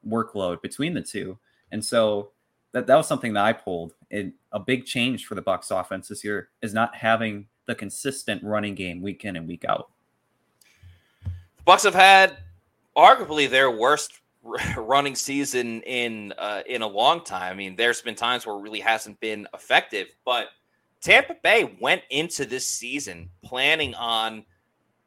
workload 0.07 0.61
between 0.61 0.93
the 0.93 1.01
two. 1.01 1.37
And 1.71 1.83
so 1.83 2.31
that, 2.73 2.87
that 2.87 2.95
was 2.95 3.07
something 3.07 3.33
that 3.33 3.45
I 3.45 3.53
pulled. 3.53 3.93
And 4.11 4.33
a 4.51 4.59
big 4.59 4.85
change 4.85 5.25
for 5.25 5.35
the 5.35 5.41
Bucks 5.41 5.71
offense 5.71 6.07
this 6.07 6.23
year 6.23 6.49
is 6.61 6.73
not 6.73 6.95
having 6.95 7.47
the 7.65 7.75
consistent 7.75 8.43
running 8.43 8.75
game 8.75 9.01
week 9.01 9.23
in 9.23 9.35
and 9.35 9.47
week 9.47 9.63
out. 9.65 9.89
The 11.23 11.63
Bucks 11.65 11.83
have 11.83 11.95
had 11.95 12.37
arguably 12.97 13.49
their 13.49 13.71
worst 13.71 14.19
running 14.77 15.15
season 15.15 15.81
in 15.83 16.33
uh, 16.37 16.63
in 16.67 16.81
a 16.81 16.87
long 16.87 17.23
time. 17.23 17.53
I 17.53 17.55
mean, 17.55 17.75
there's 17.75 18.01
been 18.01 18.15
times 18.15 18.45
where 18.45 18.55
it 18.55 18.61
really 18.61 18.81
hasn't 18.81 19.19
been 19.19 19.47
effective, 19.53 20.07
but 20.25 20.47
Tampa 21.01 21.35
Bay 21.41 21.77
went 21.79 22.01
into 22.09 22.45
this 22.45 22.67
season 22.67 23.29
planning 23.43 23.93
on 23.95 24.43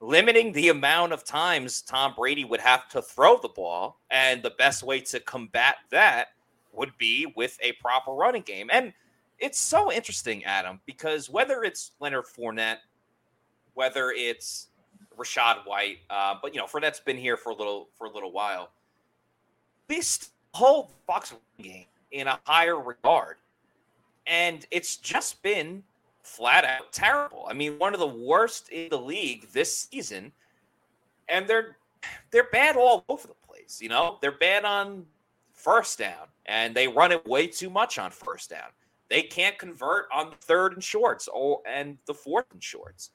limiting 0.00 0.52
the 0.52 0.68
amount 0.68 1.12
of 1.12 1.24
times 1.24 1.82
Tom 1.82 2.14
Brady 2.16 2.44
would 2.44 2.60
have 2.60 2.88
to 2.90 3.02
throw 3.02 3.38
the 3.38 3.48
ball, 3.48 4.00
and 4.10 4.42
the 4.42 4.50
best 4.50 4.82
way 4.82 5.00
to 5.00 5.20
combat 5.20 5.76
that 5.90 6.28
would 6.76 6.96
be 6.98 7.32
with 7.36 7.58
a 7.62 7.72
proper 7.72 8.12
running 8.12 8.42
game. 8.42 8.68
And 8.72 8.92
it's 9.38 9.58
so 9.58 9.92
interesting, 9.92 10.44
Adam, 10.44 10.80
because 10.86 11.28
whether 11.28 11.62
it's 11.62 11.92
Leonard 12.00 12.24
Fournette, 12.24 12.78
whether 13.74 14.10
it's 14.10 14.68
Rachaad 15.16 15.66
White, 15.66 15.98
uh, 16.10 16.34
but 16.40 16.54
you 16.54 16.60
know, 16.60 16.66
Fournette's 16.66 17.00
been 17.00 17.16
here 17.16 17.36
for 17.36 17.50
a 17.50 17.54
little 17.54 17.88
for 17.96 18.06
a 18.06 18.10
little 18.10 18.32
while. 18.32 18.70
This 19.88 20.30
whole 20.52 20.90
Bucks 21.06 21.34
game 21.62 21.84
in 22.10 22.26
a 22.26 22.38
higher 22.44 22.80
regard, 22.80 23.36
and 24.26 24.66
it's 24.70 24.96
just 24.96 25.42
been 25.42 25.82
flat 26.22 26.64
out 26.64 26.92
terrible. 26.92 27.46
I 27.48 27.52
mean, 27.52 27.78
one 27.78 27.94
of 27.94 28.00
the 28.00 28.06
worst 28.06 28.68
in 28.70 28.88
the 28.88 28.98
league 28.98 29.48
this 29.52 29.88
season, 29.90 30.32
and 31.28 31.46
they're 31.46 31.76
they're 32.30 32.48
bad 32.50 32.76
all 32.76 33.04
over 33.08 33.26
the 33.26 33.34
place. 33.46 33.80
You 33.80 33.88
know, 33.88 34.18
they're 34.20 34.32
bad 34.32 34.64
on 34.64 35.04
first 35.56 35.98
down, 35.98 36.28
and 36.46 36.74
they 36.74 36.86
run 36.86 37.10
it 37.10 37.26
way 37.26 37.48
too 37.48 37.68
much 37.68 37.98
on 37.98 38.10
first 38.10 38.50
down. 38.50 38.68
They 39.08 39.22
can't 39.22 39.58
convert 39.58 40.06
on 40.14 40.32
third 40.40 40.74
and 40.74 40.84
shorts 40.84 41.28
or 41.28 41.60
and 41.66 41.98
the 42.06 42.14
fourth 42.14 42.46
and 42.52 42.62
shorts. 42.62 43.10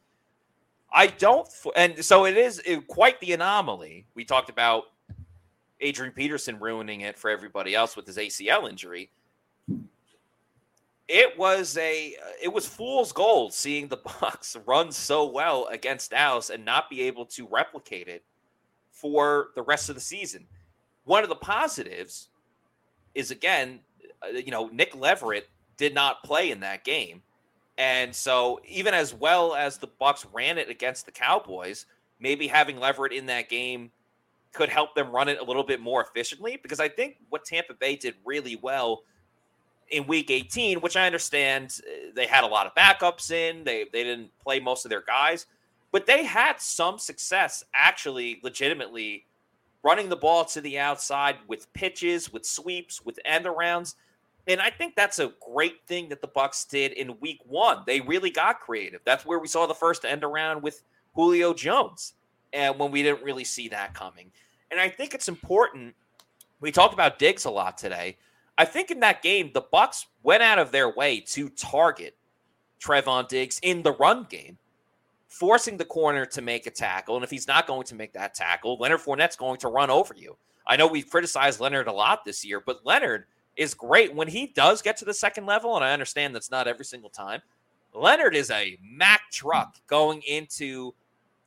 I 0.94 1.08
don't, 1.08 1.48
and 1.76 2.04
so 2.04 2.26
it 2.26 2.36
is 2.36 2.62
quite 2.88 3.20
the 3.22 3.32
anomaly. 3.32 4.06
We 4.14 4.26
talked 4.26 4.50
about 4.50 4.86
Adrian 5.80 6.14
Peterson 6.14 6.60
ruining 6.60 7.02
it 7.02 7.18
for 7.18 7.30
everybody 7.30 7.76
else 7.76 7.96
with 7.96 8.06
his 8.06 8.18
ACL 8.18 8.70
injury. 8.70 9.10
It 11.08 11.38
was 11.38 11.78
a, 11.78 12.16
uh, 12.16 12.30
it 12.42 12.54
was 12.54 12.66
fool's 12.66 13.12
gold 13.12 13.54
seeing 13.54 13.88
the 13.88 13.98
Bucks 14.22 14.56
run 14.66 14.92
so 14.92 15.26
well 15.26 15.68
against 15.68 16.12
Dallas 16.12 16.50
and 16.50 16.64
not 16.64 16.89
be 16.89 17.02
able 17.02 17.26
to 17.28 17.48
replicate 17.48 18.08
it 18.08 18.24
for 18.92 19.50
the 19.56 19.62
rest 19.64 19.89
of 19.89 19.96
the 19.96 20.02
season. 20.02 20.46
One 21.06 21.24
of 21.24 21.30
the 21.30 21.36
positives 21.36 22.30
is 23.16 23.32
again, 23.32 23.80
uh, 24.24 24.38
you 24.38 24.52
know, 24.52 24.68
Nick 24.68 24.95
Leverett 24.95 25.49
did 25.78 25.93
not 25.93 26.24
play 26.24 26.52
in 26.52 26.60
that 26.62 26.84
game. 26.84 27.22
And 27.78 28.14
so, 28.14 28.60
even 28.68 28.93
as 28.93 29.14
well 29.14 29.56
as 29.56 29.78
the 29.78 29.88
Bucks 29.88 30.26
ran 30.32 30.58
it 30.58 30.70
against 30.70 31.06
the 31.06 31.12
Cowboys, 31.12 31.86
maybe 32.20 32.47
having 32.47 32.78
Leverett 32.78 33.14
in 33.14 33.26
that 33.28 33.49
game 33.49 33.91
could 34.54 34.70
help 34.70 34.93
them 34.93 35.12
run 35.12 35.30
it 35.30 35.39
a 35.39 35.43
little 35.43 35.64
bit 35.64 35.80
more 35.80 36.04
efficiently. 36.04 36.60
Because 36.62 36.80
I 36.80 36.89
think 36.89 37.18
what 37.30 37.45
Tampa 37.45 37.74
Bay 37.74 37.95
did 37.95 38.16
really 38.26 38.58
well 38.58 39.04
in 39.89 40.06
Week 40.06 40.30
18, 40.30 40.82
which 40.82 40.95
I 40.95 41.06
understand 41.06 41.80
uh, 41.80 42.12
they 42.16 42.28
had 42.28 42.43
a 42.43 42.47
lot 42.47 42.68
of 42.68 42.76
backups 42.76 43.32
in, 43.32 43.64
they 43.64 43.86
they 43.91 44.04
didn't 44.04 44.30
play 44.43 44.60
most 44.60 44.86
of 44.86 44.89
their 44.89 45.02
guys, 45.02 45.45
but 45.91 46.06
they 46.06 46.24
had 46.24 46.62
some 46.62 46.99
success 46.99 47.64
actually, 47.74 48.39
legitimately 48.43 49.26
running 49.84 50.09
the 50.09 50.15
ball 50.15 50.45
to 50.45 50.61
the 50.61 50.79
outside 50.79 51.38
with 51.47 51.71
pitches, 51.73 52.32
with 52.32 52.45
sweeps, 52.45 53.03
with 53.03 53.19
end 53.25 53.45
arounds. 53.45 53.95
And 54.47 54.59
I 54.59 54.69
think 54.69 54.95
that's 54.95 55.19
a 55.19 55.34
great 55.53 55.86
thing 55.88 56.09
that 56.09 56.21
the 56.21 56.27
Bucks 56.27 56.65
did 56.65 56.93
in 56.93 57.19
week 57.19 57.39
one. 57.45 57.84
They 57.86 58.01
really 58.01 58.32
got 58.32 58.59
creative. 58.59 59.01
That's 59.05 59.25
where 59.25 59.39
we 59.39 59.47
saw 59.47 59.67
the 59.67 59.73
first 59.73 60.05
end 60.05 60.23
around 60.23 60.61
with 60.61 60.84
Julio 61.15 61.53
Jones. 61.53 62.13
And 62.53 62.77
when 62.77 62.91
we 62.91 63.03
didn't 63.03 63.23
really 63.23 63.43
see 63.43 63.67
that 63.69 63.93
coming. 63.93 64.32
And 64.71 64.79
I 64.79 64.89
think 64.89 65.13
it's 65.13 65.27
important. 65.27 65.95
We 66.59 66.71
talked 66.71 66.93
about 66.93 67.19
Diggs 67.19 67.45
a 67.45 67.49
lot 67.49 67.77
today. 67.77 68.17
I 68.57 68.65
think 68.65 68.91
in 68.91 68.99
that 68.99 69.21
game, 69.21 69.51
the 69.53 69.61
Bucks 69.61 70.07
went 70.23 70.43
out 70.43 70.59
of 70.59 70.71
their 70.71 70.89
way 70.89 71.19
to 71.27 71.49
target 71.49 72.15
Trevon 72.84 73.27
Diggs 73.27 73.59
in 73.63 73.84
the 73.84 73.93
run 73.93 74.27
game, 74.29 74.57
forcing 75.32 75.77
the 75.77 75.86
corner 75.86 76.25
to 76.25 76.41
make 76.41 76.67
a 76.67 76.69
tackle. 76.71 77.15
And 77.15 77.23
if 77.23 77.32
he's 77.32 77.47
not 77.47 77.65
going 77.65 77.86
to 77.86 77.95
make 77.95 78.11
that 78.13 78.34
tackle, 78.34 78.77
Leonard 78.77 78.99
Fournette's 78.99 79.38
going 79.38 79.57
to 79.59 79.69
run 79.69 79.89
over 79.89 80.13
you. 80.13 80.36
I 80.67 80.75
know 80.75 80.88
we've 80.88 81.09
criticized 81.09 81.61
Leonard 81.61 81.88
a 81.88 81.93
lot 81.93 82.25
this 82.25 82.43
year, 82.43 82.59
but 82.59 82.86
Leonard 82.86 83.25
is 83.55 83.73
great 83.73 84.13
when 84.13 84.27
he 84.27 84.47
does 84.47 84.82
get 84.82 84.97
to 84.97 85.05
the 85.05 85.13
second 85.13 85.45
level. 85.45 85.77
And 85.77 85.86
I 85.86 85.93
understand 85.93 86.36
that's 86.36 86.51
not 86.51 86.67
every 86.67 86.84
single 86.84 87.09
time. 87.09 87.41
Leonard 87.93 88.36
is 88.36 88.51
a 88.51 88.77
Mack 88.84 89.21
truck 89.32 89.77
going 89.88 90.21
into 90.27 90.93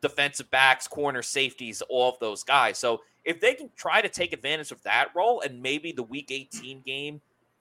defensive 0.00 0.50
backs, 0.50 0.88
corner 0.88 1.22
safeties, 1.22 1.82
all 1.90 2.08
of 2.08 2.18
those 2.20 2.42
guys. 2.42 2.78
So 2.78 3.02
if 3.22 3.38
they 3.38 3.52
can 3.52 3.68
try 3.76 4.00
to 4.00 4.08
take 4.08 4.32
advantage 4.32 4.72
of 4.72 4.82
that 4.84 5.08
role 5.14 5.42
and 5.42 5.60
maybe 5.60 5.92
the 5.92 6.02
week 6.02 6.30
18 6.30 6.80
game 6.80 7.20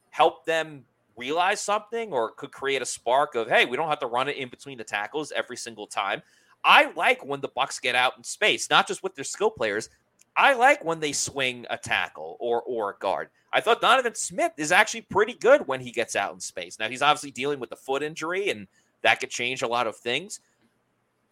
help 0.09 0.45
them 0.45 0.85
realize 1.15 1.61
something 1.61 2.11
or 2.11 2.31
could 2.31 2.51
create 2.51 2.81
a 2.81 2.85
spark 2.85 3.35
of, 3.35 3.47
hey, 3.47 3.65
we 3.65 3.77
don't 3.77 3.89
have 3.89 3.99
to 3.99 4.07
run 4.07 4.29
it 4.29 4.37
in 4.37 4.49
between 4.49 4.77
the 4.77 4.83
tackles 4.83 5.31
every 5.31 5.57
single 5.57 5.87
time. 5.87 6.21
I 6.63 6.91
like 6.95 7.25
when 7.25 7.41
the 7.41 7.49
Bucks 7.49 7.79
get 7.79 7.95
out 7.95 8.13
in 8.17 8.23
space, 8.23 8.69
not 8.69 8.87
just 8.87 9.03
with 9.03 9.15
their 9.15 9.25
skill 9.25 9.51
players. 9.51 9.89
I 10.35 10.53
like 10.53 10.83
when 10.83 10.99
they 10.99 11.11
swing 11.11 11.65
a 11.69 11.77
tackle 11.77 12.37
or 12.39 12.61
or 12.63 12.91
a 12.91 12.97
guard. 12.97 13.29
I 13.51 13.61
thought 13.61 13.81
Donovan 13.81 14.15
Smith 14.15 14.53
is 14.57 14.71
actually 14.71 15.01
pretty 15.01 15.33
good 15.33 15.67
when 15.67 15.79
he 15.79 15.91
gets 15.91 16.15
out 16.15 16.33
in 16.33 16.39
space. 16.39 16.79
Now 16.79 16.89
he's 16.89 17.03
obviously 17.03 17.31
dealing 17.31 17.59
with 17.59 17.69
the 17.69 17.75
foot 17.75 18.01
injury, 18.01 18.49
and 18.49 18.67
that 19.03 19.19
could 19.19 19.29
change 19.29 19.61
a 19.61 19.67
lot 19.67 19.85
of 19.85 19.95
things. 19.95 20.39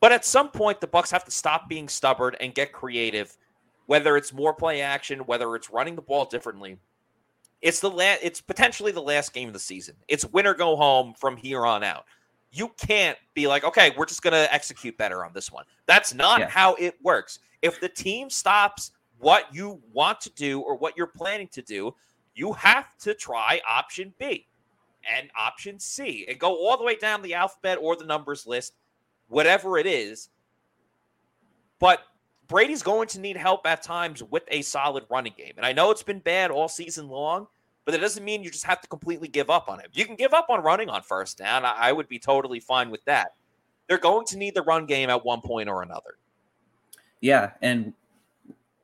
But 0.01 0.11
at 0.11 0.25
some 0.25 0.49
point, 0.49 0.81
the 0.81 0.87
Bucks 0.87 1.11
have 1.11 1.25
to 1.25 1.31
stop 1.31 1.67
being 1.67 1.87
stubborn 1.87 2.35
and 2.39 2.53
get 2.53 2.73
creative. 2.73 3.35
Whether 3.87 4.17
it's 4.17 4.33
more 4.33 4.53
play 4.53 4.81
action, 4.81 5.19
whether 5.21 5.55
it's 5.55 5.71
running 5.71 5.95
the 5.95 6.01
ball 6.01 6.25
differently, 6.25 6.77
it's 7.61 7.79
the 7.79 7.89
last. 7.89 8.19
It's 8.23 8.41
potentially 8.41 8.91
the 8.91 9.01
last 9.01 9.33
game 9.33 9.47
of 9.47 9.53
the 9.53 9.59
season. 9.59 9.95
It's 10.07 10.25
win 10.25 10.47
or 10.47 10.53
go 10.53 10.75
home 10.75 11.13
from 11.13 11.37
here 11.37 11.65
on 11.65 11.83
out. 11.83 12.05
You 12.51 12.69
can't 12.77 13.17
be 13.33 13.47
like, 13.47 13.63
okay, 13.63 13.93
we're 13.97 14.05
just 14.05 14.21
going 14.21 14.33
to 14.33 14.53
execute 14.53 14.97
better 14.97 15.23
on 15.23 15.31
this 15.33 15.51
one. 15.51 15.65
That's 15.85 16.13
not 16.13 16.39
Yeah. 16.39 16.49
how 16.49 16.75
it 16.75 16.95
works. 17.01 17.39
If 17.61 17.79
the 17.79 17.87
team 17.87 18.29
stops 18.29 18.91
what 19.19 19.53
you 19.53 19.81
want 19.93 20.19
to 20.21 20.29
do 20.31 20.59
or 20.61 20.75
what 20.75 20.97
you're 20.97 21.07
planning 21.07 21.47
to 21.49 21.61
do, 21.61 21.95
you 22.33 22.51
have 22.53 22.97
to 22.99 23.13
try 23.13 23.61
option 23.69 24.13
B 24.19 24.47
and 25.09 25.29
option 25.39 25.79
C 25.79 26.25
and 26.27 26.39
go 26.39 26.55
all 26.55 26.77
the 26.77 26.83
way 26.83 26.95
down 26.95 27.21
the 27.21 27.35
alphabet 27.35 27.77
or 27.81 27.95
the 27.95 28.05
numbers 28.05 28.45
list, 28.45 28.73
whatever 29.29 29.77
it 29.77 29.85
is. 29.85 30.29
But 31.79 32.01
Brady's 32.51 32.83
going 32.83 33.07
to 33.07 33.19
need 33.21 33.37
help 33.37 33.65
at 33.65 33.81
times 33.81 34.21
with 34.21 34.43
a 34.49 34.61
solid 34.61 35.05
running 35.09 35.33
game. 35.37 35.53
And 35.55 35.65
I 35.65 35.71
know 35.71 35.89
it's 35.89 36.03
been 36.03 36.19
bad 36.19 36.51
all 36.51 36.67
season 36.67 37.07
long, 37.07 37.47
but 37.85 37.93
that 37.93 38.01
doesn't 38.01 38.25
mean 38.25 38.43
you 38.43 38.51
just 38.51 38.65
have 38.65 38.81
to 38.81 38.89
completely 38.89 39.29
give 39.29 39.49
up 39.49 39.69
on 39.69 39.79
him. 39.79 39.89
You 39.93 40.05
can 40.05 40.17
give 40.17 40.33
up 40.33 40.47
on 40.49 40.61
running 40.61 40.89
on 40.89 41.01
first 41.01 41.37
down. 41.37 41.63
I, 41.63 41.71
I 41.79 41.91
would 41.93 42.09
be 42.09 42.19
totally 42.19 42.59
fine 42.59 42.91
with 42.91 43.05
that. 43.05 43.35
They're 43.87 43.97
going 43.97 44.25
to 44.27 44.37
need 44.37 44.53
the 44.53 44.63
run 44.63 44.85
game 44.85 45.09
at 45.09 45.23
one 45.23 45.39
point 45.39 45.69
or 45.69 45.81
another. 45.81 46.17
Yeah, 47.21 47.51
and 47.61 47.93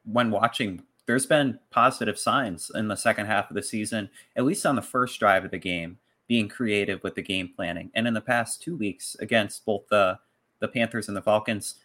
when 0.09 0.32
watching, 0.32 0.84
there's 1.05 1.26
been 1.26 1.59
positive 1.70 2.18
signs 2.18 2.72
in 2.74 2.88
the 2.88 2.95
second 2.95 3.26
half 3.26 3.49
of 3.51 3.55
the 3.55 3.63
season, 3.63 4.09
at 4.38 4.45
least 4.45 4.65
on 4.65 4.78
the 4.78 4.82
first 4.82 5.20
drive 5.20 5.43
of 5.43 5.51
the 5.51 5.57
game, 5.57 5.97
being 6.30 6.47
creative 6.47 7.03
with 7.03 7.15
the 7.15 7.22
game 7.22 7.51
planning. 7.53 7.91
And 7.95 8.07
in 8.07 8.13
the 8.13 8.22
past 8.22 8.61
two 8.61 8.78
weeks 8.78 9.18
against 9.20 9.65
both 9.65 9.89
the 9.89 10.20
the 10.59 10.68
Panthers 10.68 11.07
and 11.07 11.15
the 11.15 11.22
Falcons, 11.22 11.76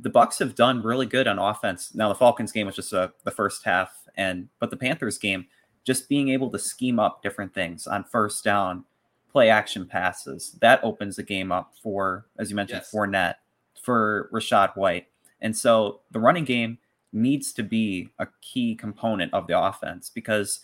the 0.00 0.10
Bucks 0.10 0.38
have 0.38 0.54
done 0.54 0.82
really 0.82 1.06
good 1.06 1.26
on 1.26 1.38
offense. 1.38 1.94
Now 1.94 2.08
the 2.08 2.14
Falcons 2.14 2.52
game 2.52 2.66
was 2.66 2.76
just 2.76 2.92
a, 2.92 3.12
the 3.24 3.30
first 3.30 3.64
half, 3.64 3.90
and 4.16 4.48
but 4.60 4.70
the 4.70 4.76
Panthers 4.76 5.18
game, 5.18 5.46
just 5.84 6.08
being 6.08 6.28
able 6.28 6.50
to 6.50 6.58
scheme 6.58 6.98
up 6.98 7.22
different 7.22 7.52
things 7.54 7.86
on 7.86 8.04
first 8.04 8.44
down, 8.44 8.84
play 9.30 9.50
action 9.50 9.86
passes, 9.86 10.56
that 10.60 10.82
opens 10.84 11.16
the 11.16 11.22
game 11.22 11.50
up 11.52 11.72
for, 11.82 12.26
as 12.38 12.50
you 12.50 12.56
mentioned, 12.56 12.82
Yes. 12.82 12.90
Fournette, 12.92 13.34
for 13.82 14.28
Rachaad 14.32 14.76
White. 14.76 15.06
And 15.40 15.56
so 15.56 16.00
the 16.10 16.18
running 16.20 16.44
game 16.44 16.78
needs 17.12 17.52
to 17.54 17.62
be 17.62 18.10
a 18.18 18.26
key 18.42 18.74
component 18.74 19.32
of 19.32 19.46
the 19.46 19.58
offense 19.58 20.10
because 20.10 20.60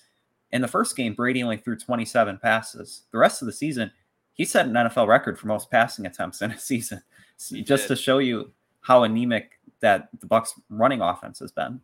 in 0.50 0.60
the 0.62 0.68
first 0.68 0.96
game, 0.96 1.14
Brady 1.14 1.42
only 1.42 1.56
threw 1.56 1.76
27 1.76 2.38
passes. 2.38 3.02
The 3.10 3.18
rest 3.18 3.40
of 3.42 3.46
the 3.46 3.52
season, 3.52 3.90
he 4.34 4.44
set 4.44 4.66
an 4.66 4.72
NFL 4.74 5.08
record 5.08 5.38
for 5.38 5.46
most 5.46 5.70
passing 5.70 6.06
attempts 6.06 6.42
in 6.42 6.50
a 6.50 6.58
season. 6.70 7.02
So 7.36 7.56
just 7.60 7.84
did. 7.88 7.96
to 7.96 8.02
show 8.02 8.18
you 8.18 8.52
how 8.84 9.02
anemic 9.02 9.58
that 9.80 10.08
the 10.20 10.26
Bucks 10.26 10.54
running 10.68 11.00
offense 11.00 11.38
has 11.40 11.50
been. 11.50 11.80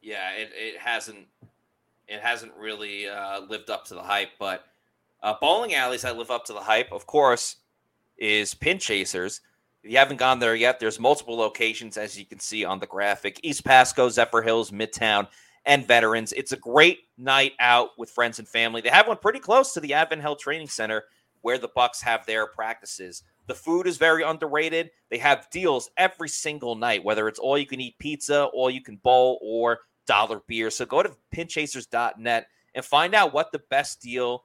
Yeah, 0.00 0.30
it, 0.32 0.50
it 0.54 0.80
hasn't 0.80 1.26
it 2.08 2.20
hasn't 2.20 2.52
really 2.56 3.08
uh, 3.08 3.40
lived 3.40 3.68
up 3.68 3.84
to 3.86 3.94
the 3.94 4.02
hype, 4.02 4.30
but 4.38 4.64
uh, 5.22 5.34
bowling 5.40 5.74
alleys 5.74 6.02
that 6.02 6.16
live 6.16 6.30
up 6.30 6.44
to 6.44 6.52
the 6.52 6.60
hype, 6.60 6.92
of 6.92 7.06
course, 7.06 7.56
is 8.16 8.54
Pinchasers. 8.54 9.40
If 9.82 9.90
you 9.90 9.98
haven't 9.98 10.18
gone 10.18 10.38
there 10.38 10.54
yet, 10.54 10.78
there's 10.78 11.00
multiple 11.00 11.36
locations 11.36 11.96
as 11.96 12.16
you 12.16 12.24
can 12.24 12.38
see 12.38 12.64
on 12.64 12.78
the 12.78 12.86
graphic: 12.86 13.40
East 13.42 13.64
Pasco, 13.64 14.08
Zephyrhills, 14.08 14.70
Midtown, 14.70 15.26
and 15.64 15.84
Veterans. 15.84 16.32
It's 16.34 16.52
a 16.52 16.56
great 16.56 17.00
night 17.18 17.54
out 17.58 17.90
with 17.98 18.10
friends 18.10 18.38
and 18.38 18.46
family. 18.46 18.80
They 18.80 18.90
have 18.90 19.08
one 19.08 19.18
pretty 19.18 19.40
close 19.40 19.74
to 19.74 19.80
the 19.80 19.90
AdventHealth 19.90 20.38
Training 20.38 20.68
Center 20.68 21.04
where 21.42 21.58
the 21.58 21.68
Bucks 21.68 22.00
have 22.02 22.24
their 22.26 22.46
practices. 22.46 23.24
The 23.46 23.54
food 23.54 23.86
is 23.86 23.96
very 23.96 24.22
underrated. 24.22 24.90
They 25.10 25.18
have 25.18 25.48
deals 25.50 25.90
every 25.96 26.28
single 26.28 26.74
night, 26.74 27.04
whether 27.04 27.28
it's 27.28 27.38
all 27.38 27.56
you 27.56 27.66
can 27.66 27.80
eat 27.80 27.98
pizza, 27.98 28.44
all 28.46 28.70
you 28.70 28.82
can 28.82 28.96
bowl, 28.96 29.38
or 29.42 29.80
dollar 30.06 30.42
beer. 30.46 30.70
So 30.70 30.84
go 30.84 31.02
to 31.02 31.16
pinchasers.net 31.34 32.46
and 32.74 32.84
find 32.84 33.14
out 33.14 33.32
what 33.32 33.52
the 33.52 33.62
best 33.70 34.00
deal 34.00 34.44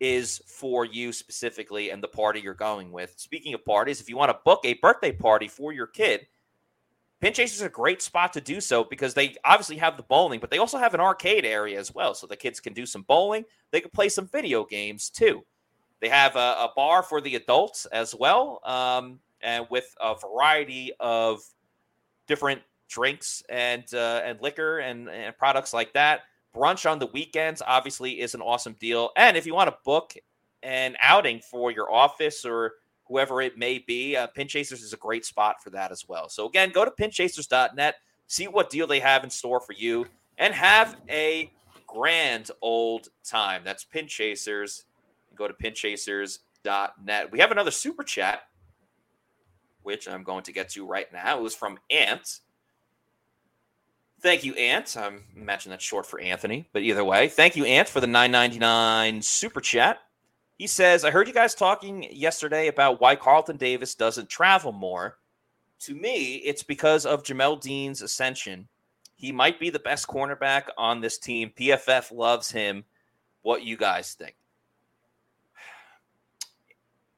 is 0.00 0.42
for 0.46 0.84
you 0.84 1.12
specifically 1.12 1.90
and 1.90 2.02
the 2.02 2.08
party 2.08 2.40
you're 2.40 2.54
going 2.54 2.90
with. 2.92 3.14
Speaking 3.16 3.54
of 3.54 3.64
parties, 3.64 4.00
if 4.00 4.08
you 4.08 4.16
want 4.16 4.30
to 4.30 4.38
book 4.44 4.60
a 4.64 4.74
birthday 4.74 5.12
party 5.12 5.48
for 5.48 5.72
your 5.72 5.86
kid, 5.86 6.26
Pinchasers 7.24 7.54
is 7.54 7.62
a 7.62 7.70
great 7.70 8.02
spot 8.02 8.34
to 8.34 8.40
do 8.40 8.60
so 8.60 8.84
because 8.84 9.14
they 9.14 9.34
obviously 9.46 9.78
have 9.78 9.96
the 9.96 10.02
bowling, 10.02 10.40
but 10.40 10.50
they 10.50 10.58
also 10.58 10.76
have 10.76 10.92
an 10.92 11.00
arcade 11.00 11.46
area 11.46 11.78
as 11.78 11.94
well. 11.94 12.12
So 12.12 12.26
the 12.26 12.36
kids 12.36 12.60
can 12.60 12.74
do 12.74 12.84
some 12.84 13.02
bowling. 13.02 13.44
They 13.70 13.80
can 13.80 13.90
play 13.92 14.10
some 14.10 14.26
video 14.26 14.64
games 14.64 15.08
too. 15.08 15.42
They 16.04 16.10
have 16.10 16.36
a, 16.36 16.38
a 16.38 16.70
bar 16.76 17.02
for 17.02 17.22
the 17.22 17.34
adults 17.34 17.86
as 17.86 18.14
well, 18.14 18.60
um, 18.62 19.20
and 19.40 19.66
with 19.70 19.86
a 19.98 20.14
variety 20.14 20.92
of 21.00 21.40
different 22.26 22.60
drinks 22.90 23.42
and 23.48 23.84
uh, 23.94 24.20
and 24.22 24.38
liquor 24.42 24.80
and, 24.80 25.08
and 25.08 25.34
products 25.38 25.72
like 25.72 25.94
that. 25.94 26.24
Brunch 26.54 26.84
on 26.84 26.98
the 26.98 27.06
weekends 27.06 27.62
obviously 27.66 28.20
is 28.20 28.34
an 28.34 28.42
awesome 28.42 28.76
deal. 28.78 29.12
And 29.16 29.34
if 29.34 29.46
you 29.46 29.54
want 29.54 29.70
to 29.70 29.76
book 29.82 30.12
an 30.62 30.94
outing 31.00 31.40
for 31.40 31.70
your 31.70 31.90
office 31.90 32.44
or 32.44 32.72
whoever 33.04 33.40
it 33.40 33.56
may 33.56 33.78
be, 33.78 34.14
uh, 34.14 34.26
Pinchasers 34.36 34.82
is 34.82 34.92
a 34.92 34.98
great 34.98 35.24
spot 35.24 35.62
for 35.62 35.70
that 35.70 35.90
as 35.90 36.06
well. 36.06 36.28
So 36.28 36.46
again, 36.46 36.68
go 36.68 36.84
to 36.84 36.90
pinchasers.net, 36.90 37.94
see 38.26 38.46
what 38.46 38.68
deal 38.68 38.86
they 38.86 39.00
have 39.00 39.24
in 39.24 39.30
store 39.30 39.60
for 39.60 39.72
you, 39.72 40.04
and 40.36 40.52
have 40.52 40.98
a 41.08 41.50
grand 41.86 42.50
old 42.60 43.08
time. 43.24 43.62
That's 43.64 43.86
Pinchasers. 43.86 44.84
Go 45.34 45.48
to 45.48 45.54
pinchasers.net. 45.54 47.32
We 47.32 47.40
have 47.40 47.50
another 47.50 47.70
super 47.70 48.02
chat, 48.02 48.42
which 49.82 50.08
I'm 50.08 50.22
going 50.22 50.44
to 50.44 50.52
get 50.52 50.70
to 50.70 50.86
right 50.86 51.12
now. 51.12 51.38
It 51.38 51.42
was 51.42 51.54
from 51.54 51.78
Ant. 51.90 52.40
Thank 54.20 54.44
you, 54.44 54.54
Ant. 54.54 54.96
I 54.96 55.10
imagine 55.36 55.70
that's 55.70 55.84
short 55.84 56.06
for 56.06 56.18
Anthony, 56.18 56.66
but 56.72 56.82
either 56.82 57.04
way, 57.04 57.28
thank 57.28 57.56
you, 57.56 57.66
Ant, 57.66 57.90
for 57.90 58.00
the 58.00 58.06
9.99 58.06 59.22
super 59.22 59.60
chat. 59.60 59.98
He 60.56 60.66
says, 60.66 61.04
"I 61.04 61.10
heard 61.10 61.28
you 61.28 61.34
guys 61.34 61.54
talking 61.54 62.10
yesterday 62.10 62.68
about 62.68 63.00
why 63.00 63.16
Carlton 63.16 63.58
Davis 63.58 63.94
doesn't 63.94 64.30
travel 64.30 64.72
more. 64.72 65.18
To 65.80 65.94
me, 65.94 66.36
it's 66.36 66.62
because 66.62 67.04
of 67.04 67.24
Jamel 67.24 67.60
Dean's 67.60 68.00
ascension. 68.00 68.68
He 69.16 69.30
might 69.32 69.60
be 69.60 69.68
the 69.68 69.78
best 69.78 70.06
cornerback 70.06 70.68
on 70.78 71.00
this 71.00 71.18
team. 71.18 71.50
PFF 71.50 72.10
loves 72.10 72.50
him. 72.50 72.84
What 73.42 73.64
you 73.64 73.76
guys 73.76 74.14
think?" 74.14 74.36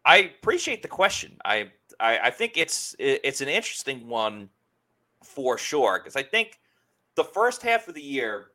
I 0.06 0.18
appreciate 0.18 0.82
the 0.82 0.88
question. 0.88 1.36
I 1.44 1.72
I, 1.98 2.18
I 2.24 2.30
think 2.30 2.56
it's 2.56 2.94
it's 2.98 3.40
an 3.40 3.48
interesting 3.48 4.08
one 4.08 4.48
for 5.22 5.58
sure 5.58 5.98
because 5.98 6.16
I 6.16 6.22
think 6.22 6.60
the 7.16 7.24
first 7.24 7.62
half 7.62 7.88
of 7.88 7.94
the 7.94 8.02
year, 8.02 8.52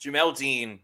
Jamel 0.00 0.36
Dean 0.36 0.80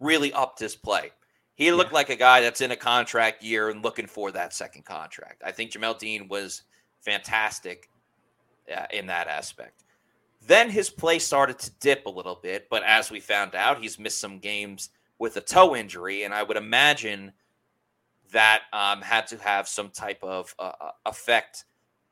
really 0.00 0.32
upped 0.32 0.58
his 0.58 0.74
play. 0.74 1.10
He 1.54 1.70
looked 1.72 1.92
like 1.92 2.08
a 2.08 2.16
guy 2.16 2.40
that's 2.40 2.62
in 2.62 2.70
a 2.70 2.76
contract 2.76 3.42
year 3.42 3.68
and 3.68 3.84
looking 3.84 4.06
for 4.06 4.32
that 4.32 4.54
second 4.54 4.86
contract. 4.86 5.42
I 5.44 5.52
think 5.52 5.72
Jamel 5.72 5.98
Dean 5.98 6.26
was 6.26 6.62
fantastic 7.02 7.90
uh, 8.74 8.86
in 8.92 9.06
that 9.08 9.26
aspect. 9.26 9.84
Then 10.46 10.70
his 10.70 10.88
play 10.88 11.18
started 11.18 11.58
to 11.58 11.70
dip 11.80 12.06
a 12.06 12.10
little 12.10 12.36
bit, 12.42 12.68
but 12.70 12.82
as 12.84 13.10
we 13.10 13.20
found 13.20 13.54
out, 13.54 13.82
he's 13.82 13.98
missed 13.98 14.20
some 14.20 14.38
games 14.38 14.88
with 15.18 15.36
a 15.36 15.42
toe 15.42 15.76
injury, 15.76 16.22
and 16.22 16.32
I 16.32 16.42
would 16.42 16.56
imagine 16.56 17.30
that 18.32 18.62
um, 18.72 19.00
had 19.02 19.26
to 19.28 19.36
have 19.38 19.68
some 19.68 19.90
type 19.90 20.22
of 20.22 20.54
uh, 20.58 20.72
uh, 20.80 20.90
effect 21.06 21.64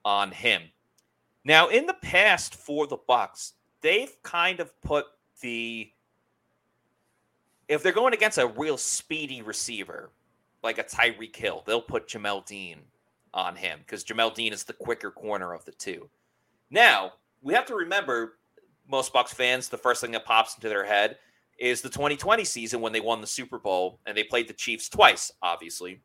on 0.05 0.31
him. 0.31 0.63
Now, 1.45 1.69
in 1.69 1.87
the 1.87 1.95
past 1.95 2.55
for 2.55 2.87
the 2.87 2.97
Bucks, 2.97 3.55
they've 3.81 4.15
kind 4.23 4.61
of 4.61 4.81
put 4.83 5.07
the 5.41 5.91
if 7.69 7.83
they're 7.83 7.93
going 7.93 8.15
against 8.15 8.39
a 8.39 8.47
real 8.47 8.79
speedy 8.79 9.43
receiver 9.43 10.11
like 10.63 10.79
a 10.79 10.85
Tyreek 10.85 11.37
Hill, 11.37 11.63
they'll 11.67 11.83
put 11.83 12.09
Jamel 12.09 12.45
Dean 12.45 12.79
on 13.35 13.55
him 13.57 13.79
because 13.81 14.05
Jamel 14.05 14.35
Dean 14.35 14.53
is 14.53 14.65
the 14.65 14.73
quicker 14.73 15.11
corner 15.11 15.53
of 15.53 15.65
the 15.65 15.73
two. 15.73 16.09
Now, 16.71 17.13
we 17.43 17.55
have 17.55 17.67
to 17.67 17.75
remember 17.75 18.39
most 18.89 19.13
Bucks 19.13 19.33
fans, 19.33 19.69
the 19.69 19.77
first 19.77 20.01
thing 20.01 20.13
that 20.13 20.25
pops 20.25 20.57
into 20.57 20.69
their 20.69 20.85
head 20.85 21.19
is 21.59 21.83
the 21.83 21.89
2020 21.89 22.45
season 22.45 22.81
when 22.81 22.93
they 22.93 23.01
won 23.01 23.21
the 23.21 23.27
Super 23.27 23.59
Bowl 23.59 24.01
and 24.07 24.17
they 24.17 24.25
played 24.25 24.49
the 24.49 24.55
Chiefs 24.55 24.89
twice, 24.89 25.33
obviously. 25.43 26.01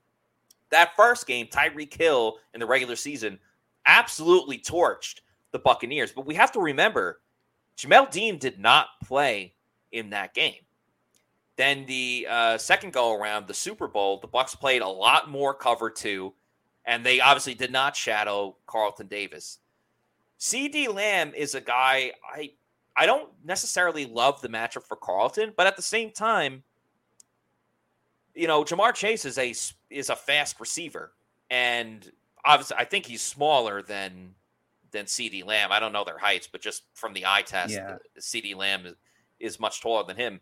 That 0.74 0.96
first 0.96 1.28
game, 1.28 1.46
Tyreek 1.46 1.94
Hill 1.94 2.38
in 2.56 2.60
the 2.60 2.66
regular 2.66 2.96
season 2.96 3.38
absolutely 3.86 4.58
torched 4.58 5.20
the 5.52 5.60
Buccaneers. 5.60 6.12
But 6.12 6.26
we 6.26 6.34
have 6.34 6.52
to 6.54 6.60
remember 6.60 7.22
Jamel 7.78 8.10
Dean 8.10 8.40
did 8.40 8.60
not 8.60 8.88
play 9.04 9.54
in 9.92 10.10
that 10.10 10.34
game. 10.34 10.66
Then 11.58 11.86
the 11.86 12.26
uh, 12.28 12.58
second 12.58 12.92
go 12.92 13.14
around, 13.14 13.46
the 13.46 13.54
Super 13.54 13.88
Bowl, 13.88 14.20
the 14.20 14.26
Bucks 14.26 14.56
played 14.56 14.82
a 14.82 14.88
lot 14.88 15.30
more 15.30 15.54
cover 15.54 15.92
two, 15.92 16.34
and 16.86 17.06
they 17.06 17.22
obviously 17.22 17.54
did 17.54 17.72
not 17.72 17.96
shadow 17.96 18.56
Carlton 18.66 19.06
Davis. 19.06 19.60
CeeDee 20.40 20.92
Lamb 20.92 21.34
is 21.36 21.54
a 21.54 21.62
guy 21.62 22.14
I 22.36 22.54
I 22.96 23.06
don't 23.06 23.30
necessarily 23.46 24.08
love 24.08 24.42
the 24.42 24.50
matchup 24.50 24.88
for 24.88 24.98
Carlton, 24.98 25.54
but 25.56 25.68
at 25.68 25.76
the 25.76 25.84
same 25.84 26.10
time, 26.10 26.64
you 28.36 28.48
know, 28.48 28.64
Ja'Marr 28.64 28.94
Chase 28.94 29.26
is 29.26 29.38
a 29.38 29.54
is 29.90 30.10
a 30.10 30.16
fast 30.16 30.60
receiver, 30.60 31.14
and 31.50 32.12
obviously, 32.46 32.78
I 32.80 32.86
think 32.86 33.06
he's 33.06 33.22
smaller 33.22 33.82
than 33.82 34.34
than 34.92 35.06
CeeDee 35.06 35.46
Lamb. 35.46 35.72
I 35.72 35.80
don't 35.80 35.94
know 35.94 36.04
their 36.04 36.18
heights, 36.20 36.48
but 36.52 36.62
just 36.62 36.84
from 36.94 37.14
the 37.14 37.26
eye 37.26 37.42
test, 37.42 37.74
Yeah. 37.74 37.98
CeeDee 38.20 38.56
Lamb 38.56 38.86
is, 38.86 38.94
is 39.40 39.60
much 39.60 39.82
taller 39.82 40.04
than 40.04 40.18
him. 40.18 40.40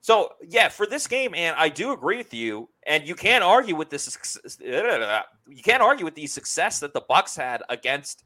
So 0.00 0.34
yeah, 0.46 0.68
for 0.68 0.86
this 0.86 1.06
game, 1.06 1.34
and 1.34 1.56
I 1.56 1.68
do 1.70 1.92
agree 1.92 2.18
with 2.18 2.34
you, 2.34 2.68
and 2.86 3.08
you 3.08 3.14
can't 3.14 3.42
argue 3.42 3.74
with 3.74 3.90
this. 3.90 4.38
You 4.60 5.62
can't 5.62 5.82
argue 5.82 6.04
with 6.04 6.14
the 6.14 6.26
success 6.26 6.78
that 6.80 6.92
the 6.92 7.00
Bucks 7.00 7.34
had 7.34 7.62
against 7.68 8.24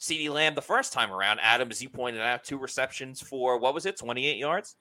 CeeDee 0.00 0.30
Lamb 0.30 0.54
the 0.54 0.62
first 0.62 0.92
time 0.92 1.12
around. 1.12 1.38
Adam, 1.42 1.70
as 1.70 1.82
you 1.82 1.90
pointed 1.90 2.22
out, 2.22 2.44
two 2.44 2.56
receptions 2.56 3.20
for 3.20 3.58
what 3.58 3.74
was 3.74 3.84
it, 3.84 3.96
twenty 3.98 4.26
eight 4.26 4.38
yards, 4.38 4.76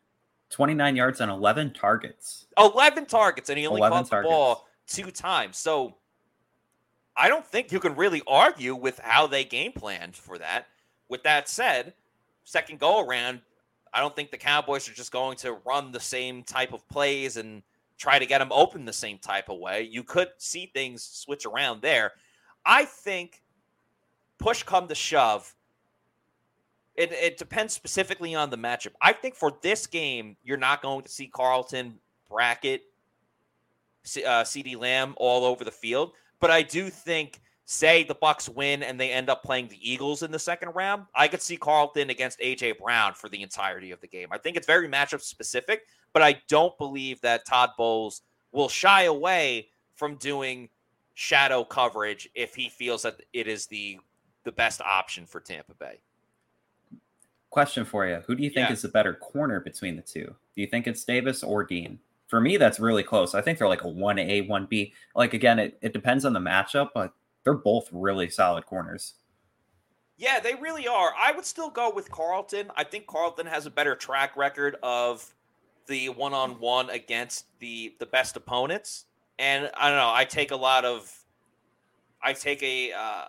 29 0.50 0.96
yards 0.96 1.22
on 1.22 1.30
11 1.30 1.74
targets. 1.74 2.48
eleven 2.58 3.06
targets, 3.06 3.50
and 3.50 3.60
he 3.60 3.68
only 3.68 3.80
11 3.82 4.06
caught 4.06 4.22
the 4.24 4.28
ball 4.28 4.68
two 4.88 5.12
times. 5.12 5.58
So 5.58 5.96
I 7.16 7.28
don't 7.28 7.46
think 7.46 7.72
you 7.72 7.80
can 7.80 7.96
really 7.96 8.22
argue 8.28 8.76
with 8.76 9.00
how 9.00 9.28
they 9.28 9.44
game 9.44 9.74
planned 9.74 10.16
for 10.16 10.38
that. 10.38 10.68
With 11.10 11.24
that 11.24 11.50
said, 11.50 11.94
second 12.44 12.80
go 12.80 13.06
around, 13.06 13.42
I 13.94 14.00
don't 14.00 14.16
think 14.16 14.32
the 14.32 14.38
Cowboys 14.38 14.88
are 14.90 14.94
just 14.94 15.12
going 15.12 15.38
to 15.38 15.58
run 15.66 15.92
the 15.92 16.00
same 16.00 16.44
type 16.44 16.74
of 16.74 16.88
plays 16.90 17.38
and 17.38 17.64
try 17.98 18.20
to 18.20 18.26
get 18.26 18.40
them 18.40 18.52
open 18.52 18.86
the 18.86 18.94
same 18.94 19.18
type 19.18 19.50
of 19.50 19.60
way. 19.60 19.82
You 19.90 20.04
could 20.04 20.30
see 20.38 20.70
things 20.74 21.04
switch 21.04 21.46
around 21.46 21.82
there. 21.82 22.12
I 22.66 22.86
think 22.86 23.42
push 24.38 24.64
come 24.64 24.88
to 24.88 24.96
shove. 24.96 25.56
It, 26.98 27.12
it 27.12 27.38
depends 27.38 27.74
specifically 27.74 28.36
on 28.36 28.50
the 28.50 28.58
matchup. 28.58 28.94
I 29.02 29.14
think 29.14 29.36
for 29.36 29.54
this 29.62 29.86
game, 29.88 30.36
you're 30.44 30.58
not 30.58 30.82
going 30.82 31.04
to 31.04 31.10
see 31.10 31.28
Carlton 31.28 32.00
bracket 32.30 32.82
uh, 34.18 34.44
CeeDee 34.44 34.80
Lamb 34.80 35.14
all 35.18 35.46
over 35.46 35.64
the 35.64 35.72
field. 35.72 36.14
But 36.40 36.52
I 36.52 36.62
do 36.62 36.90
think, 36.90 37.42
say 37.66 38.04
the 38.04 38.16
Bucks 38.16 38.48
win 38.48 38.82
and 38.84 39.00
they 39.00 39.12
end 39.12 39.30
up 39.30 39.44
playing 39.44 39.68
the 39.68 39.92
Eagles 39.92 40.24
in 40.24 40.32
the 40.32 40.40
second 40.40 40.70
round, 40.70 41.06
I 41.14 41.28
could 41.28 41.42
see 41.42 41.58
Carlton 41.58 42.10
against 42.10 42.40
AJ 42.40 42.80
Brown 42.80 43.14
for 43.14 43.30
the 43.30 43.42
entirety 43.42 43.92
of 43.92 44.00
the 44.00 44.08
game. 44.08 44.30
I 44.32 44.38
think 44.38 44.56
it's 44.56 44.68
very 44.68 44.88
matchup 44.88 45.22
specific, 45.22 45.82
but 46.14 46.22
I 46.22 46.42
don't 46.48 46.78
believe 46.78 47.20
that 47.22 47.46
Todd 47.46 47.72
Bowles 47.78 48.22
will 48.52 48.70
shy 48.70 49.04
away 49.04 49.68
from 49.96 50.16
doing 50.16 50.70
shadow 51.16 51.64
coverage 51.64 52.30
if 52.36 52.56
he 52.56 52.70
feels 52.70 53.02
that 53.02 53.22
it 53.34 53.48
is 53.48 53.66
the 53.68 54.00
the 54.44 54.52
best 54.54 54.80
option 54.82 55.26
for 55.26 55.42
Tampa 55.42 55.74
Bay. 55.74 56.00
Question 57.58 57.86
for 57.86 58.06
you. 58.06 58.22
Who 58.28 58.36
do 58.36 58.44
you 58.44 58.52
think 58.52 58.70
Yeah. 58.70 58.74
is 58.74 58.84
the 58.84 58.88
better 58.88 59.16
corner 59.16 59.60
between 59.60 59.96
the 59.96 60.04
two? 60.04 60.26
Do 60.26 60.62
you 60.62 60.68
think 60.68 60.86
it's 60.86 61.04
Davis 61.04 61.42
or 61.42 61.64
Dean? 61.64 61.98
For 62.28 62.40
me, 62.40 62.56
that's 62.56 62.80
really 62.80 63.02
close. 63.02 63.34
I 63.34 63.42
think 63.42 63.58
they're 63.58 63.68
like 63.68 63.84
a 63.84 63.88
1A, 63.88 64.48
1B. 64.48 64.94
Like, 65.16 65.34
again, 65.34 65.58
it, 65.58 65.76
it 65.82 65.92
depends 65.92 66.24
on 66.24 66.34
the 66.34 66.40
matchup, 66.40 66.90
but 66.94 67.14
they're 67.44 67.56
both 67.56 67.90
really 67.92 68.30
solid 68.30 68.68
corners. 68.68 69.16
Yeah, 70.18 70.40
they 70.40 70.54
really 70.54 70.88
are. 70.88 71.14
I 71.18 71.32
would 71.32 71.46
still 71.48 71.72
go 71.72 71.90
with 71.90 72.12
Carlton. 72.12 72.70
I 72.76 72.84
think 72.84 73.08
Carlton 73.08 73.48
has 73.48 73.66
a 73.66 73.72
better 73.72 73.96
track 73.96 74.38
record 74.38 74.76
of 74.84 75.34
the 75.88 76.10
one-on-one 76.10 76.92
against 76.92 77.46
the 77.58 77.96
the 77.98 78.06
best 78.06 78.38
opponents, 78.38 79.06
and 79.40 79.72
I 79.76 79.88
don't 79.90 79.98
know. 79.98 80.14
I 80.14 80.26
take 80.26 80.52
a 80.52 80.56
lot 80.56 80.86
of, 80.86 81.12
I 82.22 82.34
take 82.34 82.62
a 82.62 82.92
uh, 82.94 83.26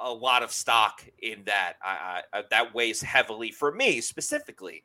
a 0.00 0.12
lot 0.12 0.42
of 0.42 0.52
stock 0.52 1.04
in 1.20 1.42
that. 1.44 1.74
I, 1.82 2.22
I 2.32 2.42
that 2.50 2.74
weighs 2.74 3.02
heavily 3.02 3.50
for 3.50 3.72
me 3.72 4.00
specifically. 4.00 4.84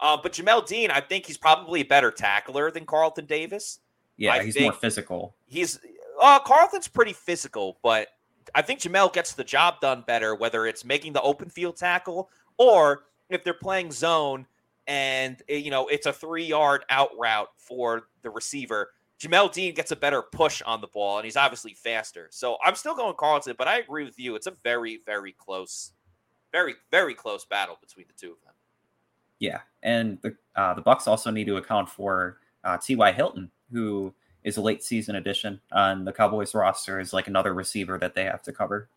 Uh, 0.00 0.16
but 0.22 0.32
Jamel 0.32 0.66
Dean, 0.66 0.90
I 0.90 1.00
think 1.00 1.26
he's 1.26 1.36
probably 1.36 1.80
a 1.80 1.84
better 1.84 2.10
tackler 2.10 2.70
than 2.70 2.86
Carlton 2.86 3.26
Davis 3.26 3.80
Yeah, 4.16 4.34
I 4.34 4.44
he's 4.44 4.58
more 4.58 4.72
physical. 4.72 5.34
he's 5.46 5.78
uh 6.22 6.38
Carlton's 6.40 6.88
pretty 6.88 7.12
physical, 7.12 7.78
but 7.82 8.08
I 8.54 8.62
think 8.62 8.80
Jamel 8.80 9.12
gets 9.12 9.34
the 9.34 9.44
job 9.44 9.80
done 9.80 10.04
better, 10.06 10.34
whether 10.34 10.66
it's 10.66 10.84
making 10.84 11.12
the 11.12 11.22
open 11.22 11.50
field 11.50 11.76
tackle 11.76 12.30
or 12.56 13.04
if 13.28 13.44
they're 13.44 13.54
playing 13.54 13.92
zone 13.92 14.46
and 14.86 15.42
eh, 15.48 15.56
you 15.56 15.70
know 15.70 15.86
it's 15.88 16.06
a 16.06 16.12
three 16.12 16.44
yard 16.46 16.84
out 16.90 17.10
route 17.18 17.50
for 17.56 18.08
the 18.22 18.30
receiver. 18.30 18.90
Jamel 19.20 19.52
Dean 19.52 19.74
gets 19.74 19.90
a 19.90 19.96
better 19.96 20.22
push 20.22 20.62
on 20.62 20.80
the 20.80 20.86
ball, 20.86 21.18
and 21.18 21.24
he's 21.24 21.36
obviously 21.36 21.74
faster. 21.74 22.28
So 22.30 22.56
I'm 22.64 22.76
still 22.76 22.94
going 22.94 23.14
Carlton, 23.16 23.56
but 23.58 23.66
I 23.66 23.78
agree 23.78 24.04
with 24.04 24.18
you. 24.18 24.36
It's 24.36 24.46
a 24.46 24.52
very, 24.62 25.00
very 25.04 25.32
close, 25.32 25.92
very, 26.52 26.74
very 26.90 27.14
close 27.14 27.44
battle 27.44 27.78
between 27.80 28.06
the 28.06 28.14
two 28.14 28.32
of 28.32 28.40
them. 28.44 28.54
Yeah, 29.40 29.60
and 29.82 30.18
the 30.22 30.36
uh, 30.56 30.74
the 30.74 30.82
Bucks 30.82 31.06
also 31.06 31.30
need 31.30 31.46
to 31.46 31.56
account 31.56 31.88
for 31.88 32.38
uh, 32.64 32.76
T.Y. 32.76 33.12
Hilton, 33.12 33.50
who 33.72 34.12
is 34.44 34.56
a 34.56 34.60
late 34.60 34.82
season 34.82 35.16
addition 35.16 35.60
on 35.72 36.04
the 36.04 36.12
Cowboys 36.12 36.54
roster, 36.54 37.00
is 37.00 37.12
like 37.12 37.28
another 37.28 37.54
receiver 37.54 37.98
that 37.98 38.14
they 38.14 38.24
have 38.24 38.42
to 38.42 38.52
cover. 38.52 38.88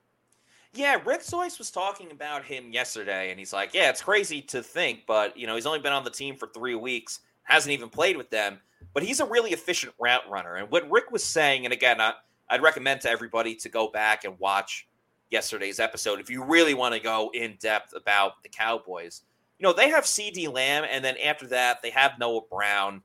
Yeah, 0.73 0.99
Rick 1.03 1.21
Zoyce 1.21 1.57
was 1.57 1.69
talking 1.69 2.11
about 2.11 2.45
him 2.45 2.71
yesterday, 2.71 3.29
and 3.29 3.39
he's 3.39 3.53
like, 3.53 3.73
"Yeah, 3.73 3.89
it's 3.89 4.01
crazy 4.01 4.41
to 4.43 4.63
think, 4.63 5.05
but 5.05 5.35
you 5.35 5.45
know, 5.45 5.55
he's 5.55 5.65
only 5.65 5.79
been 5.79 5.93
on 5.93 6.03
the 6.03 6.09
team 6.09 6.35
for 6.35 6.47
three 6.47 6.75
weeks, 6.75 7.19
hasn't 7.43 7.73
even 7.73 7.89
played 7.89 8.17
with 8.17 8.29
them, 8.29 8.59
but 8.93 9.03
he's 9.03 9.19
a 9.19 9.25
really 9.25 9.51
efficient 9.51 9.93
route 9.99 10.29
runner." 10.29 10.55
And 10.55 10.69
what 10.69 10.89
Rick 10.89 11.11
was 11.11 11.23
saying, 11.23 11.65
and 11.65 11.73
again, 11.73 12.01
I, 12.01 12.13
I'd 12.49 12.61
recommend 12.61 13.01
to 13.01 13.09
everybody 13.09 13.55
to 13.55 13.69
go 13.69 13.89
back 13.89 14.25
and 14.25 14.37
watch 14.39 14.87
yesterday's 15.31 15.79
episode 15.79 16.19
if 16.19 16.29
you 16.29 16.43
really 16.43 16.73
want 16.73 16.93
to 16.93 16.99
go 16.99 17.31
in 17.33 17.57
depth 17.59 17.93
about 17.95 18.43
the 18.43 18.49
Cowboys. 18.49 19.21
You 19.57 19.63
know, 19.63 19.73
they 19.73 19.89
have 19.89 20.03
CeeDee 20.03 20.51
Lamb, 20.51 20.85
and 20.89 21.03
then 21.03 21.15
after 21.23 21.47
that, 21.47 21.81
they 21.81 21.91
have 21.91 22.19
Noah 22.19 22.41
Brown. 22.51 23.01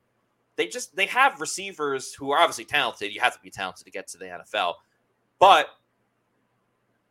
They 0.57 0.66
just 0.66 0.97
they 0.97 1.07
have 1.07 1.41
receivers 1.41 2.12
who 2.14 2.30
are 2.32 2.41
obviously 2.41 2.64
talented. 2.64 3.14
You 3.14 3.20
have 3.20 3.34
to 3.34 3.41
be 3.43 3.51
talented 3.51 3.84
to 3.84 3.91
get 3.91 4.09
to 4.09 4.18
the 4.18 4.24
NFL, 4.24 4.74
but 5.39 5.68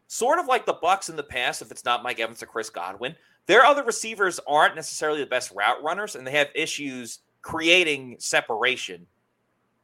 sort 0.08 0.40
of 0.40 0.48
like 0.48 0.66
the 0.66 0.74
Bucks 0.74 1.10
in 1.10 1.16
the 1.16 1.24
past, 1.24 1.62
if 1.62 1.72
it's 1.72 1.86
not 1.86 2.04
Mike 2.04 2.20
Evans 2.20 2.42
or 2.44 2.48
Chris 2.48 2.70
Godwin, 2.70 3.16
their 3.48 3.66
other 3.66 3.84
receivers 3.84 4.40
aren't 4.48 4.76
necessarily 4.76 5.20
the 5.20 5.28
best 5.28 5.52
route 5.52 5.84
runners, 5.84 6.16
and 6.16 6.26
they 6.26 6.32
have 6.32 6.48
issues 6.56 7.20
creating 7.42 8.16
separation 8.20 9.06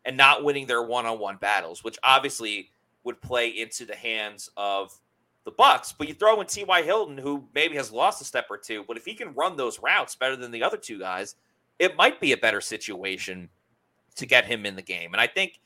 and 0.05 0.18
not 0.18 0.43
winning 0.43 0.66
their 0.66 0.82
one-on-one 0.82 1.38
battles, 1.38 1.84
which 1.84 1.99
obviously 2.03 2.72
would 3.03 3.22
play 3.22 3.49
into 3.49 3.86
the 3.86 3.95
hands 3.95 4.49
of 4.57 4.91
the 5.43 5.51
Bucks. 5.51 5.93
But 5.95 6.07
you 6.07 6.14
throw 6.14 6.41
in 6.41 6.47
T.Y. 6.47 6.82
Hilton, 6.82 7.18
who 7.18 7.47
maybe 7.53 7.76
has 7.76 7.91
lost 7.91 8.22
a 8.22 8.26
step 8.26 8.47
or 8.49 8.57
two, 8.57 8.84
but 8.88 8.97
if 8.97 9.05
he 9.05 9.14
can 9.14 9.34
run 9.34 9.55
those 9.55 9.80
routes 9.80 10.16
better 10.16 10.36
than 10.36 10.51
the 10.51 10.64
other 10.64 10.78
two 10.78 10.99
guys, 10.99 11.36
it 11.80 11.95
might 11.95 12.20
be 12.20 12.32
a 12.32 12.38
better 12.38 12.62
situation 12.62 13.49
to 14.16 14.26
get 14.26 14.45
him 14.45 14.66
in 14.66 14.76
the 14.76 14.82
game. 14.82 15.14
And 15.14 15.22
I 15.22 15.28
think 15.28 15.59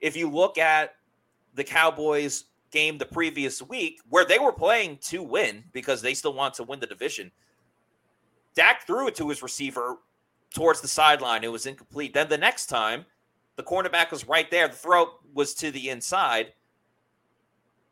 if 0.00 0.16
you 0.16 0.30
look 0.30 0.58
at 0.58 0.94
the 1.54 1.64
Cowboys 1.64 2.44
game 2.70 2.98
the 2.98 3.06
previous 3.06 3.62
week 3.62 4.00
where 4.08 4.24
they 4.24 4.38
were 4.38 4.52
playing 4.52 4.98
to 5.02 5.22
win 5.22 5.64
because 5.72 6.02
they 6.02 6.14
still 6.14 6.34
want 6.34 6.54
to 6.54 6.62
win 6.62 6.80
the 6.80 6.86
division. 6.86 7.30
Dak 8.54 8.86
threw 8.86 9.08
it 9.08 9.14
to 9.16 9.28
his 9.28 9.42
receiver 9.42 9.96
towards 10.54 10.80
the 10.80 10.88
sideline. 10.88 11.44
It 11.44 11.52
was 11.52 11.66
incomplete. 11.66 12.14
Then 12.14 12.28
the 12.28 12.38
next 12.38 12.66
time, 12.66 13.04
the 13.56 13.62
cornerback 13.62 14.10
was 14.10 14.26
right 14.26 14.50
there. 14.50 14.68
The 14.68 14.74
throw 14.74 15.06
was 15.34 15.54
to 15.54 15.70
the 15.70 15.90
inside, 15.90 16.52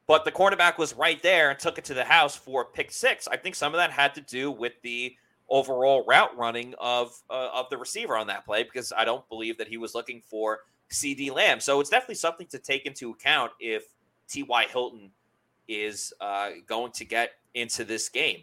but 0.06 0.24
the 0.24 0.32
cornerback 0.32 0.78
was 0.78 0.94
right 0.94 1.22
there 1.22 1.50
and 1.50 1.58
took 1.58 1.78
it 1.78 1.84
to 1.86 1.94
the 1.94 2.04
house 2.04 2.36
for 2.36 2.64
pick 2.64 2.90
six. 2.92 3.26
I 3.28 3.36
think 3.36 3.54
some 3.54 3.74
of 3.74 3.78
that 3.78 3.90
had 3.90 4.14
to 4.14 4.20
do 4.20 4.50
with 4.50 4.74
the 4.82 5.16
overall 5.48 6.04
route 6.06 6.36
running 6.36 6.74
of 6.78 7.20
uh, 7.30 7.48
of 7.54 7.70
the 7.70 7.76
receiver 7.76 8.16
on 8.16 8.26
that 8.28 8.44
play 8.44 8.62
because 8.62 8.92
I 8.96 9.04
don't 9.04 9.28
believe 9.28 9.58
that 9.58 9.68
he 9.68 9.76
was 9.76 9.94
looking 9.94 10.20
for 10.20 10.60
CeeDee 10.90 11.32
Lamb. 11.32 11.60
So 11.60 11.80
it's 11.80 11.90
definitely 11.90 12.16
something 12.16 12.46
to 12.48 12.58
take 12.58 12.86
into 12.86 13.10
account 13.10 13.52
if 13.58 13.84
T.Y. 14.28 14.66
Hilton 14.70 15.10
is 15.68 16.12
uh, 16.20 16.50
going 16.66 16.92
to 16.92 17.04
get 17.04 17.32
into 17.54 17.84
this 17.84 18.08
game. 18.08 18.40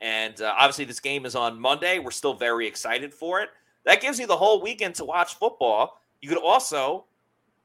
And 0.00 0.40
uh, 0.40 0.54
obviously, 0.58 0.84
this 0.84 1.00
game 1.00 1.26
is 1.26 1.36
on 1.36 1.60
Monday. 1.60 1.98
We're 1.98 2.10
still 2.10 2.34
very 2.34 2.66
excited 2.66 3.14
for 3.14 3.40
it. 3.40 3.50
That 3.84 4.00
gives 4.00 4.18
you 4.18 4.26
the 4.26 4.36
whole 4.36 4.60
weekend 4.62 4.96
to 4.96 5.04
watch 5.04 5.34
football. 5.34 6.00
You 6.20 6.28
could 6.28 6.38
also 6.38 7.04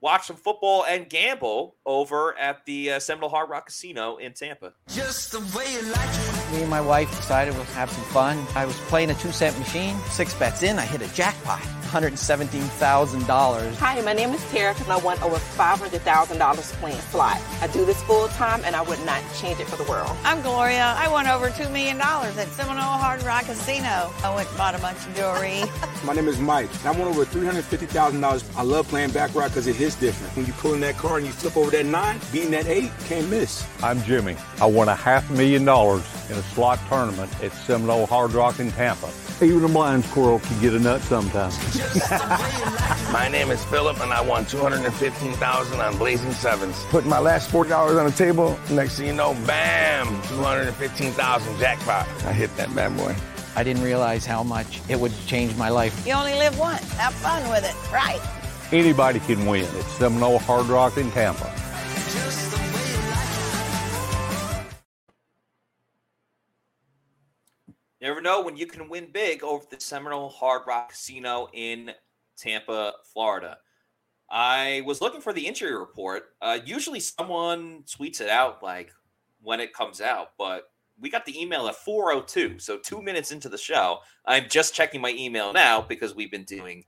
watch 0.01 0.28
some 0.28 0.36
football 0.36 0.86
and 0.86 1.09
gamble 1.09 1.76
over 1.86 2.38
at 2.38 2.65
the 2.65 2.93
uh, 2.93 2.99
Seminole 2.99 3.30
Hard 3.30 3.49
Rock 3.49 3.68
Casino 3.68 4.18
in 4.18 4.34
Tampa. 4.34 4.74
Just 4.88 5.32
the 5.32 5.39
way 5.57 5.72
you 5.74 5.82
like 5.91 6.09
it. 6.09 6.51
Me 6.53 6.61
and 6.61 6.70
my 6.70 6.82
wife 6.82 7.09
decided 7.09 7.53
we'll 7.55 7.63
have 7.65 7.89
some 7.89 8.03
fun. 8.05 8.45
I 8.55 8.65
was 8.65 8.78
playing 8.82 9.09
a 9.09 9.15
two 9.15 9.32
cent 9.32 9.57
machine. 9.59 9.97
Six 10.09 10.34
bets 10.36 10.63
in, 10.63 10.78
I 10.80 10.86
hit 10.86 11.01
a 11.01 11.13
jackpot. 11.13 11.61
$117,000. 11.88 13.76
Hi, 13.76 14.02
my 14.02 14.14
name 14.14 14.30
is 14.32 14.44
Tara, 14.52 14.76
and 14.80 14.92
I 14.92 14.98
won 14.98 15.18
over 15.24 15.36
$500,000 15.38 16.72
playing 16.80 16.98
slot. 17.00 17.42
I 17.62 17.68
do 17.68 17.86
this 17.86 18.02
full 18.04 18.28
time, 18.30 18.62
and 18.66 18.76
I 18.76 18.82
would 18.82 19.04
not 19.06 19.22
change 19.40 19.60
it 19.60 19.68
for 19.68 19.76
the 19.82 19.90
world. 19.90 20.16
I'm 20.24 20.42
Gloria. 20.42 20.94
I 20.98 21.08
won 21.10 21.28
over 21.28 21.50
$2 21.50 21.72
million 21.72 22.00
at 22.02 22.48
Seminole 22.50 22.82
Hard 22.82 23.24
Rock 23.24 23.46
Casino. 23.46 24.12
I 24.24 24.34
went 24.36 24.48
and 24.50 24.58
bought 24.58 24.76
a 24.76 24.80
bunch 24.80 24.98
of 25.06 25.16
jewelry. 25.16 25.64
My 26.06 26.14
name 26.14 26.28
is 26.28 26.40
Mike. 26.40 26.70
and 26.80 26.88
I 26.88 26.92
won 26.92 27.08
over 27.08 27.26
$350,000. 27.26 28.58
I 28.58 28.62
love 28.62 28.88
playing 28.88 29.12
baccarat 29.12 29.50
because 29.50 29.68
it 29.68 29.76
hits 29.76 29.96
different. 29.96 30.36
When 30.36 30.46
you 30.46 30.54
pull 30.54 30.74
in 30.74 30.80
that 30.82 30.98
card 30.98 31.18
and 31.24 31.28
you 31.28 31.34
flip 31.34 31.58
over 31.58 31.72
that 31.72 31.86
nine, 31.86 32.20
beating 32.32 32.52
that 32.52 32.68
eight, 32.68 32.92
can't 33.08 33.30
miss. 33.30 33.66
I'm 33.82 34.02
Jimmy. 34.04 34.36
I 34.62 34.66
won 34.66 34.90
a 34.90 34.96
half 34.96 35.30
million 35.32 35.66
dollars 35.66 36.04
in 36.30 36.36
a 36.38 36.42
slot 36.44 36.80
tournament 36.90 37.32
at 37.44 37.52
Seminole 37.54 38.06
Hard 38.06 38.34
Rock 38.34 38.60
in 38.60 38.72
Tampa. 38.72 39.10
Even 39.40 39.64
a 39.64 39.68
blind 39.68 40.04
squirrel 40.04 40.40
can 40.40 40.60
get 40.60 40.74
a 40.74 40.80
nut 40.80 41.00
sometimes. 41.02 41.56
My 43.14 43.30
name 43.32 43.52
is 43.52 43.64
Philip, 43.66 44.00
and 44.02 44.12
I 44.12 44.20
won 44.20 44.46
215000 44.46 45.80
on 45.80 45.98
Blazing 46.00 46.32
Sevens. 46.32 46.84
Putting 46.90 47.10
my 47.10 47.20
last 47.20 47.52
$40 47.52 48.00
on 48.00 48.06
the 48.08 48.12
table, 48.12 48.58
next 48.72 48.98
thing 48.98 49.08
you 49.08 49.14
know, 49.14 49.36
bam, 49.46 50.08
215000 50.24 51.60
jackpot. 51.60 52.08
I 52.26 52.34
hit 52.34 52.56
that 52.58 52.74
bad 52.74 52.98
boy. 52.98 53.16
I 53.56 53.64
didn't 53.64 53.84
realize 53.84 54.26
how 54.26 54.42
much 54.42 54.82
it 54.90 55.00
would 55.00 55.14
change 55.28 55.56
my 55.56 55.70
life. 55.70 56.06
You 56.06 56.14
only 56.14 56.34
live 56.34 56.58
once. 56.58 56.92
Have 56.94 57.14
fun 57.14 57.48
with 57.50 57.64
it, 57.64 57.92
right? 57.92 58.22
Anybody 58.72 59.20
can 59.20 59.46
win 59.46 59.66
at 59.66 59.84
Seminole 59.84 60.40
Hard 60.40 60.66
Rock 60.66 60.98
in 60.98 61.12
Tampa. 61.12 61.54
Know 68.28 68.41
when 68.41 68.57
you 68.57 68.65
can 68.67 68.89
win 68.89 69.07
big 69.13 69.41
over 69.41 69.63
the 69.69 69.80
Seminole 69.80 70.28
Hard 70.28 70.63
Rock 70.67 70.89
Casino 70.89 71.47
in 71.53 71.91
Tampa, 72.36 72.91
Florida. 73.13 73.57
I 74.30 74.84
was 74.86 74.99
looking 74.99 75.21
for 75.21 75.32
the 75.32 75.47
injury 75.47 75.73
report. 75.73 76.23
Uh, 76.41 76.59
usually 76.65 76.99
someone 76.99 77.84
tweets 77.84 78.19
it 78.19 78.28
out 78.28 78.61
like 78.61 78.91
when 79.41 79.61
it 79.61 79.73
comes 79.73 80.01
out, 80.01 80.32
but 80.38 80.63
we 80.99 81.09
got 81.09 81.25
the 81.25 81.41
email 81.41 81.69
at 81.69 81.75
402. 81.75 82.59
So 82.59 82.78
two 82.78 83.01
minutes 83.01 83.32
into 83.32 83.47
the 83.47 83.57
show, 83.57 83.99
I'm 84.25 84.49
just 84.49 84.75
checking 84.75 84.99
my 84.99 85.11
email 85.17 85.53
now 85.53 85.80
because 85.80 86.13
we've 86.13 86.30
been 86.30 86.43
doing 86.43 86.84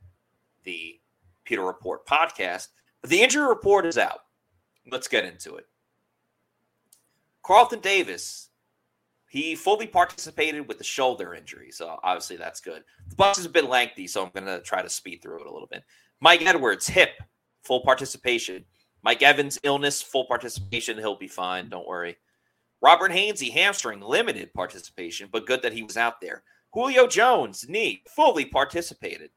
the 0.66 1.00
Pewter 1.46 1.64
Report 1.64 2.06
podcast. 2.06 2.68
But 3.00 3.12
the 3.12 3.22
injury 3.22 3.48
report 3.48 3.86
is 3.86 3.98
out. 3.98 4.26
Let's 4.92 5.08
get 5.08 5.24
into 5.24 5.56
it. 5.56 5.68
Carlton 7.44 7.80
Davis, 7.80 8.49
he 9.30 9.56
fully 9.56 9.86
participated 9.86 10.68
with 10.68 10.80
the 10.80 10.84
shoulder 10.84 11.36
injury, 11.36 11.70
so 11.72 12.00
obviously 12.04 12.36
that's 12.36 12.60
good. 12.60 12.84
The 13.10 13.16
box 13.16 13.38
is 13.38 13.46
a 13.46 13.50
bit 13.50 13.70
lengthy, 13.70 14.08
so 14.08 14.24
I'm 14.24 14.32
going 14.34 14.48
to 14.48 14.60
try 14.64 14.82
to 14.82 14.90
speed 14.90 15.22
through 15.22 15.42
it 15.42 15.48
a 15.48 15.54
little 15.54 15.68
bit. 15.68 15.84
Mike 16.20 16.42
Edwards, 16.42 16.88
hip, 16.88 17.12
full 17.62 17.82
participation. 17.82 18.66
Mike 19.04 19.22
Evans, 19.22 19.60
illness, 19.64 20.02
full 20.02 20.26
participation. 20.26 20.98
He'll 20.98 21.16
be 21.16 21.28
fine. 21.28 21.70
Don't 21.70 21.88
worry. 21.88 22.18
Robert 22.82 23.12
Hainsey, 23.12 23.52
hamstring, 23.52 24.02
limited 24.02 24.54
participation, 24.54 25.30
but 25.32 25.46
good 25.46 25.62
that 25.62 25.74
he 25.74 25.84
was 25.84 25.96
out 25.96 26.20
there. 26.22 26.44
Julio 26.74 27.06
Jones, 27.06 27.68
knee, 27.70 28.04
fully 28.08 28.46
participated. 28.46 29.30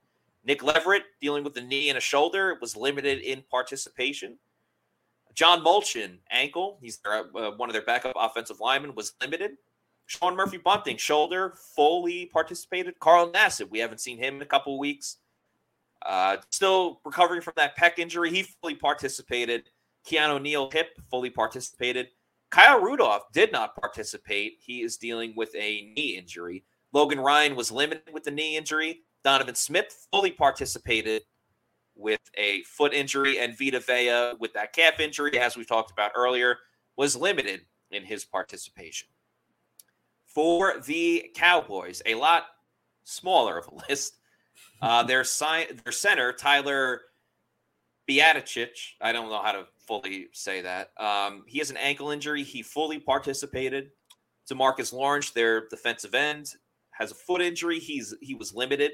Nick 0.45 0.63
Leverett, 0.63 1.05
dealing 1.21 1.45
with 1.45 1.55
the 1.55 1.61
knee 1.61 1.91
and 1.91 1.99
a 1.99 2.01
shoulder, 2.01 2.57
was 2.61 2.77
limited 2.77 3.21
in 3.21 3.45
participation. 3.51 4.39
John 5.35 5.63
Molchon, 5.63 6.19
ankle, 6.31 6.79
he's 6.81 6.99
their, 6.99 7.25
uh, 7.37 7.53
one 7.57 7.69
of 7.69 7.73
their 7.73 7.85
backup 7.85 8.13
offensive 8.17 8.61
linemen, 8.61 8.95
was 8.95 9.13
limited. 9.21 9.53
Sean 10.13 10.37
Murphy 10.37 10.59
Bunting, 10.59 10.99
shoulder, 10.99 11.55
fully 11.75 12.27
participated. 12.27 12.99
Carl 13.01 13.33
Nassib, 13.33 13.71
we 13.71 13.79
haven't 13.79 14.01
seen 14.01 14.19
him 14.19 14.37
in 14.37 14.43
a 14.43 14.47
couple 14.47 14.79
weeks. 14.79 15.17
Uh, 16.05 16.37
still 16.51 17.01
recovering 17.07 17.41
from 17.41 17.55
that 17.57 17.79
pec 17.79 17.99
injury. 17.99 18.31
He 18.31 18.43
fully 18.43 18.75
participated. 18.75 19.71
Keanu 20.07 20.43
Neal, 20.43 20.69
hip, 20.71 20.99
fully 21.11 21.31
participated. 21.31 22.09
Kyle 22.51 22.79
Rudolph 22.79 23.33
did 23.33 23.53
not 23.53 23.75
participate. 23.75 24.59
He 24.61 24.83
is 24.83 24.99
dealing 24.99 25.33
with 25.35 25.55
a 25.55 25.91
knee 25.97 26.19
injury. 26.19 26.65
Logan 26.93 27.21
Ryan 27.21 27.57
was 27.57 27.73
limited 27.73 28.13
with 28.13 28.25
the 28.25 28.31
knee 28.31 28.59
injury. 28.59 29.01
Donovan 29.25 29.55
Smith 29.55 30.07
fully 30.11 30.33
participated 30.33 31.23
with 31.97 32.21
a 32.37 32.63
foot 32.65 32.93
injury, 32.93 33.39
and 33.39 33.57
Vita 33.57 33.81
Vea 33.81 34.35
with 34.39 34.53
that 34.53 34.75
calf 34.75 35.01
injury, 35.01 35.39
as 35.39 35.57
we 35.57 35.65
talked 35.65 35.91
about 35.91 36.11
earlier, 36.15 36.59
was 36.99 37.17
limited 37.17 37.63
in 37.91 38.05
his 38.05 38.27
participation. 38.27 39.09
For 40.35 40.81
the 40.85 41.31
Cowboys, 41.35 42.03
a 42.07 42.15
lot 42.15 42.45
smaller 43.05 43.59
of 43.59 43.69
a 43.69 43.75
list. 43.89 44.17
Uh, 44.81 45.03
their, 45.03 45.23
si- 45.23 45.69
their 45.85 45.93
center, 45.93 46.33
Tyler 46.33 47.03
Biadacic, 48.09 48.71
I 49.01 49.13
don't 49.13 49.29
know 49.29 49.41
how 49.41 49.53
to 49.53 49.67
fully 49.87 50.29
say 50.33 50.61
that. 50.63 50.91
Um, 50.99 51.45
he 51.47 51.59
has 51.59 51.71
an 51.71 51.77
ankle 51.77 52.11
injury. 52.11 52.43
He 52.43 52.63
fully 52.63 52.99
participated. 52.99 53.91
DeMarcus 54.51 54.93
Lawrence, 54.93 55.31
their 55.31 55.69
defensive 55.69 56.15
end, 56.15 56.55
has 56.91 57.13
a 57.13 57.15
foot 57.15 57.41
injury. 57.41 57.79
He's 57.79 58.15
he 58.21 58.35
was 58.35 58.55
limited. 58.55 58.93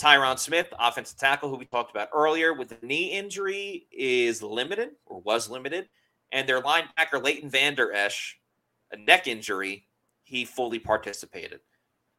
Tyron 0.00 0.38
Smith, 0.38 0.68
offensive 0.78 1.18
tackle, 1.18 1.48
who 1.48 1.56
we 1.56 1.64
talked 1.64 1.90
about 1.90 2.08
earlier, 2.14 2.54
with 2.54 2.72
a 2.72 2.86
knee 2.86 3.10
injury, 3.10 3.86
is 3.90 4.42
limited 4.42 4.90
or 5.06 5.20
was 5.20 5.50
limited. 5.50 5.88
And 6.30 6.48
their 6.48 6.62
linebacker, 6.62 7.22
Leighton 7.22 7.50
Vander 7.50 7.92
Esch, 7.92 8.38
a 8.92 8.96
neck 8.96 9.26
injury, 9.26 9.87
he 10.28 10.44
fully 10.44 10.78
participated. 10.78 11.60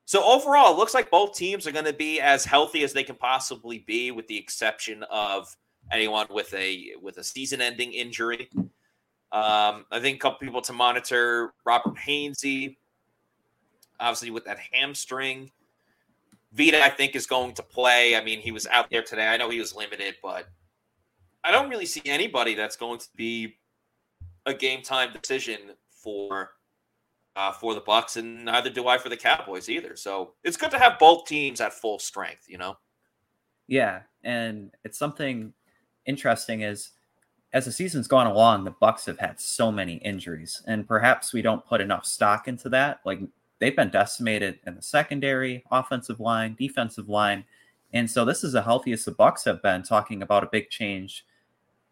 So 0.06 0.24
overall, 0.24 0.74
it 0.74 0.78
looks 0.78 0.96
like 0.96 1.12
both 1.12 1.36
teams 1.36 1.68
are 1.68 1.72
going 1.72 1.86
to 1.86 1.94
be 1.94 2.20
as 2.20 2.44
healthy 2.44 2.84
as 2.84 2.94
they 2.94 3.04
can 3.04 3.16
possibly 3.16 3.80
be, 3.86 4.10
with 4.10 4.28
the 4.28 4.38
exception 4.38 5.04
of 5.12 5.56
anyone 5.92 6.26
with 6.32 6.52
a 6.56 6.94
with 7.02 7.20
a 7.20 7.24
season-ending 7.24 7.94
injury. 7.94 8.50
Um, 9.32 9.86
I 9.92 10.00
think 10.00 10.16
a 10.16 10.20
couple 10.20 10.40
people 10.40 10.62
to 10.62 10.74
monitor: 10.74 11.54
Robert 11.64 11.96
Hainsey, 11.96 12.78
obviously 14.00 14.32
with 14.32 14.46
that 14.46 14.58
hamstring. 14.72 15.52
Vita, 16.54 16.84
I 16.84 16.90
think, 16.90 17.16
is 17.16 17.28
going 17.28 17.54
to 17.54 17.62
play. 17.62 18.16
I 18.16 18.24
mean, 18.24 18.40
he 18.40 18.52
was 18.52 18.66
out 18.66 18.90
there 18.90 19.04
today. 19.04 19.28
I 19.28 19.38
know 19.38 19.52
he 19.52 19.60
was 19.60 19.76
limited, 19.76 20.16
but 20.24 20.48
I 21.44 21.52
don't 21.52 21.70
really 21.70 21.86
see 21.86 22.02
anybody 22.06 22.56
that's 22.56 22.76
going 22.76 22.98
to 22.98 23.08
be 23.16 23.58
a 24.48 24.56
game 24.56 24.82
time 24.82 25.14
decision 25.14 25.60
for 25.92 26.50
uh, 27.40 27.54
for 27.54 27.74
the 27.74 27.80
Bucks, 27.80 28.18
and 28.18 28.44
neither 28.44 28.70
do 28.70 28.88
I 28.90 28.98
for 28.98 29.08
the 29.08 29.16
Cowboys 29.16 29.70
either. 29.70 29.96
So 29.96 30.34
it's 30.44 30.58
good 30.58 30.72
to 30.72 30.80
have 30.80 31.00
both 31.00 31.26
teams 31.26 31.62
at 31.62 31.74
full 31.74 31.98
strength. 31.98 32.46
You 32.50 32.58
know. 32.58 32.78
Yeah, 33.68 34.02
and 34.24 34.72
it's 34.84 34.98
something 34.98 35.54
interesting 36.06 36.62
is 36.62 36.92
as 37.54 37.66
the 37.66 37.72
season's 37.72 38.08
gone 38.08 38.28
along, 38.28 38.64
the 38.66 38.72
Bucks 38.72 39.06
have 39.06 39.20
had 39.20 39.40
so 39.40 39.72
many 39.72 39.96
injuries, 39.96 40.62
and 40.68 40.86
perhaps 40.86 41.32
we 41.32 41.42
don't 41.42 41.66
put 41.66 41.80
enough 41.80 42.06
stock 42.06 42.50
into 42.50 42.68
that. 42.70 43.00
Like 43.06 43.22
they've 43.60 43.76
been 43.76 43.90
decimated 43.90 44.60
in 44.68 44.76
the 44.76 44.82
secondary, 44.82 45.64
offensive 45.72 46.20
line, 46.20 46.58
defensive 46.60 47.08
line, 47.08 47.46
and 47.94 48.12
so 48.12 48.26
this 48.26 48.44
is 48.44 48.52
the 48.52 48.64
healthiest 48.64 49.06
the 49.06 49.12
Bucks 49.12 49.46
have 49.46 49.62
been. 49.62 49.84
Talking 49.84 50.22
about 50.22 50.44
a 50.44 50.50
big 50.52 50.70
change 50.70 51.26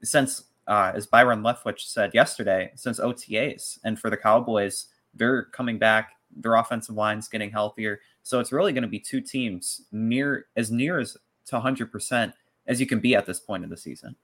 since, 0.03 0.43
uh, 0.67 0.91
as 0.93 1.07
Byron 1.07 1.41
Leftwich 1.41 1.79
said 1.79 2.13
yesterday, 2.13 2.71
since 2.75 2.99
OTAs, 2.99 3.79
and 3.85 3.97
for 3.97 4.09
the 4.09 4.17
Cowboys, 4.17 4.87
they're 5.17 5.43
coming 5.43 5.77
back. 5.77 6.13
Their 6.35 6.55
offensive 6.55 6.95
line's 6.95 7.27
getting 7.27 7.49
healthier, 7.49 7.99
so 8.23 8.39
it's 8.39 8.51
really 8.51 8.73
going 8.73 8.83
to 8.83 8.87
be 8.87 8.99
two 8.99 9.21
teams 9.21 9.81
near 9.91 10.47
as 10.55 10.71
near 10.71 10.99
as 10.99 11.17
to 11.47 11.55
100 11.55 11.91
percent 11.91 12.33
as 12.67 12.79
you 12.79 12.85
can 12.85 12.99
be 12.99 13.15
at 13.15 13.25
this 13.25 13.39
point 13.39 13.63
in 13.63 13.69
the 13.69 13.77
season. 13.77 14.15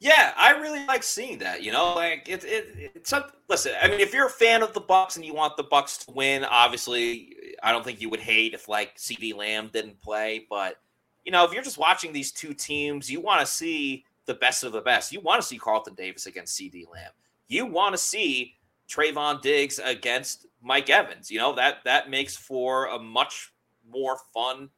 Yeah, 0.00 0.34
I 0.36 0.50
really 0.50 0.84
like 0.86 1.02
seeing 1.02 1.38
that. 1.38 1.62
You 1.62 1.72
know, 1.72 1.94
like 1.94 2.28
it, 2.28 2.44
it, 2.44 2.92
it's 2.94 3.12
a, 3.12 3.30
listen. 3.48 3.72
I 3.80 3.88
mean, 3.88 4.00
if 4.00 4.12
you're 4.12 4.26
a 4.26 4.30
fan 4.30 4.62
of 4.62 4.74
the 4.74 4.80
Bucks 4.80 5.16
and 5.16 5.24
you 5.24 5.32
want 5.32 5.56
the 5.56 5.62
Bucks 5.62 5.96
to 5.98 6.10
win, 6.12 6.44
obviously, 6.44 7.34
I 7.62 7.72
don't 7.72 7.84
think 7.84 8.02
you 8.02 8.10
would 8.10 8.20
hate 8.20 8.52
if 8.52 8.68
like 8.68 8.96
CeeDee 8.96 9.34
Lamb 9.34 9.70
didn't 9.72 10.00
play. 10.02 10.46
But 10.50 10.78
you 11.24 11.32
know, 11.32 11.44
if 11.44 11.52
you're 11.52 11.62
just 11.62 11.78
watching 11.78 12.12
these 12.12 12.32
two 12.32 12.52
teams, 12.52 13.10
you 13.10 13.20
want 13.20 13.40
to 13.40 13.46
see 13.46 14.04
the 14.26 14.34
best 14.34 14.62
of 14.62 14.72
the 14.72 14.80
best. 14.82 15.12
You 15.12 15.20
want 15.20 15.40
to 15.40 15.46
see 15.46 15.58
Carlton 15.58 15.94
Davis 15.94 16.26
against 16.26 16.58
CeeDee 16.58 16.90
Lamb. 16.92 17.12
You 17.48 17.64
want 17.64 17.94
to 17.94 17.98
see 17.98 18.56
Trevon 18.88 19.40
Diggs 19.40 19.80
against 19.82 20.46
Mike 20.62 20.90
Evans. 20.90 21.30
You 21.30 21.38
know 21.38 21.54
that 21.54 21.78
that 21.84 22.10
makes 22.10 22.36
for 22.36 22.86
a 22.86 22.98
much 22.98 23.52
more 23.88 24.18
fun, 24.32 24.70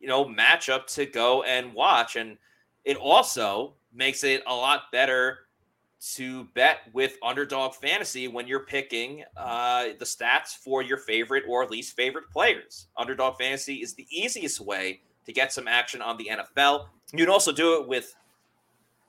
you 0.00 0.08
know, 0.08 0.24
matchup 0.24 0.86
to 0.94 1.06
go 1.06 1.42
and 1.42 1.72
watch. 1.74 2.16
And 2.16 2.38
it 2.84 2.96
also 2.96 3.74
makes 3.92 4.24
it 4.24 4.42
a 4.46 4.54
lot 4.54 4.82
better 4.92 5.40
to 6.00 6.44
bet 6.54 6.78
with 6.92 7.16
underdog 7.22 7.74
fantasy 7.74 8.28
when 8.28 8.46
you're 8.46 8.60
picking 8.60 9.24
uh, 9.36 9.88
the 9.98 10.04
stats 10.04 10.50
for 10.50 10.80
your 10.82 10.98
favorite 10.98 11.44
or 11.48 11.66
least 11.66 11.96
favorite 11.96 12.30
players. 12.30 12.86
Underdog 12.96 13.36
fantasy 13.36 13.76
is 13.76 13.94
the 13.94 14.06
easiest 14.10 14.60
way 14.60 15.00
to 15.26 15.32
get 15.32 15.52
some 15.52 15.66
action 15.66 16.00
on 16.00 16.16
the 16.16 16.30
NFL. 16.30 16.86
You 17.12 17.24
can 17.24 17.28
also 17.28 17.52
do 17.52 17.80
it 17.80 17.88
with, 17.88 18.14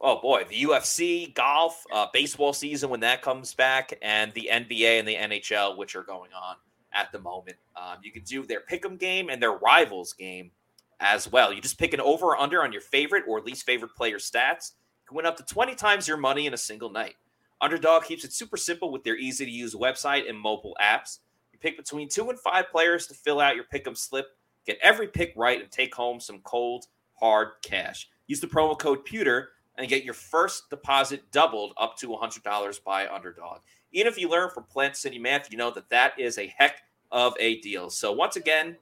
oh 0.01 0.19
boy, 0.21 0.45
the 0.49 0.63
UFC, 0.63 1.33
golf, 1.33 1.83
uh, 1.93 2.07
baseball 2.13 2.53
season 2.53 2.89
when 2.89 3.01
that 3.01 3.21
comes 3.21 3.53
back, 3.53 3.93
and 4.01 4.33
the 4.33 4.49
NBA 4.51 4.99
and 4.99 5.07
the 5.07 5.15
NHL, 5.15 5.77
which 5.77 5.95
are 5.95 6.03
going 6.03 6.31
on 6.33 6.55
at 6.93 7.11
the 7.11 7.19
moment. 7.19 7.57
Um, 7.75 7.97
you 8.01 8.11
can 8.11 8.23
do 8.23 8.45
their 8.45 8.61
pick'em 8.61 8.97
game 8.99 9.29
and 9.29 9.41
their 9.41 9.53
rivals 9.53 10.13
game 10.13 10.51
as 10.99 11.31
well. 11.31 11.53
You 11.53 11.61
just 11.61 11.77
pick 11.77 11.93
an 11.93 12.01
over 12.01 12.27
or 12.27 12.37
under 12.37 12.63
on 12.63 12.71
your 12.71 12.81
favorite 12.81 13.23
or 13.27 13.41
least 13.41 13.65
favorite 13.65 13.95
player 13.95 14.17
stats. 14.17 14.73
You 15.03 15.07
can 15.07 15.17
win 15.17 15.25
up 15.25 15.37
to 15.37 15.43
20 15.43 15.75
times 15.75 16.07
your 16.07 16.17
money 16.17 16.45
in 16.45 16.53
a 16.53 16.57
single 16.57 16.89
night. 16.89 17.15
Underdog 17.61 18.03
keeps 18.03 18.23
it 18.23 18.33
super 18.33 18.57
simple 18.57 18.91
with 18.91 19.03
their 19.03 19.17
easy 19.17 19.45
to 19.45 19.51
use 19.51 19.75
website 19.75 20.29
and 20.29 20.39
mobile 20.39 20.77
apps. 20.81 21.19
You 21.51 21.59
pick 21.59 21.77
between 21.77 22.07
two 22.07 22.29
and 22.29 22.39
five 22.39 22.69
players 22.71 23.07
to 23.07 23.13
fill 23.13 23.39
out 23.39 23.55
your 23.55 23.65
pick'em 23.65 23.97
slip. 23.97 24.27
Get 24.65 24.77
every 24.81 25.07
pick 25.07 25.33
right 25.35 25.61
and 25.61 25.69
take 25.69 25.93
home 25.93 26.19
some 26.19 26.39
cold, 26.43 26.85
hard 27.15 27.49
cash. 27.61 28.09
Use 28.27 28.39
the 28.39 28.47
promo 28.47 28.77
code 28.77 29.05
PEWTER 29.05 29.47
and 29.79 29.87
get 29.87 30.03
your 30.03 30.13
first 30.13 30.69
deposit 30.69 31.23
doubled 31.31 31.73
up 31.77 31.97
to 31.97 32.07
$100 32.07 32.83
by 32.83 33.07
Underdog. 33.07 33.59
Even 33.91 34.11
if 34.11 34.19
you 34.19 34.29
learn 34.29 34.49
from 34.49 34.65
Plant 34.65 34.97
City 34.97 35.17
Math, 35.17 35.51
you 35.51 35.57
know 35.57 35.71
that 35.71 35.89
that 35.89 36.19
is 36.19 36.37
a 36.37 36.53
heck 36.57 36.81
of 37.11 37.33
a 37.39 37.59
deal. 37.61 37.89
So 37.89 38.11
once 38.11 38.35
again, 38.35 38.75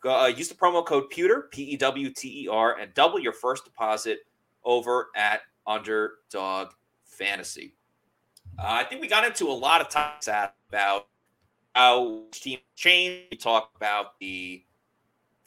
go, 0.00 0.14
uh, 0.14 0.26
use 0.26 0.48
the 0.48 0.54
promo 0.54 0.84
code 0.84 1.10
Pewter, 1.10 1.48
P 1.50 1.62
E 1.64 1.76
W 1.78 2.10
T 2.10 2.44
E 2.44 2.48
R, 2.48 2.78
and 2.78 2.92
double 2.94 3.18
your 3.18 3.32
first 3.32 3.64
deposit 3.64 4.20
over 4.64 5.08
at 5.16 5.40
Underdog 5.66 6.68
Fantasy. 7.04 7.74
Uh, 8.58 8.66
I 8.66 8.84
think 8.84 9.00
we 9.00 9.08
got 9.08 9.24
into 9.24 9.48
a 9.48 9.52
lot 9.52 9.80
of 9.80 9.88
topics 9.88 10.28
about 10.28 11.06
how 11.74 12.24
team 12.32 12.58
changed. 12.76 13.28
We 13.30 13.38
talked 13.38 13.76
about 13.76 14.18
the 14.20 14.62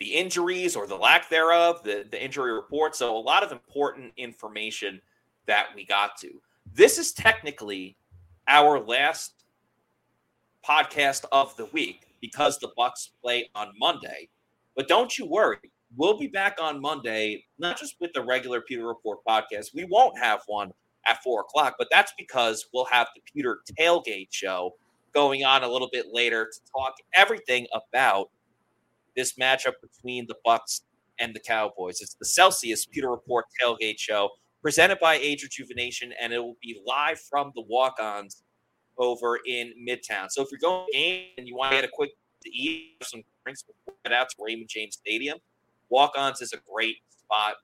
the 0.02 0.16
injuries 0.16 0.76
or 0.76 0.88
the 0.88 0.96
lack 0.96 1.30
thereof, 1.30 1.84
the, 1.84 2.04
the 2.10 2.22
injury 2.22 2.52
report. 2.52 2.96
So 2.96 3.16
a 3.16 3.20
lot 3.20 3.44
of 3.44 3.52
important 3.52 4.12
information 4.18 5.00
that 5.46 5.68
we 5.76 5.86
got 5.86 6.18
to. 6.22 6.42
This 6.74 6.98
is 6.98 7.12
technically 7.12 7.96
our 8.48 8.80
last 8.80 9.46
podcast 10.68 11.26
of 11.32 11.56
the 11.56 11.66
week 11.66 12.08
because 12.20 12.58
the 12.58 12.72
Bucks 12.76 13.12
play 13.22 13.48
on 13.54 13.74
Monday. 13.78 14.28
But 14.76 14.88
don't 14.88 15.16
you 15.20 15.28
worry, 15.28 15.60
we'll 15.96 16.18
be 16.18 16.26
back 16.26 16.58
on 16.60 16.82
Monday, 16.82 17.46
not 17.60 17.78
just 17.78 17.94
with 18.02 18.12
the 18.14 18.24
regular 18.24 18.62
Pewter 18.62 18.88
Report 18.88 19.20
podcast. 19.28 19.68
We 19.76 19.86
won't 19.86 20.18
have 20.18 20.42
one 20.48 20.72
at 21.06 21.22
four 21.22 21.42
o'clock, 21.42 21.76
but 21.78 21.90
that's 21.92 22.14
because 22.18 22.66
we'll 22.74 22.86
have 22.86 23.06
the 23.16 23.22
Pewter 23.32 23.60
Tailgate 23.80 24.30
show 24.32 24.74
going 25.14 25.44
on 25.44 25.62
a 25.62 25.70
little 25.70 25.90
bit 25.94 26.08
later 26.12 26.46
to 26.52 26.72
talk 26.72 26.96
everything 27.14 27.68
about 27.72 28.32
this 29.16 29.34
matchup 29.34 29.74
between 29.82 30.26
the 30.28 30.36
Bucks 30.44 30.82
and 31.20 31.36
the 31.36 31.40
Cowboys. 31.40 32.02
It's 32.02 32.16
the 32.16 32.26
Celsius 32.26 32.86
Pewter 32.86 33.10
Report 33.10 33.46
Tailgate 33.62 34.00
show 34.00 34.30
presented 34.62 35.00
by 35.00 35.16
Age 35.16 35.44
Rejuvenation, 35.44 36.14
and 36.22 36.32
it 36.34 36.40
will 36.40 36.58
be 36.62 36.82
live 36.86 37.20
from 37.20 37.52
the 37.56 37.64
walk-ons 37.68 38.44
over 38.98 39.40
in 39.46 39.74
Midtown. 39.88 40.30
So 40.30 40.44
if 40.44 40.50
you're 40.52 40.60
going 40.62 40.86
to 40.92 40.98
game 40.98 41.26
and 41.38 41.48
you 41.48 41.56
want 41.56 41.72
to 41.72 41.78
get 41.78 41.86
a 41.86 41.92
quick 41.92 42.12
to 42.44 42.50
eat 42.50 42.98
some 43.04 43.24
drinks 43.44 43.64
before 43.64 43.96
head 44.06 44.14
out 44.14 44.30
to 44.30 44.36
Raymond 44.40 44.70
James 44.70 44.96
Stadium, 44.96 45.40
walk-ons 45.90 46.42
is 46.42 46.54
a 46.54 46.58
great 46.72 46.98
spot 47.10 47.56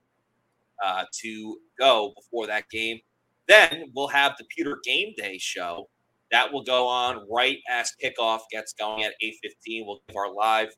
uh, 0.83 1.05
to 1.21 1.57
go 1.79 2.13
before 2.15 2.47
that 2.47 2.69
game. 2.69 2.99
Then 3.47 3.91
we'll 3.95 4.07
have 4.09 4.35
the 4.37 4.45
Pewter 4.45 4.79
Game 4.83 5.13
Day 5.17 5.37
show 5.37 5.87
that 6.31 6.51
will 6.51 6.63
go 6.63 6.87
on 6.87 7.25
right 7.31 7.57
as 7.69 7.91
kickoff 8.03 8.41
gets 8.51 8.73
going 8.73 9.03
at 9.03 9.13
8:15. 9.21 9.85
We'll 9.85 10.01
give 10.07 10.17
our 10.17 10.33
live 10.33 10.69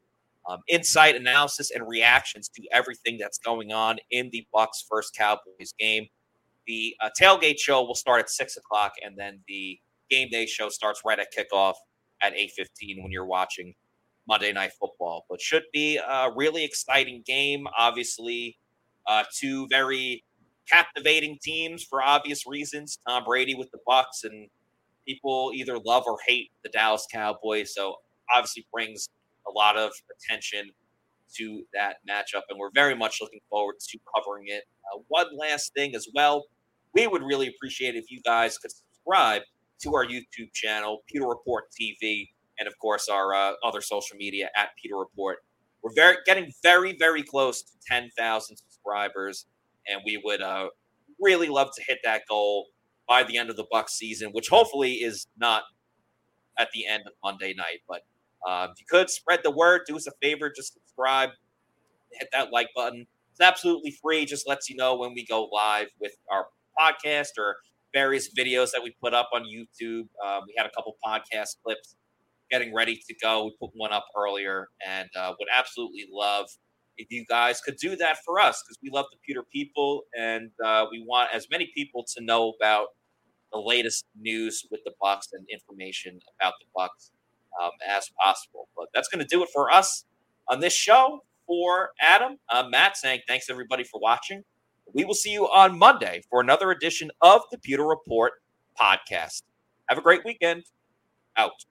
um, 0.49 0.61
insight, 0.67 1.15
analysis, 1.15 1.71
and 1.71 1.87
reactions 1.87 2.49
to 2.49 2.63
everything 2.71 3.17
that's 3.19 3.37
going 3.37 3.71
on 3.71 3.97
in 4.09 4.29
the 4.31 4.45
Bucks' 4.51 4.83
first 4.89 5.15
Cowboys 5.15 5.73
game. 5.79 6.07
The 6.67 6.95
uh, 7.01 7.09
tailgate 7.19 7.59
show 7.59 7.83
will 7.83 7.95
start 7.95 8.19
at 8.19 8.29
six 8.29 8.57
o'clock, 8.57 8.93
and 9.03 9.15
then 9.17 9.41
the 9.47 9.79
game 10.09 10.29
day 10.29 10.45
show 10.47 10.69
starts 10.69 11.01
right 11.05 11.19
at 11.19 11.27
kickoff 11.31 11.75
at 12.21 12.33
8:15 12.33 13.03
when 13.03 13.11
you're 13.11 13.25
watching 13.25 13.75
Monday 14.27 14.51
Night 14.51 14.71
Football. 14.79 15.25
But 15.29 15.39
should 15.39 15.63
be 15.71 15.97
a 15.97 16.29
really 16.35 16.65
exciting 16.65 17.23
game. 17.25 17.67
Obviously, 17.77 18.57
uh, 19.07 19.23
two 19.37 19.67
very 19.69 20.23
captivating 20.69 21.37
teams 21.41 21.83
for 21.83 22.01
obvious 22.03 22.45
reasons. 22.47 22.97
Tom 23.07 23.23
Brady 23.23 23.55
with 23.55 23.69
the 23.71 23.79
Bucks, 23.85 24.23
and 24.23 24.49
people 25.07 25.51
either 25.53 25.77
love 25.85 26.03
or 26.07 26.17
hate 26.27 26.51
the 26.63 26.69
Dallas 26.69 27.07
Cowboys. 27.11 27.73
So 27.73 27.95
obviously 28.33 28.65
brings 28.71 29.07
a 29.49 29.57
lot 29.57 29.77
of 29.77 29.91
attention 30.15 30.71
to 31.35 31.63
that 31.73 31.97
matchup, 32.09 32.43
and 32.49 32.57
we're 32.57 32.71
very 32.73 32.95
much 32.95 33.19
looking 33.21 33.39
forward 33.49 33.75
to 33.79 33.99
covering 34.15 34.45
it. 34.47 34.63
Uh, 34.93 34.99
one 35.07 35.27
last 35.37 35.73
thing 35.73 35.95
as 35.95 36.07
well, 36.13 36.45
we 36.93 37.07
would 37.07 37.21
really 37.21 37.47
appreciate 37.47 37.95
if 37.95 38.09
you 38.09 38.19
guys 38.23 38.57
could 38.57 38.71
subscribe 38.71 39.43
to 39.81 39.95
our 39.95 40.05
YouTube 40.05 40.51
channel, 40.53 41.03
Pewter 41.07 41.27
Report 41.27 41.65
TV, 41.79 42.27
and 42.57 42.67
of 42.67 42.77
course 42.79 43.07
our 43.07 43.33
uh, 43.33 43.53
other 43.63 43.81
social 43.81 44.17
media 44.17 44.49
at 44.55 44.69
Pewter 44.81 44.97
Report. 44.97 45.37
We're 45.81 45.93
very 45.95 46.17
getting 46.25 46.51
very 46.63 46.95
very 46.97 47.23
close 47.23 47.61
to 47.61 47.71
10,000 47.87 48.57
subscribers, 48.57 49.45
and 49.87 50.01
we 50.05 50.21
would 50.23 50.41
uh, 50.41 50.69
really 51.21 51.47
love 51.47 51.69
to 51.75 51.83
hit 51.87 51.99
that 52.03 52.23
goal 52.27 52.67
by 53.07 53.23
the 53.23 53.37
end 53.37 53.49
of 53.49 53.55
the 53.55 53.65
Bucks 53.71 53.93
season, 53.93 54.29
which 54.31 54.49
hopefully 54.49 54.93
is 54.93 55.27
not 55.37 55.63
at 56.57 56.69
the 56.73 56.85
end 56.85 57.03
of 57.07 57.13
Monday 57.23 57.53
night. 57.55 57.79
But 57.87 58.01
uh, 58.47 58.67
if 58.71 58.79
you 58.79 58.85
could 58.89 59.09
spread 59.09 59.41
the 59.43 59.51
word, 59.51 59.81
do 59.87 59.95
us 59.95 60.07
a 60.07 60.11
favor, 60.21 60.51
just 60.55 60.73
subscribe, 60.73 61.29
hit 62.11 62.29
that 62.31 62.51
like 62.51 62.69
button. 62.75 63.05
It's 63.31 63.41
absolutely 63.41 63.91
free. 64.01 64.25
Just 64.25 64.47
lets 64.47 64.69
you 64.69 64.75
know 64.75 64.97
when 64.97 65.13
we 65.13 65.25
go 65.25 65.49
live 65.51 65.87
with 65.99 66.13
our 66.31 66.47
podcast 66.79 67.29
or 67.37 67.57
various 67.93 68.29
videos 68.33 68.71
that 68.71 68.81
we 68.83 68.93
put 69.01 69.13
up 69.13 69.29
on 69.33 69.43
YouTube. 69.43 70.07
Um, 70.25 70.43
we 70.47 70.53
had 70.57 70.65
a 70.65 70.71
couple 70.75 70.95
podcast 71.05 71.55
clips 71.63 71.95
getting 72.51 72.73
ready 72.73 72.95
to 73.07 73.15
go. 73.21 73.45
We 73.45 73.55
put 73.59 73.71
one 73.75 73.91
up 73.91 74.05
earlier 74.17 74.69
and 74.87 75.09
uh, 75.17 75.33
would 75.39 75.47
absolutely 75.55 76.07
love 76.11 76.47
if 76.97 77.07
you 77.09 77.25
guys 77.29 77.61
could 77.61 77.77
do 77.77 77.95
that 77.95 78.17
for 78.25 78.39
us 78.39 78.61
because 78.61 78.77
we 78.83 78.89
love 78.89 79.05
the 79.11 79.17
Pewter 79.25 79.43
people 79.53 80.03
and 80.17 80.51
uh, 80.63 80.85
we 80.91 81.03
want 81.07 81.29
as 81.33 81.47
many 81.49 81.71
people 81.73 82.05
to 82.15 82.23
know 82.23 82.53
about 82.59 82.87
the 83.53 83.59
latest 83.59 84.05
news 84.19 84.65
with 84.69 84.81
the 84.83 84.91
Bucks 85.01 85.29
and 85.33 85.45
information 85.51 86.19
about 86.39 86.53
the 86.59 86.65
Bucks 86.75 87.11
um, 87.61 87.71
as 87.87 88.09
possible. 88.21 88.69
But 88.75 88.87
that's 88.93 89.07
going 89.07 89.19
to 89.19 89.27
do 89.27 89.43
it 89.43 89.49
for 89.53 89.71
us 89.71 90.05
on 90.47 90.59
this 90.59 90.73
show. 90.73 91.23
For 91.47 91.89
Adam, 91.99 92.37
I'm 92.51 92.69
Matt 92.69 92.95
saying 92.95 93.21
thanks 93.27 93.49
everybody 93.49 93.83
for 93.83 93.99
watching. 93.99 94.43
We 94.93 95.03
will 95.03 95.15
see 95.15 95.31
you 95.31 95.45
on 95.45 95.77
Monday 95.79 96.21
for 96.29 96.41
another 96.41 96.69
edition 96.71 97.09
of 97.21 97.41
the 97.51 97.57
Pewter 97.57 97.85
Report 97.85 98.33
podcast. 98.79 99.41
Have 99.89 99.97
a 99.97 100.01
great 100.01 100.23
weekend. 100.23 100.63
Out. 101.37 101.65